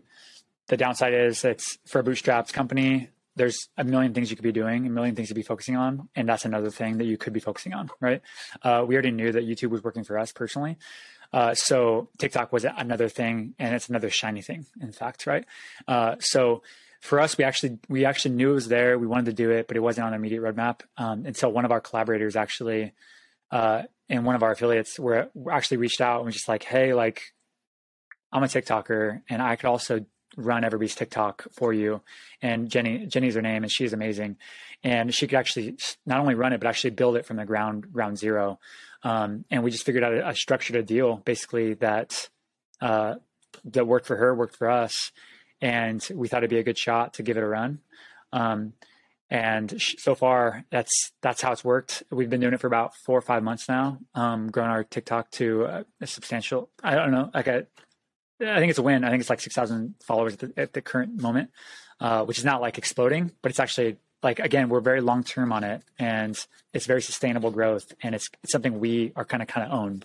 the 0.67 0.77
downside 0.77 1.13
is 1.13 1.43
it's 1.43 1.77
for 1.85 1.99
a 1.99 2.03
bootstraps 2.03 2.53
company. 2.53 3.09
There's 3.35 3.67
a 3.77 3.83
million 3.83 4.13
things 4.13 4.29
you 4.29 4.37
could 4.37 4.43
be 4.43 4.51
doing, 4.53 4.85
a 4.85 4.89
million 4.89 5.15
things 5.15 5.29
to 5.29 5.33
be 5.33 5.41
focusing 5.41 5.75
on, 5.75 6.07
and 6.15 6.27
that's 6.27 6.45
another 6.45 6.69
thing 6.69 6.97
that 6.97 7.05
you 7.05 7.17
could 7.17 7.33
be 7.33 7.39
focusing 7.39 7.73
on, 7.73 7.89
right? 7.99 8.21
Uh, 8.61 8.85
we 8.87 8.95
already 8.95 9.11
knew 9.11 9.31
that 9.31 9.45
YouTube 9.45 9.69
was 9.69 9.83
working 9.83 10.03
for 10.03 10.19
us 10.19 10.31
personally, 10.31 10.77
uh, 11.33 11.53
so 11.53 12.09
TikTok 12.17 12.51
was 12.51 12.65
another 12.65 13.07
thing, 13.09 13.53
and 13.57 13.73
it's 13.73 13.89
another 13.89 14.09
shiny 14.09 14.41
thing, 14.41 14.65
in 14.81 14.91
fact, 14.91 15.25
right? 15.25 15.45
Uh, 15.87 16.15
so 16.19 16.61
for 17.01 17.19
us, 17.19 17.37
we 17.37 17.43
actually 17.43 17.79
we 17.89 18.05
actually 18.05 18.35
knew 18.35 18.51
it 18.51 18.55
was 18.55 18.67
there. 18.67 18.97
We 18.97 19.07
wanted 19.07 19.25
to 19.25 19.33
do 19.33 19.49
it, 19.49 19.67
but 19.67 19.75
it 19.75 19.81
wasn't 19.81 20.05
on 20.05 20.11
the 20.11 20.17
immediate 20.17 20.41
roadmap 20.41 20.81
um, 20.97 21.25
until 21.25 21.51
one 21.51 21.65
of 21.65 21.71
our 21.71 21.81
collaborators 21.81 22.35
actually 22.35 22.93
uh, 23.51 23.83
and 24.07 24.25
one 24.25 24.35
of 24.35 24.43
our 24.43 24.51
affiliates 24.51 24.99
were, 24.99 25.29
actually 25.51 25.77
reached 25.77 26.01
out 26.01 26.17
and 26.17 26.25
was 26.25 26.35
just 26.35 26.47
like, 26.47 26.63
"Hey, 26.63 26.93
like, 26.93 27.33
I'm 28.31 28.43
a 28.43 28.47
TikToker, 28.47 29.21
and 29.29 29.41
I 29.41 29.55
could 29.55 29.67
also 29.67 30.05
run 30.37 30.63
Everbee's 30.63 30.95
TikTok 30.95 31.47
for 31.53 31.73
you." 31.73 32.01
And 32.41 32.69
Jenny 32.69 33.07
Jenny's 33.07 33.35
her 33.35 33.41
name, 33.41 33.63
and 33.63 33.71
she's 33.71 33.93
amazing, 33.93 34.37
and 34.83 35.13
she 35.13 35.27
could 35.27 35.39
actually 35.39 35.77
not 36.05 36.19
only 36.19 36.35
run 36.35 36.53
it 36.53 36.59
but 36.59 36.67
actually 36.67 36.91
build 36.91 37.15
it 37.15 37.25
from 37.25 37.37
the 37.37 37.45
ground 37.45 37.91
ground 37.91 38.17
zero. 38.17 38.59
Um, 39.03 39.45
and 39.49 39.63
we 39.63 39.71
just 39.71 39.85
figured 39.85 40.03
out 40.03 40.13
a, 40.13 40.29
a 40.29 40.35
structured 40.35 40.85
deal 40.85 41.17
basically 41.17 41.73
that 41.75 42.29
uh, 42.79 43.15
that 43.65 43.87
worked 43.87 44.05
for 44.05 44.17
her, 44.17 44.35
worked 44.35 44.55
for 44.55 44.69
us, 44.69 45.11
and 45.61 46.05
we 46.13 46.27
thought 46.27 46.39
it'd 46.39 46.49
be 46.49 46.59
a 46.59 46.63
good 46.63 46.77
shot 46.77 47.15
to 47.15 47.23
give 47.23 47.37
it 47.37 47.43
a 47.43 47.47
run. 47.47 47.79
Um, 48.33 48.73
and 49.29 49.81
sh- 49.81 49.95
so 49.97 50.13
far, 50.13 50.65
that's 50.71 51.11
that's 51.21 51.41
how 51.41 51.53
it's 51.53 51.63
worked. 51.63 52.03
We've 52.11 52.29
been 52.29 52.41
doing 52.41 52.53
it 52.53 52.59
for 52.59 52.67
about 52.67 52.93
four 53.05 53.17
or 53.17 53.21
five 53.21 53.43
months 53.43 53.69
now. 53.69 53.97
Um, 54.13 54.51
growing 54.51 54.69
our 54.69 54.83
TikTok 54.83 55.31
to 55.31 55.63
a, 55.63 55.85
a 56.01 56.07
substantial. 56.07 56.69
I 56.83 56.95
don't 56.95 57.11
know, 57.11 57.31
like 57.33 57.47
a, 57.47 57.65
I 58.41 58.59
think 58.59 58.71
it's 58.71 58.79
a 58.79 58.83
win. 58.83 59.05
I 59.05 59.09
think 59.09 59.21
it's 59.21 59.29
like 59.29 59.39
six 59.39 59.55
thousand 59.55 59.95
followers 60.05 60.33
at 60.33 60.39
the, 60.39 60.53
at 60.57 60.73
the, 60.73 60.81
current 60.81 61.21
moment, 61.21 61.51
uh, 62.01 62.25
which 62.25 62.39
is 62.39 62.45
not 62.45 62.59
like 62.59 62.77
exploding, 62.77 63.31
but 63.41 63.51
it's 63.51 63.59
actually 63.59 63.95
like 64.21 64.39
again 64.39 64.67
we're 64.67 64.81
very 64.81 64.99
long 64.99 65.23
term 65.23 65.53
on 65.53 65.63
it, 65.63 65.81
and 65.97 66.37
it's 66.73 66.85
very 66.85 67.01
sustainable 67.01 67.51
growth, 67.51 67.93
and 68.03 68.13
it's, 68.13 68.29
it's 68.43 68.51
something 68.51 68.81
we 68.81 69.13
are 69.15 69.23
kind 69.23 69.41
of 69.41 69.47
kind 69.47 69.65
of 69.65 69.71
own. 69.71 70.03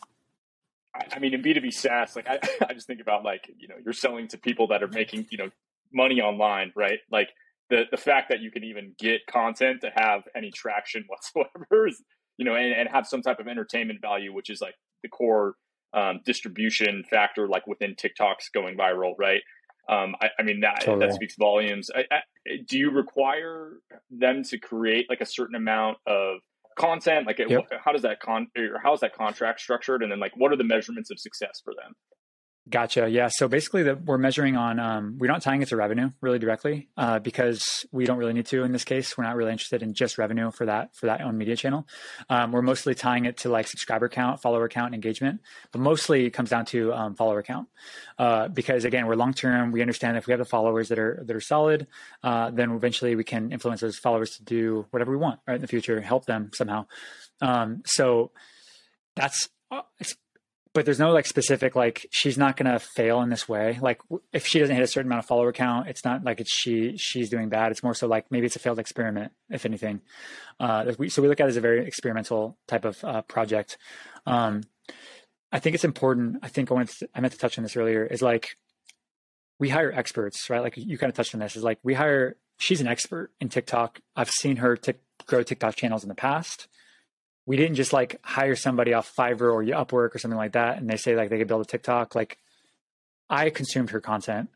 I 1.13 1.19
mean, 1.19 1.35
in 1.35 1.43
B2B 1.43 1.73
SaaS, 1.73 2.17
like 2.17 2.29
I, 2.29 2.39
I 2.69 2.75
just 2.75 2.87
think 2.87 3.01
about 3.01 3.25
like, 3.25 3.51
you 3.59 3.69
know, 3.69 3.77
you're 3.85 3.93
selling 3.93 4.29
to 4.29 4.39
people 4.39 4.69
that 4.69 4.83
are 4.83 4.89
making, 4.89 5.27
you 5.31 5.39
know, 5.39 5.51
money 5.93 6.21
online, 6.21 6.73
right? 6.77 6.99
Like 7.11 7.29
the, 7.71 7.85
the 7.91 7.97
fact 7.97 8.29
that 8.31 8.41
you 8.41 8.51
can 8.51 8.65
even 8.65 8.95
get 8.99 9.27
content 9.27 9.81
to 9.83 9.91
have 9.95 10.23
any 10.37 10.51
traction 10.51 11.05
whatsoever 11.09 11.87
is, 11.87 12.03
you 12.37 12.45
know, 12.45 12.55
and, 12.55 12.73
and 12.73 12.89
have 12.89 13.07
some 13.07 13.23
type 13.23 13.41
of 13.41 13.49
entertainment 13.49 14.01
value, 14.01 14.33
which 14.33 14.51
is 14.51 14.61
like 14.61 14.75
the 15.03 15.09
core 15.09 15.55
um, 15.95 16.21
distribution 16.25 17.05
factor, 17.09 17.49
like 17.49 17.67
within 17.67 17.95
TikTok's 17.95 18.49
going 18.51 18.77
viral, 18.77 19.15
right? 19.19 19.41
Um, 19.89 20.17
I, 20.21 20.29
I, 20.39 20.43
mean, 20.43 20.61
that, 20.61 20.81
totally. 20.81 21.07
that 21.07 21.15
speaks 21.15 21.37
volumes. 21.37 21.91
I, 21.95 22.05
I, 22.11 22.21
do 22.67 22.77
you 22.77 22.91
require 22.91 23.75
them 24.11 24.43
to 24.45 24.59
create 24.59 25.07
like 25.09 25.21
a 25.21 25.27
certain 25.27 25.55
amount 25.55 25.99
of 26.07 26.41
content? 26.77 27.27
Like, 27.27 27.39
yep. 27.39 27.69
how 27.85 27.93
does 27.93 28.03
that 28.03 28.21
con 28.21 28.49
or 28.57 28.79
how 28.83 28.95
is 28.95 29.01
that 29.01 29.15
contract 29.15 29.61
structured? 29.61 30.03
And 30.03 30.13
then, 30.13 30.21
like, 30.21 30.37
what 30.37 30.53
are 30.53 30.57
the 30.57 30.65
measurements 30.65 31.11
of 31.11 31.19
success 31.19 31.61
for 31.65 31.75
them? 31.75 31.95
Gotcha. 32.69 33.09
Yeah. 33.09 33.29
So 33.29 33.47
basically, 33.47 33.85
we're 33.93 34.19
measuring 34.19 34.57
on. 34.57 34.81
Um, 34.81 35.19
we're 35.19 35.29
not 35.29 35.41
tying 35.41 35.63
it 35.63 35.69
to 35.69 35.77
revenue 35.77 36.11
really 36.21 36.41
directly 36.41 36.89
uh, 36.97 37.21
because 37.21 37.87
we 37.93 38.07
don't 38.07 38.19
really 38.19 38.33
need 38.33 38.47
to 38.47 38.65
in 38.65 38.73
this 38.73 38.83
case. 38.83 39.17
We're 39.17 39.23
not 39.23 39.37
really 39.37 39.53
interested 39.53 39.85
in 39.85 39.95
just 39.95 40.19
revenue 40.19 40.51
for 40.51 40.67
that 40.67 40.97
for 40.97 41.07
that 41.07 41.21
own 41.21 41.39
media 41.39 41.55
channel. 41.55 41.87
Um, 42.29 42.51
we're 42.51 42.63
mostly 42.63 42.97
tying 42.97 43.25
it 43.25 43.37
to 43.39 43.51
like 43.51 43.69
subscriber 43.69 44.09
count, 44.09 44.43
follower 44.43 44.69
count, 44.69 44.95
engagement. 44.95 45.43
But 45.71 45.81
mostly 45.81 46.27
it 46.27 46.31
comes 46.31 46.51
down 46.51 46.65
to 46.67 46.93
um, 46.93 47.15
follower 47.15 47.45
count 47.45 47.69
uh, 48.19 48.49
because 48.49 48.85
again, 48.85 49.07
we're 49.07 49.15
long 49.15 49.33
term. 49.33 49.71
We 49.71 49.81
understand 49.81 50.17
if 50.17 50.27
we 50.27 50.33
have 50.33 50.41
the 50.41 50.45
followers 50.45 50.89
that 50.89 50.99
are 50.99 51.23
that 51.25 51.37
are 51.37 51.41
solid, 51.41 51.87
uh, 52.25 52.51
then 52.51 52.73
eventually 52.73 53.15
we 53.15 53.23
can 53.23 53.53
influence 53.53 53.81
those 53.81 53.97
followers 53.97 54.39
to 54.39 54.43
do 54.43 54.87
whatever 54.91 55.13
we 55.13 55.19
want 55.19 55.39
right 55.47 55.55
in 55.55 55.61
the 55.61 55.69
future, 55.69 56.01
help 56.01 56.27
them 56.27 56.51
somehow. 56.53 56.87
Um, 57.41 57.83
so 57.87 58.33
that's 59.15 59.49
uh, 59.71 59.83
it's 60.01 60.17
but 60.77 60.85
there's 60.85 60.99
no 60.99 61.11
like 61.11 61.25
specific 61.25 61.75
like 61.75 62.07
she's 62.11 62.37
not 62.37 62.59
to 62.59 62.79
fail 62.79 63.23
in 63.23 63.31
this 63.31 63.49
way. 63.49 63.79
Like 63.81 63.99
if 64.31 64.47
she 64.47 64.59
doesn't 64.59 64.77
hit 64.77 64.83
a 64.83 64.87
certain 64.87 65.09
amount 65.09 65.21
of 65.21 65.27
follower 65.27 65.51
count 65.51 65.89
it's 65.89 66.05
not 66.05 66.23
like 66.23 66.39
it's 66.39 66.53
she 66.53 66.99
she's 66.99 67.31
doing 67.31 67.49
bad. 67.49 67.73
It's 67.73 67.83
more 67.83 67.95
so 67.95 68.07
like 68.07 68.31
maybe 68.31 68.45
it's 68.45 68.57
a 68.57 68.59
failed 68.59 68.79
experiment 68.79 69.33
if 69.49 69.65
anything. 69.65 70.03
Uh, 70.61 70.93
we, 70.99 71.09
so 71.09 71.23
we 71.23 71.29
look 71.29 71.41
at 71.41 71.47
it 71.47 71.49
as 71.49 71.57
a 71.57 71.63
very 71.63 71.87
experimental 71.87 72.59
type 72.69 72.85
of 72.85 73.03
uh, 73.03 73.23
project. 73.23 73.79
Um, 74.27 74.65
i 75.53 75.61
think 75.61 75.75
it's 75.77 75.85
important 75.85 76.39
i 76.43 76.49
think 76.49 76.73
I, 76.73 76.75
wanted 76.75 76.89
to, 76.99 77.09
I 77.15 77.21
meant 77.21 77.33
to 77.33 77.39
touch 77.39 77.57
on 77.57 77.63
this 77.63 77.77
earlier 77.77 78.05
is 78.05 78.21
like 78.21 78.57
we 79.61 79.69
hire 79.69 79.93
experts 79.93 80.51
right? 80.51 80.61
Like 80.61 80.77
you 80.77 80.99
kind 80.99 81.09
of 81.09 81.15
touched 81.15 81.35
on 81.35 81.41
this 81.41 81.55
is 81.55 81.63
like 81.63 81.79
we 81.85 81.95
hire 81.95 82.37
she's 82.59 82.81
an 82.81 82.89
expert 82.89 83.31
in 83.41 83.49
tiktok. 83.49 84.01
I've 84.17 84.31
seen 84.31 84.57
her 84.57 84.77
t- 84.77 84.95
grow 85.27 85.43
tiktok 85.43 85.77
channels 85.77 86.03
in 86.03 86.09
the 86.09 86.15
past 86.15 86.69
we 87.47 87.57
didn't 87.57 87.77
just 87.77 87.93
like 87.93 88.21
hire 88.23 88.57
somebody 88.57 88.93
off 88.93 89.13
Fiverr 89.19 89.53
or 89.53 89.65
Upwork 89.65 90.15
or 90.15 90.19
something 90.19 90.37
like 90.37 90.53
that, 90.53 90.79
and 90.79 90.91
they 90.91 90.97
say 90.97 91.17
like 91.17 91.31
they 91.31 91.39
could 91.39 91.49
build 91.49 91.63
a 91.63 91.65
TikTok. 91.65 92.15
Like, 92.15 92.39
I 93.31 93.51
consumed 93.51 93.91
her 93.91 94.01
content. 94.01 94.51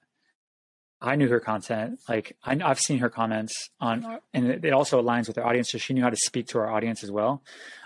I 1.02 1.16
knew 1.16 1.28
her 1.28 1.40
content. 1.40 1.98
Like, 2.08 2.36
I, 2.44 2.56
have 2.56 2.78
seen 2.78 2.98
her 2.98 3.08
comments 3.08 3.70
on, 3.80 4.18
and 4.34 4.62
it, 4.64 4.72
also 4.72 5.02
aligns 5.02 5.28
with 5.28 5.36
her 5.36 5.46
audience. 5.46 5.70
So 5.70 5.78
she 5.78 5.94
knew 5.94 6.02
how 6.02 6.10
to 6.10 6.16
speak 6.16 6.48
to 6.48 6.58
our 6.58 6.70
audience 6.70 7.02
as 7.02 7.10
well. 7.10 7.42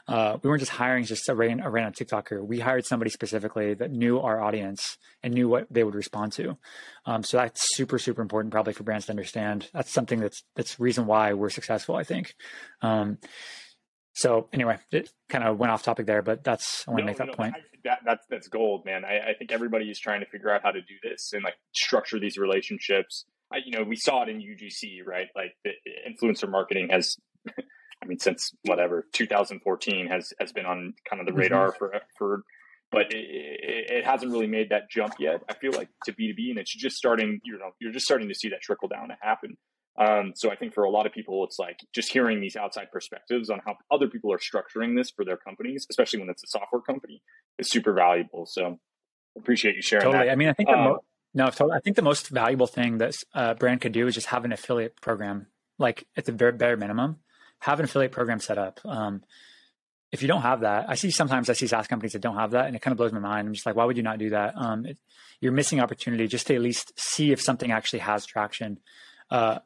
Uh, 0.09 0.39
we 0.43 0.51
weren't 0.51 0.61
just 0.61 0.73
hiring 0.73 1.05
just 1.05 1.29
a, 1.29 1.35
ran, 1.35 1.61
a 1.61 1.71
random 1.71 1.93
TikToker. 1.93 2.45
We 2.45 2.59
hired 2.59 2.85
somebody 2.85 3.11
specifically 3.13 3.75
that 3.75 3.93
knew 3.93 4.19
our 4.19 4.41
audience 4.41 4.99
and 5.23 5.33
knew 5.33 5.49
what 5.49 5.69
they 5.71 5.85
would 5.85 5.95
respond 5.95 6.33
to. 6.33 6.59
Um, 7.07 7.23
so 7.23 7.37
that's 7.37 7.77
super, 7.77 8.01
super 8.01 8.21
important, 8.21 8.53
probably 8.53 8.73
for 8.73 8.83
brands 8.83 9.07
to 9.07 9.13
understand. 9.13 9.71
That's 9.73 9.93
something 9.93 10.19
that's 10.19 10.43
that's 10.57 10.81
reason 10.81 11.07
why 11.07 11.35
we're 11.35 11.51
successful. 11.51 11.95
I 11.95 12.03
think. 12.03 12.35
Um, 12.83 13.19
so 14.15 14.49
anyway, 14.53 14.79
it 14.93 15.11
kind 15.29 15.43
of 15.45 15.59
went 15.59 15.73
off 15.73 15.83
topic 15.83 16.07
there, 16.07 16.23
but 16.23 16.45
that's 16.45 16.87
I 16.87 16.93
want 16.93 17.01
no, 17.01 17.03
to 17.03 17.07
make 17.07 17.19
that 17.19 17.27
no, 17.27 17.35
point. 17.35 17.55
That, 17.85 17.99
that's 18.07 18.25
that's 18.31 18.49
gold, 18.49 18.85
man. 18.87 19.05
I, 19.05 19.31
I, 19.31 19.35
think 19.35 19.51
everybody 19.51 19.91
is 19.91 19.99
trying 19.99 20.21
to 20.21 20.27
figure 20.27 20.51
out 20.51 20.63
how 20.63 20.71
to 20.71 20.81
do 20.81 20.95
this 21.03 21.33
and 21.33 21.43
like 21.43 21.57
structure 21.75 22.21
these 22.21 22.39
relationships. 22.39 23.27
I, 23.53 23.59
you 23.65 23.73
know, 23.73 23.83
we 23.83 23.97
saw 23.97 24.23
it 24.23 24.29
in 24.29 24.39
UGC, 24.39 25.05
right? 25.05 25.27
Like 25.35 25.57
the 25.65 25.73
influencer 26.09 26.49
marketing 26.49 26.89
has, 26.91 27.17
I 27.49 28.07
mean, 28.07 28.19
since 28.21 28.53
whatever 28.63 29.07
2014 29.13 30.07
has 30.07 30.33
has 30.39 30.53
been 30.53 30.65
on 30.65 30.95
kind 31.09 31.21
of 31.21 31.27
the 31.27 31.33
radar 31.33 31.73
mm-hmm. 31.73 31.79
for 31.79 32.01
for, 32.17 32.43
but 32.93 33.13
it, 33.13 33.17
it, 33.17 33.91
it, 33.91 34.05
hasn't 34.05 34.31
really 34.31 34.47
made 34.47 34.71
that 34.71 34.89
jump 34.89 35.15
yet. 35.19 35.43
I 35.49 35.55
feel 35.55 35.73
like 35.73 35.89
to 36.07 36.13
B 36.13 36.29
two 36.29 36.35
B, 36.35 36.51
and 36.51 36.59
it's 36.59 36.75
just 36.75 36.97
starting. 36.97 37.41
You 37.45 37.59
know, 37.59 37.73
you're 37.81 37.93
just 37.93 38.07
starting 38.07 38.29
to 38.29 38.35
see 38.35 38.49
that 38.51 38.63
trickle 38.63 38.89
down 38.89 39.09
to 39.09 39.17
happen. 39.21 39.57
Um, 39.97 40.33
so 40.35 40.51
I 40.51 40.57
think 40.57 40.75
for 40.75 40.85
a 40.85 40.91
lot 40.91 41.07
of 41.07 41.13
people, 41.13 41.45
it's 41.45 41.59
like 41.59 41.79
just 41.93 42.13
hearing 42.13 42.41
these 42.41 42.57
outside 42.57 42.91
perspectives 42.93 43.49
on 43.49 43.61
how 43.65 43.77
other 43.91 44.09
people 44.09 44.33
are 44.33 44.39
structuring 44.39 44.97
this 44.97 45.11
for 45.11 45.25
their 45.25 45.37
companies, 45.37 45.87
especially 45.89 46.21
when 46.21 46.31
it's 46.31 46.43
a 46.43 46.49
software 46.49 46.83
company, 46.83 47.23
is 47.59 47.71
super 47.71 47.93
valuable. 47.93 48.47
So 48.47 48.81
appreciate 49.37 49.77
you 49.77 49.83
sharing. 49.83 50.05
Totally. 50.05 50.27
That. 50.27 50.33
I 50.33 50.37
mean, 50.37 50.49
I 50.49 50.53
think 50.53 50.69
the 50.69 50.77
mo- 50.77 51.05
no, 51.33 51.47
totally. 51.47 51.77
I 51.77 51.81
think 51.81 51.97
the 51.97 52.03
most 52.03 52.29
valuable 52.29 52.67
thing 52.67 52.99
that 52.99 53.15
a 53.35 53.39
uh, 53.39 53.55
brand 53.55 53.81
could 53.81 53.93
do 53.93 54.07
is 54.07 54.15
just 54.15 54.29
have 54.29 54.45
an 54.45 54.53
affiliate 54.53 55.01
program, 55.01 55.47
like 55.79 56.07
at 56.17 56.25
the 56.25 56.33
very 56.33 56.53
bare 56.53 56.77
minimum, 56.77 57.19
have 57.61 57.81
an 57.81 57.85
affiliate 57.85 58.13
program 58.13 58.41
set 58.41 58.59
up. 58.59 58.81
Um, 58.85 59.23
if 60.13 60.23
you 60.23 60.29
don't 60.29 60.43
have 60.43 60.61
that, 60.61 60.89
I 60.89 60.95
see 60.95 61.11
sometimes 61.11 61.51
I 61.51 61.55
see 61.55 61.67
SaaS 61.67 61.89
companies 61.89 62.13
that 62.13 62.23
don't 62.23 62.37
have 62.37 62.53
that, 62.53 62.67
and 62.67 62.77
it 62.77 62.83
kind 62.83 62.93
of 62.93 62.99
blows 62.99 63.13
my 63.13 63.19
mind. 63.19 63.49
I'm 63.49 63.55
just 63.55 63.67
like, 63.67 63.75
why 63.75 63.85
would 63.85 63.97
you 63.97 64.05
not 64.05 64.19
do 64.19 64.31
that? 64.31 64.55
Um, 64.57 64.87
it, 64.87 64.99
you're 65.41 65.51
missing 65.51 65.81
opportunity 65.81 66.29
just 66.29 66.47
to 66.47 66.55
at 66.55 66.61
least 66.61 66.93
see 66.97 67.33
if 67.33 67.41
something 67.41 67.73
actually 67.73 67.99
has 67.99 68.25
traction. 68.25 68.79
Uh, 69.29 69.59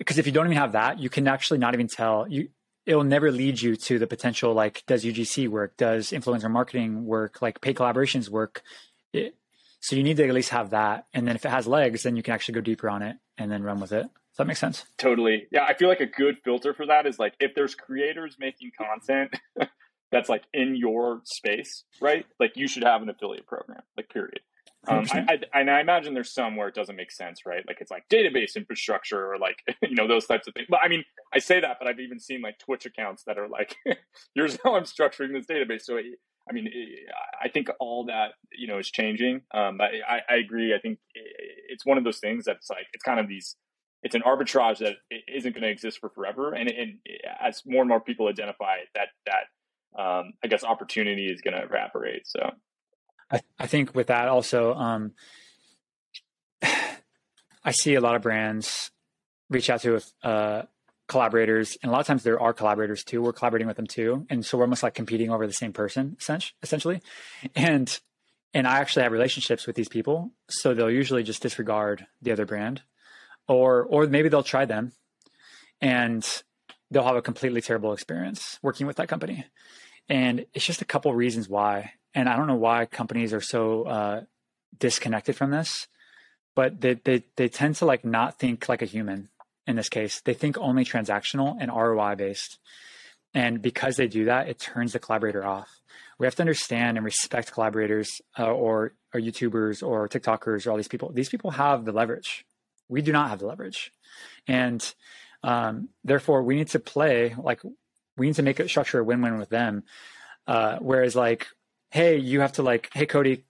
because 0.00 0.16
if 0.16 0.24
you 0.24 0.32
don't 0.32 0.46
even 0.46 0.56
have 0.56 0.72
that, 0.72 0.98
you 0.98 1.10
can 1.10 1.28
actually 1.28 1.58
not 1.58 1.74
even 1.74 1.86
tell 1.86 2.26
you. 2.26 2.48
It'll 2.86 3.04
never 3.04 3.30
lead 3.30 3.60
you 3.60 3.76
to 3.76 3.98
the 3.98 4.06
potential. 4.06 4.54
Like, 4.54 4.82
does 4.86 5.04
UGC 5.04 5.48
work? 5.48 5.76
Does 5.76 6.10
influencer 6.10 6.50
marketing 6.50 7.04
work? 7.04 7.42
Like, 7.42 7.60
paid 7.60 7.76
collaborations 7.76 8.30
work? 8.30 8.62
It, 9.12 9.36
so 9.80 9.96
you 9.96 10.02
need 10.02 10.16
to 10.16 10.26
at 10.26 10.34
least 10.34 10.48
have 10.48 10.70
that, 10.70 11.06
and 11.12 11.28
then 11.28 11.36
if 11.36 11.44
it 11.44 11.50
has 11.50 11.66
legs, 11.66 12.02
then 12.02 12.16
you 12.16 12.22
can 12.22 12.32
actually 12.32 12.54
go 12.54 12.62
deeper 12.62 12.88
on 12.88 13.02
it 13.02 13.16
and 13.36 13.52
then 13.52 13.62
run 13.62 13.78
with 13.78 13.92
it. 13.92 14.04
Does 14.04 14.36
that 14.38 14.46
make 14.46 14.56
sense? 14.56 14.86
Totally. 14.96 15.46
Yeah, 15.52 15.64
I 15.64 15.74
feel 15.74 15.88
like 15.88 16.00
a 16.00 16.06
good 16.06 16.38
filter 16.44 16.72
for 16.72 16.86
that 16.86 17.06
is 17.06 17.18
like 17.18 17.34
if 17.38 17.54
there's 17.54 17.74
creators 17.74 18.36
making 18.38 18.72
content 18.78 19.34
that's 20.10 20.30
like 20.30 20.44
in 20.54 20.76
your 20.76 21.20
space, 21.24 21.84
right? 22.00 22.24
Like 22.38 22.56
you 22.56 22.66
should 22.66 22.84
have 22.84 23.02
an 23.02 23.10
affiliate 23.10 23.46
program, 23.46 23.82
like 23.96 24.08
period. 24.08 24.40
Um, 24.88 25.06
I, 25.12 25.38
I, 25.52 25.60
and 25.60 25.70
I 25.70 25.80
imagine 25.80 26.14
there's 26.14 26.32
some 26.32 26.56
where 26.56 26.68
it 26.68 26.74
doesn't 26.74 26.96
make 26.96 27.10
sense, 27.10 27.44
right? 27.44 27.62
Like 27.66 27.78
it's 27.80 27.90
like 27.90 28.08
database 28.08 28.56
infrastructure 28.56 29.32
or 29.32 29.38
like 29.38 29.58
you 29.82 29.94
know 29.94 30.08
those 30.08 30.26
types 30.26 30.48
of 30.48 30.54
things. 30.54 30.68
But 30.70 30.80
I 30.82 30.88
mean, 30.88 31.04
I 31.34 31.38
say 31.38 31.60
that, 31.60 31.76
but 31.78 31.86
I've 31.86 32.00
even 32.00 32.18
seen 32.18 32.40
like 32.40 32.58
Twitch 32.58 32.86
accounts 32.86 33.24
that 33.24 33.38
are 33.38 33.48
like, 33.48 33.76
"Here's 34.34 34.58
how 34.64 34.76
I'm 34.76 34.84
structuring 34.84 35.32
this 35.32 35.46
database." 35.46 35.82
So 35.82 35.98
I 35.98 36.52
mean, 36.52 36.70
I 37.40 37.48
think 37.48 37.68
all 37.78 38.06
that 38.06 38.32
you 38.52 38.66
know 38.66 38.78
is 38.78 38.90
changing. 38.90 39.42
Um, 39.52 39.76
but 39.76 39.90
I, 40.08 40.20
I 40.28 40.36
agree. 40.36 40.74
I 40.74 40.78
think 40.78 40.98
it's 41.14 41.84
one 41.84 41.98
of 41.98 42.04
those 42.04 42.18
things 42.18 42.44
that's 42.44 42.70
like 42.70 42.86
it's 42.94 43.04
kind 43.04 43.20
of 43.20 43.28
these. 43.28 43.56
It's 44.02 44.14
an 44.14 44.22
arbitrage 44.22 44.78
that 44.78 44.96
isn't 45.28 45.52
going 45.52 45.62
to 45.62 45.68
exist 45.68 45.98
for 45.98 46.08
forever, 46.08 46.54
and, 46.54 46.70
and 46.70 46.94
as 47.38 47.62
more 47.66 47.82
and 47.82 47.88
more 47.88 48.00
people 48.00 48.28
identify 48.28 48.78
that 48.94 49.08
that 49.26 50.02
um, 50.02 50.32
I 50.42 50.48
guess 50.48 50.64
opportunity 50.64 51.26
is 51.26 51.42
going 51.42 51.54
to 51.54 51.62
evaporate. 51.62 52.26
So 52.26 52.50
I, 53.30 53.40
I 53.58 53.66
think 53.66 53.94
with 53.94 54.08
that 54.08 54.28
also, 54.28 54.74
um, 54.74 55.12
I 56.62 57.70
see 57.72 57.94
a 57.94 58.00
lot 58.00 58.16
of 58.16 58.22
brands 58.22 58.90
reach 59.48 59.70
out 59.70 59.82
to 59.82 60.00
uh, 60.22 60.62
collaborators, 61.08 61.76
and 61.82 61.90
a 61.90 61.92
lot 61.92 62.00
of 62.00 62.06
times 62.06 62.22
there 62.22 62.40
are 62.40 62.52
collaborators 62.52 63.04
too. 63.04 63.20
We're 63.22 63.32
collaborating 63.32 63.68
with 63.68 63.76
them 63.76 63.86
too, 63.86 64.26
and 64.30 64.44
so 64.44 64.56
we're 64.58 64.64
almost 64.64 64.82
like 64.82 64.94
competing 64.94 65.30
over 65.30 65.46
the 65.46 65.52
same 65.52 65.72
person, 65.72 66.16
essentially. 66.62 67.02
And 67.54 68.00
and 68.52 68.66
I 68.66 68.78
actually 68.78 69.04
have 69.04 69.12
relationships 69.12 69.66
with 69.66 69.76
these 69.76 69.88
people, 69.88 70.30
so 70.48 70.74
they'll 70.74 70.90
usually 70.90 71.22
just 71.22 71.42
disregard 71.42 72.06
the 72.22 72.32
other 72.32 72.46
brand, 72.46 72.82
or 73.46 73.84
or 73.84 74.06
maybe 74.06 74.28
they'll 74.28 74.42
try 74.42 74.64
them, 74.64 74.92
and 75.80 76.26
they'll 76.90 77.04
have 77.04 77.16
a 77.16 77.22
completely 77.22 77.60
terrible 77.60 77.92
experience 77.92 78.58
working 78.62 78.86
with 78.86 78.96
that 78.96 79.08
company. 79.08 79.44
And 80.08 80.46
it's 80.54 80.66
just 80.66 80.82
a 80.82 80.86
couple 80.86 81.14
reasons 81.14 81.48
why 81.48 81.92
and 82.14 82.28
I 82.28 82.36
don't 82.36 82.46
know 82.46 82.56
why 82.56 82.86
companies 82.86 83.32
are 83.32 83.40
so 83.40 83.84
uh, 83.84 84.20
disconnected 84.78 85.36
from 85.36 85.50
this, 85.50 85.86
but 86.54 86.80
they, 86.80 86.94
they 86.94 87.24
they 87.36 87.48
tend 87.48 87.76
to 87.76 87.86
like 87.86 88.04
not 88.04 88.38
think 88.38 88.68
like 88.68 88.82
a 88.82 88.86
human 88.86 89.28
in 89.66 89.76
this 89.76 89.88
case. 89.88 90.20
They 90.20 90.34
think 90.34 90.58
only 90.58 90.84
transactional 90.84 91.56
and 91.60 91.70
ROI 91.70 92.16
based, 92.16 92.58
and 93.34 93.62
because 93.62 93.96
they 93.96 94.08
do 94.08 94.24
that, 94.24 94.48
it 94.48 94.58
turns 94.58 94.92
the 94.92 94.98
collaborator 94.98 95.44
off. 95.44 95.80
We 96.18 96.26
have 96.26 96.34
to 96.36 96.42
understand 96.42 96.98
and 96.98 97.04
respect 97.04 97.52
collaborators 97.52 98.20
uh, 98.38 98.50
or 98.50 98.94
or 99.14 99.20
YouTubers 99.20 99.86
or 99.86 100.08
TikTokers 100.08 100.66
or 100.66 100.70
all 100.70 100.76
these 100.76 100.88
people. 100.88 101.10
These 101.12 101.28
people 101.28 101.52
have 101.52 101.84
the 101.84 101.92
leverage. 101.92 102.44
We 102.88 103.02
do 103.02 103.12
not 103.12 103.30
have 103.30 103.38
the 103.38 103.46
leverage, 103.46 103.92
and 104.46 104.94
um, 105.42 105.88
therefore 106.04 106.42
we 106.42 106.56
need 106.56 106.68
to 106.68 106.80
play 106.80 107.34
like 107.38 107.60
we 108.16 108.26
need 108.26 108.36
to 108.36 108.42
make 108.42 108.60
it 108.60 108.68
structure 108.68 108.98
a 108.98 109.04
win-win 109.04 109.38
with 109.38 109.48
them. 109.48 109.84
Uh, 110.46 110.78
whereas 110.80 111.14
like 111.14 111.46
hey, 111.90 112.16
you 112.16 112.40
have 112.40 112.52
to 112.52 112.62
like, 112.62 112.88
hey, 112.92 113.06
Cody, 113.06 113.44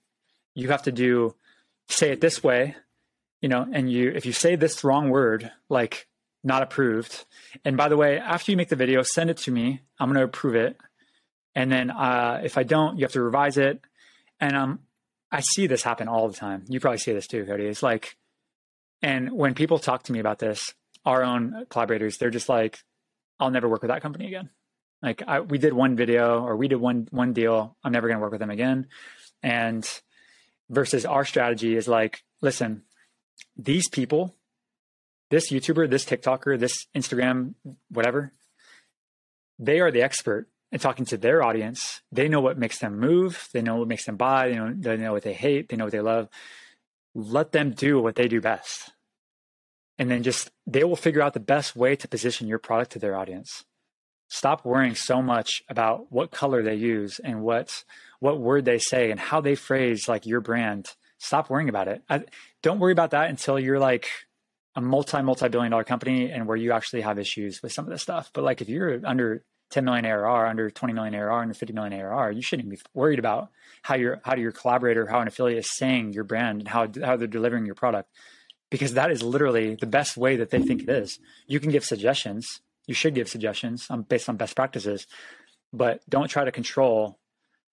you 0.55 0.69
have 0.69 0.83
to 0.83 0.93
do, 0.93 1.35
say 1.89 2.11
it 2.11 2.21
this 2.21 2.43
way, 2.43 2.75
you 3.41 3.49
know, 3.49 3.67
and 3.71 3.91
you, 3.91 4.11
if 4.11 4.27
you 4.27 4.33
say 4.33 4.57
this 4.57 4.85
wrong 4.85 5.11
word, 5.11 5.51
like 5.69 6.07
not 6.43 6.63
approved. 6.63 7.25
And 7.65 7.77
by 7.77 7.89
the 7.89 7.97
way, 7.97 8.19
after 8.19 8.51
you 8.51 8.57
make 8.57 8.69
the 8.69 8.77
video, 8.77 9.03
send 9.03 9.31
it 9.31 9.37
to 9.39 9.51
me. 9.51 9.83
I'm 9.99 10.09
going 10.09 10.19
to 10.19 10.25
approve 10.25 10.55
it. 10.55 10.77
And 11.55 11.71
then 11.71 11.91
uh, 11.91 12.41
if 12.43 12.57
I 12.57 12.63
don't, 12.63 12.99
you 12.99 13.05
have 13.05 13.13
to 13.13 13.23
revise 13.23 13.57
it. 13.59 13.81
And 14.41 14.57
um, 14.57 14.81
I 15.31 15.41
see 15.41 15.67
this 15.67 15.83
happen 15.83 16.09
all 16.09 16.29
the 16.29 16.37
time. 16.37 16.65
You 16.69 16.81
probably 16.81 16.99
see 16.99 17.13
this 17.13 17.27
too, 17.27 17.45
Cody. 17.45 17.67
It's 17.67 17.83
like, 17.83 18.17
and 19.03 19.33
when 19.33 19.55
people 19.55 19.79
talk 19.79 20.05
to 20.05 20.13
me 20.13 20.19
about 20.19 20.39
this, 20.39 20.75
our 21.05 21.23
own 21.23 21.67
collaborators, 21.71 22.19
they're 22.19 22.31
just 22.31 22.49
like, 22.49 22.79
I'll 23.39 23.51
never 23.51 23.69
work 23.69 23.83
with 23.83 23.91
that 23.91 24.03
company 24.03 24.27
again. 24.27 24.51
Like 25.03 25.23
I, 25.27 25.41
we 25.41 25.59
did 25.59 25.73
one 25.73 25.97
video 25.97 26.45
or 26.45 26.57
we 26.57 26.69
did 26.69 26.77
one 26.77 27.09
one 27.11 27.33
deal. 27.33 27.77
I'm 27.83 27.93
never 27.93 28.09
going 28.09 28.19
to 28.19 28.23
work 28.23 28.33
with 28.33 28.41
them 28.41 28.51
again. 28.51 28.87
And 29.43 29.89
versus 30.69 31.07
our 31.07 31.25
strategy 31.25 31.77
is 31.77 31.89
like, 31.89 32.23
listen, 32.43 32.83
these 33.57 33.89
people, 33.89 34.37
this 35.31 35.51
YouTuber, 35.51 35.89
this 35.89 36.05
TikToker, 36.05 36.59
this 36.59 36.87
Instagram, 36.95 37.55
whatever, 37.89 38.33
they 39.59 39.81
are 39.81 39.91
the 39.91 40.03
expert 40.03 40.49
in 40.71 40.79
talking 40.79 41.07
to 41.07 41.17
their 41.17 41.43
audience. 41.43 42.03
They 42.13 42.29
know 42.29 42.41
what 42.41 42.59
makes 42.59 42.79
them 42.79 42.99
move. 42.99 43.49
They 43.53 43.63
know 43.63 43.77
what 43.77 43.89
makes 43.89 44.05
them 44.05 44.17
buy. 44.17 44.49
They 44.49 44.57
know, 44.57 44.75
they 44.77 44.97
know 44.97 45.13
what 45.13 45.23
they 45.23 45.33
hate. 45.33 45.69
They 45.69 45.77
know 45.77 45.85
what 45.85 45.93
they 45.93 46.01
love. 46.01 46.29
Let 47.15 47.53
them 47.53 47.73
do 47.73 48.01
what 48.01 48.15
they 48.15 48.29
do 48.29 48.41
best. 48.41 48.93
And 49.99 50.11
then 50.11 50.23
just, 50.23 50.51
they 50.67 50.85
will 50.85 50.97
figure 50.97 51.21
out 51.23 51.35
the 51.35 51.41
best 51.41 51.75
way 51.75 51.97
to 51.97 52.09
position 52.09 52.47
your 52.47 52.59
product 52.59 52.93
to 52.93 52.99
their 52.99 53.17
audience 53.17 53.65
stop 54.31 54.65
worrying 54.65 54.95
so 54.95 55.21
much 55.21 55.63
about 55.69 56.11
what 56.11 56.31
color 56.31 56.63
they 56.63 56.77
use 56.77 57.19
and 57.23 57.43
what 57.43 57.85
what 58.21 58.41
word 58.41 58.65
they 58.65 58.79
say 58.79 59.11
and 59.11 59.19
how 59.19 59.41
they 59.41 59.55
phrase 59.55 60.09
like 60.09 60.25
your 60.25 60.41
brand. 60.41 60.89
Stop 61.19 61.51
worrying 61.51 61.69
about 61.69 61.89
it. 61.89 62.03
I, 62.09 62.25
don't 62.63 62.79
worry 62.79 62.93
about 62.93 63.11
that 63.11 63.29
until 63.29 63.59
you're 63.59 63.79
like 63.79 64.07
a 64.77 64.81
multi 64.81 65.21
multi 65.21 65.49
billion 65.49 65.73
dollar 65.73 65.85
company 65.85 66.31
and 66.31 66.47
where 66.47 66.57
you 66.57 66.73
actually 66.73 67.03
have 67.03 67.19
issues 67.19 67.61
with 67.63 67.73
some 67.73 67.85
of 67.85 67.91
this 67.91 68.03
stuff. 68.03 68.31
But 68.33 68.45
like 68.45 68.63
if 68.63 68.69
you're 68.69 69.01
under 69.05 69.45
10 69.71 69.85
million 69.85 70.07
ARR 70.07 70.47
under 70.47 70.71
20 70.71 70.95
million 70.95 71.15
ARR 71.15 71.43
under 71.43 71.55
50 71.55 71.75
million 71.75 72.01
ARR 72.01 72.33
you 72.33 72.43
shouldn't 72.43 72.69
be 72.69 72.79
worried 72.93 73.19
about 73.19 73.51
how 73.83 73.95
your 73.95 74.21
how 74.25 74.37
your 74.37 74.53
collaborator 74.53 75.07
how 75.07 75.21
an 75.21 75.29
affiliate 75.29 75.59
is 75.59 75.77
saying 75.77 76.13
your 76.13 76.25
brand 76.25 76.61
and 76.61 76.69
how 76.69 76.89
how 77.05 77.17
they're 77.17 77.27
delivering 77.27 77.67
your 77.67 77.75
product. 77.75 78.09
Because 78.71 78.95
that 78.95 79.11
is 79.11 79.25
literally 79.25 79.75
the 79.75 79.87
best 79.87 80.17
way 80.17 80.37
that 80.37 80.51
they 80.51 80.63
think 80.63 80.83
it 80.83 80.89
is. 80.89 81.19
You 81.49 81.59
can 81.59 81.73
give 81.73 81.85
suggestions 81.85 82.61
you 82.91 82.95
should 82.95 83.15
give 83.15 83.29
suggestions 83.29 83.87
um, 83.89 84.03
based 84.03 84.29
on 84.29 84.37
best 84.37 84.57
practices, 84.57 85.07
but 85.73 86.03
don't 86.09 86.27
try 86.27 86.45
to 86.45 86.51
control 86.51 87.21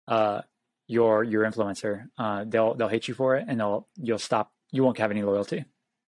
uh, 0.07 0.41
your 0.87 1.23
your 1.23 1.43
influencer. 1.43 2.05
Uh, 2.19 2.45
they'll 2.47 2.75
they'll 2.75 2.87
hate 2.87 3.07
you 3.07 3.15
for 3.15 3.35
it, 3.35 3.45
and 3.47 3.59
they'll 3.59 3.87
you'll 3.95 4.19
stop. 4.19 4.51
You 4.71 4.83
won't 4.83 4.99
have 4.99 5.09
any 5.09 5.23
loyalty. 5.23 5.65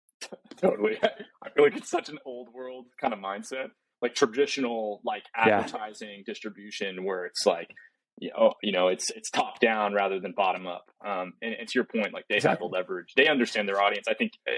Totally, 0.58 1.00
I 1.02 1.50
feel 1.50 1.64
like 1.64 1.78
it's 1.78 1.90
such 1.90 2.10
an 2.10 2.20
old 2.26 2.50
world 2.54 2.88
kind 3.00 3.14
of 3.14 3.20
mindset, 3.20 3.70
like 4.02 4.16
traditional 4.16 5.00
like 5.06 5.24
advertising 5.34 6.18
yeah. 6.18 6.24
distribution, 6.26 7.06
where 7.06 7.26
it's 7.26 7.46
like 7.46 7.70
you 8.18 8.32
know, 8.36 8.52
you 8.62 8.74
know, 8.74 8.90
it's 8.90 9.12
it's 9.12 9.30
top 9.30 9.62
down 9.62 9.94
rather 9.94 10.20
than 10.20 10.34
bottom 10.34 10.68
up. 10.68 10.92
Um, 11.06 11.36
and, 11.42 11.54
and 11.54 11.70
to 11.70 11.72
your 11.74 11.86
point, 11.86 12.14
like 12.14 12.26
they 12.28 12.36
exactly. 12.36 12.66
have 12.66 12.70
the 12.70 12.78
leverage. 12.78 13.14
They 13.16 13.28
understand 13.28 13.70
their 13.70 13.82
audience. 13.82 14.10
I 14.10 14.14
think 14.14 14.34
uh, 14.46 14.52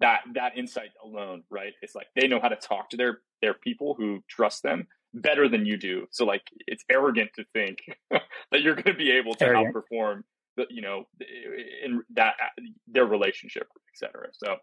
that 0.00 0.20
that 0.34 0.56
insight 0.56 0.90
alone, 1.04 1.42
right? 1.50 1.72
It's 1.82 1.94
like 1.94 2.06
they 2.16 2.28
know 2.28 2.40
how 2.40 2.48
to 2.48 2.56
talk 2.56 2.90
to 2.90 2.96
their 2.96 3.20
their 3.42 3.54
people 3.54 3.94
who 3.94 4.22
trust 4.28 4.62
them 4.62 4.86
better 5.14 5.48
than 5.48 5.66
you 5.66 5.76
do. 5.76 6.06
So 6.10 6.24
like 6.24 6.42
it's 6.66 6.84
arrogant 6.90 7.30
to 7.36 7.44
think 7.52 7.78
that 8.10 8.62
you're 8.62 8.74
going 8.74 8.84
to 8.84 8.94
be 8.94 9.10
able 9.12 9.34
to 9.34 9.44
arrogant. 9.44 9.74
outperform 9.74 10.22
the, 10.56 10.66
you 10.70 10.82
know 10.82 11.04
in 11.84 12.02
that 12.14 12.34
their 12.86 13.06
relationship, 13.06 13.68
etc. 13.94 14.28
So 14.32 14.56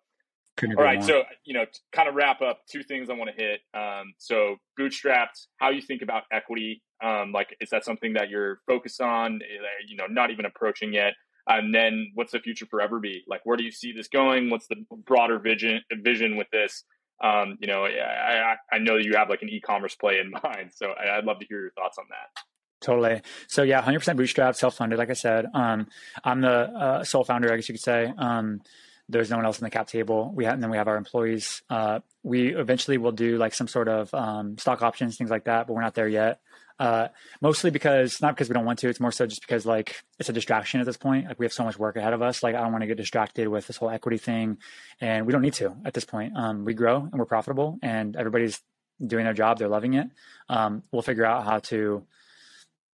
all 0.63 0.83
right, 0.83 1.03
so 1.03 1.23
you 1.43 1.53
know, 1.53 1.65
kind 1.91 2.07
of 2.07 2.15
wrap 2.15 2.41
up 2.41 2.61
two 2.71 2.81
things 2.81 3.09
I 3.09 3.13
want 3.13 3.29
to 3.29 3.36
hit. 3.36 3.59
Um, 3.73 4.13
so 4.17 4.55
bootstrapped, 4.79 5.47
how 5.57 5.69
you 5.69 5.81
think 5.81 6.01
about 6.01 6.23
equity? 6.31 6.81
Um, 7.03 7.33
like, 7.33 7.55
is 7.59 7.69
that 7.71 7.83
something 7.83 8.13
that 8.13 8.29
you're 8.29 8.59
focused 8.65 9.01
on? 9.01 9.41
Eh, 9.41 9.86
you 9.88 9.97
know, 9.97 10.05
not 10.07 10.31
even 10.31 10.45
approaching 10.45 10.93
yet. 10.93 11.13
And 11.47 11.73
then 11.73 12.11
what's 12.15 12.31
the 12.31 12.39
future 12.39 12.65
for 12.65 12.79
Everbee? 12.79 13.21
Like, 13.27 13.41
where 13.43 13.57
do 13.57 13.63
you 13.63 13.71
see 13.71 13.91
this 13.91 14.07
going? 14.07 14.49
What's 14.49 14.67
the 14.67 14.77
broader 15.05 15.39
vision 15.39 15.81
vision 15.91 16.37
with 16.37 16.49
this? 16.51 16.83
Um, 17.23 17.57
you 17.61 17.67
know, 17.67 17.85
I, 17.85 18.55
I 18.71 18.77
know 18.79 18.97
you 18.97 19.13
have 19.15 19.29
like 19.29 19.41
an 19.41 19.49
e-commerce 19.49 19.95
play 19.95 20.19
in 20.19 20.31
mind, 20.43 20.71
so 20.73 20.93
I'd 20.99 21.23
love 21.23 21.39
to 21.39 21.45
hear 21.45 21.61
your 21.61 21.71
thoughts 21.71 21.97
on 21.97 22.05
that. 22.09 22.41
Totally. 22.81 23.21
So 23.47 23.63
yeah, 23.63 23.81
100% 23.81 24.17
bootstrap, 24.17 24.55
self-funded. 24.55 24.99
Like 24.99 25.09
I 25.09 25.13
said, 25.13 25.45
um, 25.53 25.87
I'm 26.23 26.41
the 26.41 26.49
uh, 26.49 27.03
sole 27.03 27.23
founder, 27.23 27.51
I 27.51 27.55
guess 27.55 27.69
you 27.69 27.73
could 27.73 27.81
say. 27.81 28.11
Um, 28.17 28.61
there's 29.07 29.29
no 29.29 29.37
one 29.37 29.45
else 29.45 29.59
in 29.59 29.63
the 29.63 29.69
cap 29.69 29.87
table. 29.87 30.31
We 30.33 30.45
have, 30.45 30.55
and 30.55 30.63
then 30.63 30.71
we 30.71 30.77
have 30.77 30.87
our 30.87 30.97
employees. 30.97 31.61
Uh, 31.69 31.99
we 32.23 32.55
eventually 32.55 32.97
will 32.97 33.11
do 33.11 33.37
like 33.37 33.53
some 33.53 33.67
sort 33.67 33.87
of 33.87 34.13
um, 34.13 34.57
stock 34.57 34.81
options, 34.81 35.17
things 35.17 35.29
like 35.29 35.45
that, 35.45 35.67
but 35.67 35.73
we're 35.73 35.81
not 35.81 35.93
there 35.93 36.07
yet. 36.07 36.39
Uh, 36.78 37.07
mostly 37.41 37.71
because 37.71 38.21
not 38.21 38.36
because 38.36 38.49
we 38.49 38.53
don't 38.53 38.65
want 38.65 38.80
to. 38.80 38.89
It's 38.89 38.99
more 38.99 39.11
so 39.11 39.26
just 39.26 39.41
because 39.41 39.65
like 39.65 40.03
it's 40.19 40.28
a 40.28 40.34
distraction 40.34 40.82
at 40.82 40.86
this 40.86 40.97
point. 40.97 41.28
Like 41.28 41.39
we 41.39 41.45
have 41.45 41.53
so 41.53 41.63
much 41.63 41.80
work 41.80 41.95
ahead 41.95 42.13
of 42.13 42.21
us. 42.21 42.43
Like 42.43 42.55
I 42.55 42.61
don't 42.61 42.71
want 42.71 42.82
to 42.82 42.88
get 42.88 42.97
distracted 42.97 43.47
with 43.47 43.67
this 43.67 43.78
whole 43.78 43.89
equity 43.89 44.17
thing, 44.17 44.57
and 44.99 45.26
we 45.26 45.32
don't 45.32 45.41
need 45.41 45.53
to 45.53 45.76
at 45.86 45.93
this 45.93 46.05
point. 46.05 46.34
Um, 46.36 46.65
we 46.65 46.73
grow 46.73 46.97
and 46.97 47.17
we're 47.17 47.26
profitable, 47.26 47.80
and 47.82 48.15
everybody's 48.15 48.59
doing 49.05 49.23
their 49.23 49.34
job. 49.34 49.57
They're 49.57 49.69
loving 49.69 49.93
it. 49.93 50.07
Um, 50.49 50.84
we'll 50.91 51.01
figure 51.01 51.26
out 51.26 51.45
how 51.45 51.59
to 51.59 52.05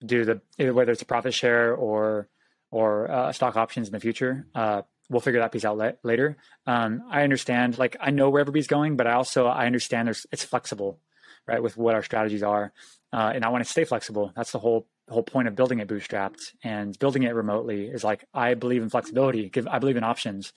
do 0.05 0.25
the 0.25 0.41
whether 0.71 0.91
it's 0.91 1.01
a 1.01 1.05
profit 1.05 1.33
share 1.33 1.73
or 1.73 2.27
or 2.69 3.09
uh, 3.09 3.31
stock 3.31 3.55
options 3.55 3.87
in 3.87 3.93
the 3.93 3.99
future. 3.99 4.45
Uh, 4.55 4.83
we'll 5.09 5.21
figure 5.21 5.41
that 5.41 5.51
piece 5.51 5.65
out 5.65 5.77
la- 5.77 5.91
later. 6.03 6.37
Um, 6.65 7.03
I 7.09 7.23
understand, 7.23 7.77
like 7.77 7.97
I 7.99 8.11
know 8.11 8.29
where 8.29 8.41
everybody's 8.41 8.67
going, 8.67 8.95
but 8.95 9.07
I 9.07 9.13
also 9.13 9.47
I 9.47 9.65
understand 9.65 10.07
there's 10.07 10.25
it's 10.31 10.43
flexible, 10.43 10.99
right, 11.47 11.61
with 11.61 11.77
what 11.77 11.95
our 11.95 12.03
strategies 12.03 12.43
are, 12.43 12.73
uh, 13.13 13.31
and 13.33 13.43
I 13.43 13.49
want 13.49 13.63
to 13.63 13.69
stay 13.69 13.83
flexible. 13.83 14.31
That's 14.35 14.51
the 14.51 14.59
whole 14.59 14.87
whole 15.09 15.23
point 15.23 15.47
of 15.47 15.55
building 15.55 15.79
it 15.79 15.87
bootstrapped 15.87 16.39
and 16.63 16.97
building 16.97 17.23
it 17.23 17.35
remotely. 17.35 17.87
Is 17.87 18.03
like 18.03 18.25
I 18.33 18.53
believe 18.53 18.81
in 18.81 18.89
flexibility. 18.89 19.49
Give 19.49 19.67
I 19.67 19.79
believe 19.79 19.97
in 19.97 20.03
options. 20.03 20.53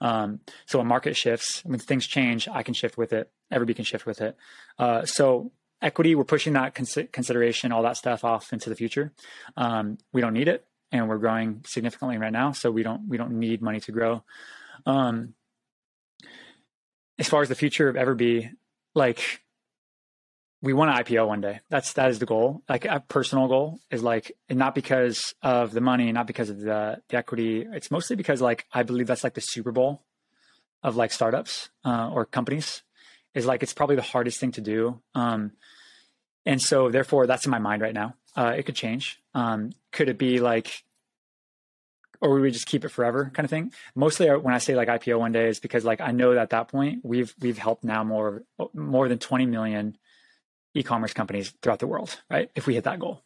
Um, 0.00 0.40
so 0.66 0.78
when 0.78 0.86
market 0.86 1.16
shifts, 1.16 1.62
when 1.64 1.78
things 1.78 2.06
change, 2.06 2.48
I 2.48 2.62
can 2.62 2.72
shift 2.72 2.96
with 2.96 3.12
it. 3.12 3.30
Everybody 3.50 3.74
can 3.74 3.84
shift 3.84 4.06
with 4.06 4.22
it. 4.22 4.34
Uh, 4.78 5.04
so 5.04 5.52
equity, 5.82 6.14
we're 6.14 6.24
pushing 6.24 6.54
that 6.54 6.74
cons- 6.74 6.96
consideration, 7.12 7.70
all 7.70 7.82
that 7.82 7.98
stuff 7.98 8.24
off 8.24 8.52
into 8.52 8.70
the 8.70 8.76
future. 8.76 9.12
Um, 9.58 9.98
we 10.12 10.22
don't 10.22 10.32
need 10.32 10.48
it 10.48 10.64
and 10.92 11.08
we're 11.08 11.18
growing 11.18 11.62
significantly 11.66 12.18
right 12.18 12.32
now. 12.32 12.52
So 12.52 12.70
we 12.70 12.82
don't 12.82 13.08
we 13.08 13.16
don't 13.16 13.38
need 13.38 13.62
money 13.62 13.80
to 13.80 13.92
grow. 13.92 14.24
Um, 14.86 15.34
as 17.18 17.28
far 17.28 17.42
as 17.42 17.48
the 17.48 17.54
future 17.54 17.88
of 17.88 17.96
Everbee, 17.96 18.50
like 18.94 19.42
we 20.62 20.72
want 20.72 20.94
to 20.94 21.02
IPO 21.02 21.26
one 21.26 21.40
day. 21.40 21.60
That's 21.70 21.94
that 21.94 22.10
is 22.10 22.18
the 22.18 22.26
goal. 22.26 22.62
Like 22.68 22.84
a 22.84 23.00
personal 23.00 23.48
goal 23.48 23.80
is 23.90 24.02
like, 24.02 24.32
and 24.48 24.58
not 24.58 24.74
because 24.74 25.34
of 25.42 25.72
the 25.72 25.80
money, 25.80 26.12
not 26.12 26.26
because 26.26 26.50
of 26.50 26.60
the, 26.60 27.00
the 27.08 27.16
equity. 27.16 27.66
It's 27.72 27.90
mostly 27.90 28.16
because 28.16 28.40
like 28.40 28.66
I 28.72 28.82
believe 28.82 29.06
that's 29.06 29.24
like 29.24 29.34
the 29.34 29.40
Super 29.40 29.72
Bowl 29.72 30.02
of 30.82 30.96
like 30.96 31.12
startups 31.12 31.70
uh, 31.84 32.10
or 32.12 32.26
companies. 32.26 32.82
Is 33.32 33.46
like 33.46 33.62
it's 33.62 33.72
probably 33.72 33.96
the 33.96 34.02
hardest 34.02 34.40
thing 34.40 34.52
to 34.52 34.60
do. 34.60 35.00
Um, 35.14 35.52
and 36.44 36.60
so 36.60 36.90
therefore 36.90 37.26
that's 37.26 37.44
in 37.46 37.50
my 37.50 37.60
mind 37.60 37.80
right 37.80 37.94
now. 37.94 38.14
Uh, 38.36 38.54
it 38.56 38.64
could 38.64 38.74
change. 38.74 39.20
Um, 39.34 39.70
could 39.92 40.08
it 40.08 40.18
be 40.18 40.40
like, 40.40 40.82
or 42.20 42.34
we 42.34 42.40
would 42.40 42.52
just 42.52 42.66
keep 42.66 42.84
it 42.84 42.90
forever 42.90 43.30
kind 43.32 43.44
of 43.44 43.50
thing? 43.50 43.72
Mostly 43.94 44.28
when 44.28 44.52
I 44.52 44.58
say 44.58 44.74
like 44.74 44.88
IPO 44.88 45.18
one 45.18 45.32
day 45.32 45.48
is 45.48 45.60
because 45.60 45.84
like 45.84 46.00
I 46.00 46.10
know 46.10 46.34
that 46.34 46.42
at 46.42 46.50
that 46.50 46.68
point 46.68 47.00
we've 47.02 47.32
we've 47.40 47.56
helped 47.56 47.84
now 47.84 48.04
more 48.04 48.42
more 48.74 49.08
than 49.08 49.18
20 49.18 49.46
million 49.46 49.96
e-commerce 50.74 51.12
companies 51.12 51.52
throughout 51.62 51.78
the 51.78 51.86
world, 51.86 52.20
right? 52.30 52.50
If 52.54 52.66
we 52.66 52.74
hit 52.74 52.84
that 52.84 53.00
goal. 53.00 53.22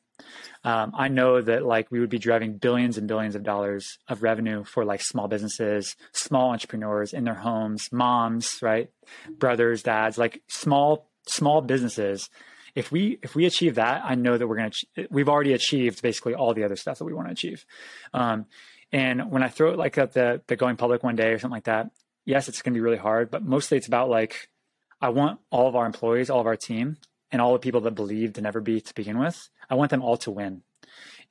Um, 0.62 0.92
I 0.96 1.08
know 1.08 1.42
that 1.42 1.66
like 1.66 1.90
we 1.90 2.00
would 2.00 2.08
be 2.08 2.18
driving 2.18 2.56
billions 2.56 2.96
and 2.96 3.08
billions 3.08 3.34
of 3.34 3.42
dollars 3.42 3.98
of 4.08 4.22
revenue 4.22 4.64
for 4.64 4.84
like 4.84 5.02
small 5.02 5.28
businesses, 5.28 5.96
small 6.12 6.52
entrepreneurs 6.52 7.12
in 7.12 7.24
their 7.24 7.34
homes, 7.34 7.88
moms, 7.92 8.60
right? 8.62 8.90
Brothers, 9.38 9.82
dads, 9.82 10.16
like 10.16 10.42
small, 10.48 11.10
small 11.26 11.60
businesses 11.60 12.30
if 12.74 12.90
we 12.90 13.18
if 13.22 13.34
we 13.34 13.46
achieve 13.46 13.76
that, 13.76 14.02
I 14.04 14.14
know 14.14 14.36
that 14.36 14.46
we're 14.46 14.56
going 14.56 14.72
to 14.72 15.08
we've 15.10 15.28
already 15.28 15.52
achieved 15.52 16.02
basically 16.02 16.34
all 16.34 16.54
the 16.54 16.64
other 16.64 16.76
stuff 16.76 16.98
that 16.98 17.04
we 17.04 17.14
want 17.14 17.28
to 17.28 17.32
achieve. 17.32 17.64
Um, 18.12 18.46
and 18.92 19.30
when 19.30 19.42
I 19.42 19.48
throw 19.48 19.72
it 19.72 19.78
like 19.78 19.96
at 19.98 20.12
the 20.12 20.42
the 20.46 20.56
going 20.56 20.76
public 20.76 21.02
one 21.02 21.16
day 21.16 21.32
or 21.32 21.38
something 21.38 21.54
like 21.54 21.64
that, 21.64 21.90
yes, 22.24 22.48
it's 22.48 22.62
going 22.62 22.74
to 22.74 22.78
be 22.78 22.82
really 22.82 22.96
hard, 22.96 23.30
but 23.30 23.44
mostly 23.44 23.78
it's 23.78 23.86
about 23.86 24.08
like 24.08 24.48
I 25.00 25.10
want 25.10 25.40
all 25.50 25.68
of 25.68 25.76
our 25.76 25.86
employees, 25.86 26.30
all 26.30 26.40
of 26.40 26.46
our 26.46 26.56
team, 26.56 26.96
and 27.34 27.42
all 27.42 27.52
the 27.52 27.58
people 27.58 27.80
that 27.80 27.96
believed 27.96 28.38
in 28.38 28.44
Everbee 28.44 28.82
to 28.82 28.94
begin 28.94 29.18
with. 29.18 29.50
I 29.68 29.74
want 29.74 29.90
them 29.90 30.02
all 30.02 30.16
to 30.18 30.30
win, 30.30 30.62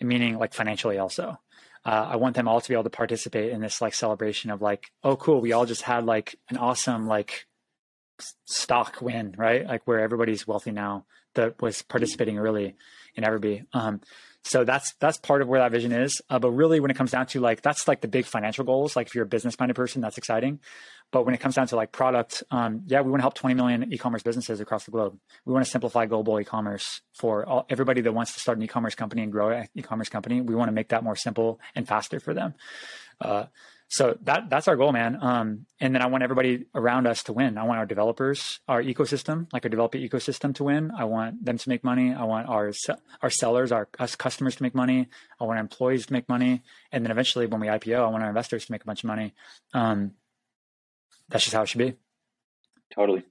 meaning 0.02 0.38
like 0.38 0.54
financially 0.54 0.98
also. 0.98 1.40
Uh, 1.86 2.08
I 2.12 2.18
want 2.18 2.36
them 2.36 2.46
all 2.46 2.60
to 2.60 2.68
be 2.68 2.76
able 2.76 2.84
to 2.84 2.90
participate 2.90 3.52
in 3.52 3.62
this 3.62 3.82
like 3.82 3.94
celebration 3.94 4.52
of 4.52 4.62
like, 4.62 4.92
oh, 5.02 5.16
cool, 5.16 5.40
we 5.40 5.54
all 5.54 5.66
just 5.66 5.84
had 5.84 6.06
like 6.06 6.36
an 6.50 6.58
awesome 6.58 7.08
like 7.08 7.46
stock 8.44 9.02
win, 9.02 9.34
right? 9.38 9.66
Like 9.66 9.88
where 9.88 10.02
everybody's 10.02 10.46
wealthy 10.46 10.72
now 10.72 11.06
that 11.36 11.62
was 11.62 11.82
participating 11.82 12.38
early 12.38 12.76
in 13.16 13.24
Everbee. 13.24 13.66
Um, 13.72 14.02
so 14.44 14.66
that's 14.66 14.94
that's 15.00 15.18
part 15.18 15.42
of 15.42 15.48
where 15.48 15.62
that 15.62 15.72
vision 15.72 15.94
is. 15.94 16.22
Uh, 16.30 16.38
but 16.38 16.52
really, 16.52 16.82
when 16.82 16.92
it 16.92 16.98
comes 16.98 17.12
down 17.12 17.28
to 17.28 17.40
like 17.40 17.62
that's 17.62 17.88
like 17.88 18.02
the 18.02 18.10
big 18.10 18.26
financial 18.26 18.66
goals. 18.66 18.98
Like 18.98 19.08
if 19.08 19.16
you're 19.16 19.24
a 19.24 19.28
business 19.28 19.58
minded 19.58 19.76
person, 19.76 20.02
that's 20.02 20.18
exciting. 20.18 20.60
But 21.14 21.28
when 21.28 21.36
it 21.36 21.40
comes 21.40 21.54
down 21.54 21.68
to 21.68 21.76
like 21.76 21.92
product, 21.92 22.42
um, 22.50 22.82
yeah, 22.88 23.02
we 23.02 23.12
want 23.12 23.20
to 23.20 23.24
help 23.24 23.36
20 23.36 23.54
million 23.54 23.94
e-commerce 23.94 24.24
businesses 24.24 24.60
across 24.60 24.86
the 24.86 24.92
globe. 24.92 25.16
We 25.46 25.54
want 25.54 25.64
to 25.64 25.70
simplify 25.70 26.08
global 26.08 26.40
e-commerce 26.40 27.02
for 27.14 27.46
all, 27.46 27.68
everybody 27.70 28.02
that 28.02 28.12
wants 28.12 28.34
to 28.34 28.40
start 28.40 28.58
an 28.58 28.64
e-commerce 28.64 28.96
company 28.96 29.22
and 29.22 29.32
grow 29.32 29.50
an 29.50 29.68
e-commerce 29.76 30.10
company. 30.10 30.42
We 30.42 30.56
want 30.56 30.70
to 30.70 30.74
make 30.74 30.90
that 30.90 31.04
more 31.04 31.16
simple 31.16 31.60
and 31.76 31.88
faster 31.88 32.20
for 32.20 32.34
them. 32.34 32.56
Uh, 33.22 33.46
so 33.90 34.18
that 34.24 34.50
that's 34.50 34.68
our 34.68 34.76
goal, 34.76 34.92
man. 34.92 35.20
Um, 35.22 35.68
and 35.80 35.94
then 35.94 36.02
I 36.02 36.08
want 36.08 36.24
everybody 36.24 36.66
around 36.74 37.06
us 37.06 37.22
to 37.26 37.34
win. 37.34 37.60
I 37.60 37.64
want 37.66 37.78
our 37.78 37.86
developers, 37.86 38.60
our 38.68 38.82
ecosystem, 38.82 39.46
like 39.54 39.66
our 39.66 39.70
developer 39.70 40.00
ecosystem, 40.00 40.56
to 40.56 40.64
win. 40.64 40.90
I 40.98 41.04
want 41.04 41.46
them 41.46 41.60
to 41.60 41.70
make 41.70 41.84
money. 41.84 42.12
I 42.12 42.24
want 42.24 42.50
our 42.50 42.74
our 43.22 43.30
sellers, 43.30 43.72
our 43.72 43.88
us 44.00 44.16
customers 44.16 44.56
to 44.56 44.64
make 44.64 44.74
money. 44.74 45.10
I 45.40 45.44
want 45.44 45.58
our 45.58 45.62
employees 45.62 46.08
to 46.08 46.14
make 46.14 46.28
money, 46.28 46.64
and 46.92 47.06
then 47.06 47.12
eventually, 47.12 47.46
when 47.46 47.62
we 47.62 47.68
IPO, 47.68 48.00
I 48.00 48.08
want 48.08 48.24
our 48.24 48.30
investors 48.30 48.66
to 48.66 48.72
make 48.72 48.82
a 48.82 48.86
bunch 48.88 49.04
of 49.04 49.10
money. 49.10 49.36
Um, 49.76 50.14
that's 51.30 51.44
just 51.44 51.56
how 51.56 51.64
it 51.64 51.70
should 51.70 51.80
be. 51.80 51.96
Totally, 52.96 53.24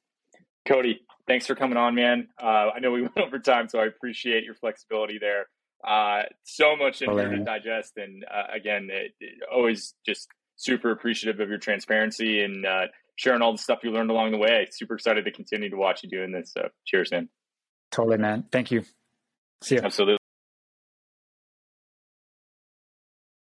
Cody. 0.66 1.00
Thanks 1.26 1.46
for 1.46 1.54
coming 1.54 1.76
on, 1.76 1.94
man. 1.94 2.28
Uh, 2.42 2.70
I 2.74 2.80
know 2.80 2.90
we 2.90 3.02
went 3.02 3.18
over 3.18 3.38
time, 3.38 3.68
so 3.68 3.78
I 3.78 3.86
appreciate 3.86 4.44
your 4.44 4.54
flexibility 4.54 5.18
there. 5.18 5.46
Uh, 5.86 6.22
so 6.44 6.76
much 6.76 7.02
in 7.02 7.10
here 7.10 7.28
to 7.28 7.44
digest, 7.44 7.96
and 7.96 8.24
uh, 8.24 8.54
again, 8.54 8.88
it, 8.90 9.12
it 9.20 9.34
always 9.52 9.94
just 10.06 10.28
super 10.56 10.90
appreciative 10.90 11.40
of 11.40 11.48
your 11.48 11.58
transparency 11.58 12.42
and 12.42 12.64
uh, 12.64 12.86
sharing 13.16 13.42
all 13.42 13.52
the 13.52 13.58
stuff 13.58 13.80
you 13.82 13.90
learned 13.90 14.10
along 14.10 14.30
the 14.30 14.38
way. 14.38 14.68
Super 14.70 14.94
excited 14.94 15.24
to 15.24 15.32
continue 15.32 15.70
to 15.70 15.76
watch 15.76 16.02
you 16.02 16.08
doing 16.08 16.32
this. 16.32 16.52
So 16.52 16.68
cheers, 16.86 17.10
man. 17.10 17.28
Totally, 17.90 18.18
man. 18.18 18.44
Thank 18.50 18.70
you. 18.70 18.84
See 19.62 19.76
you. 19.76 19.82
Absolutely. 19.82 20.21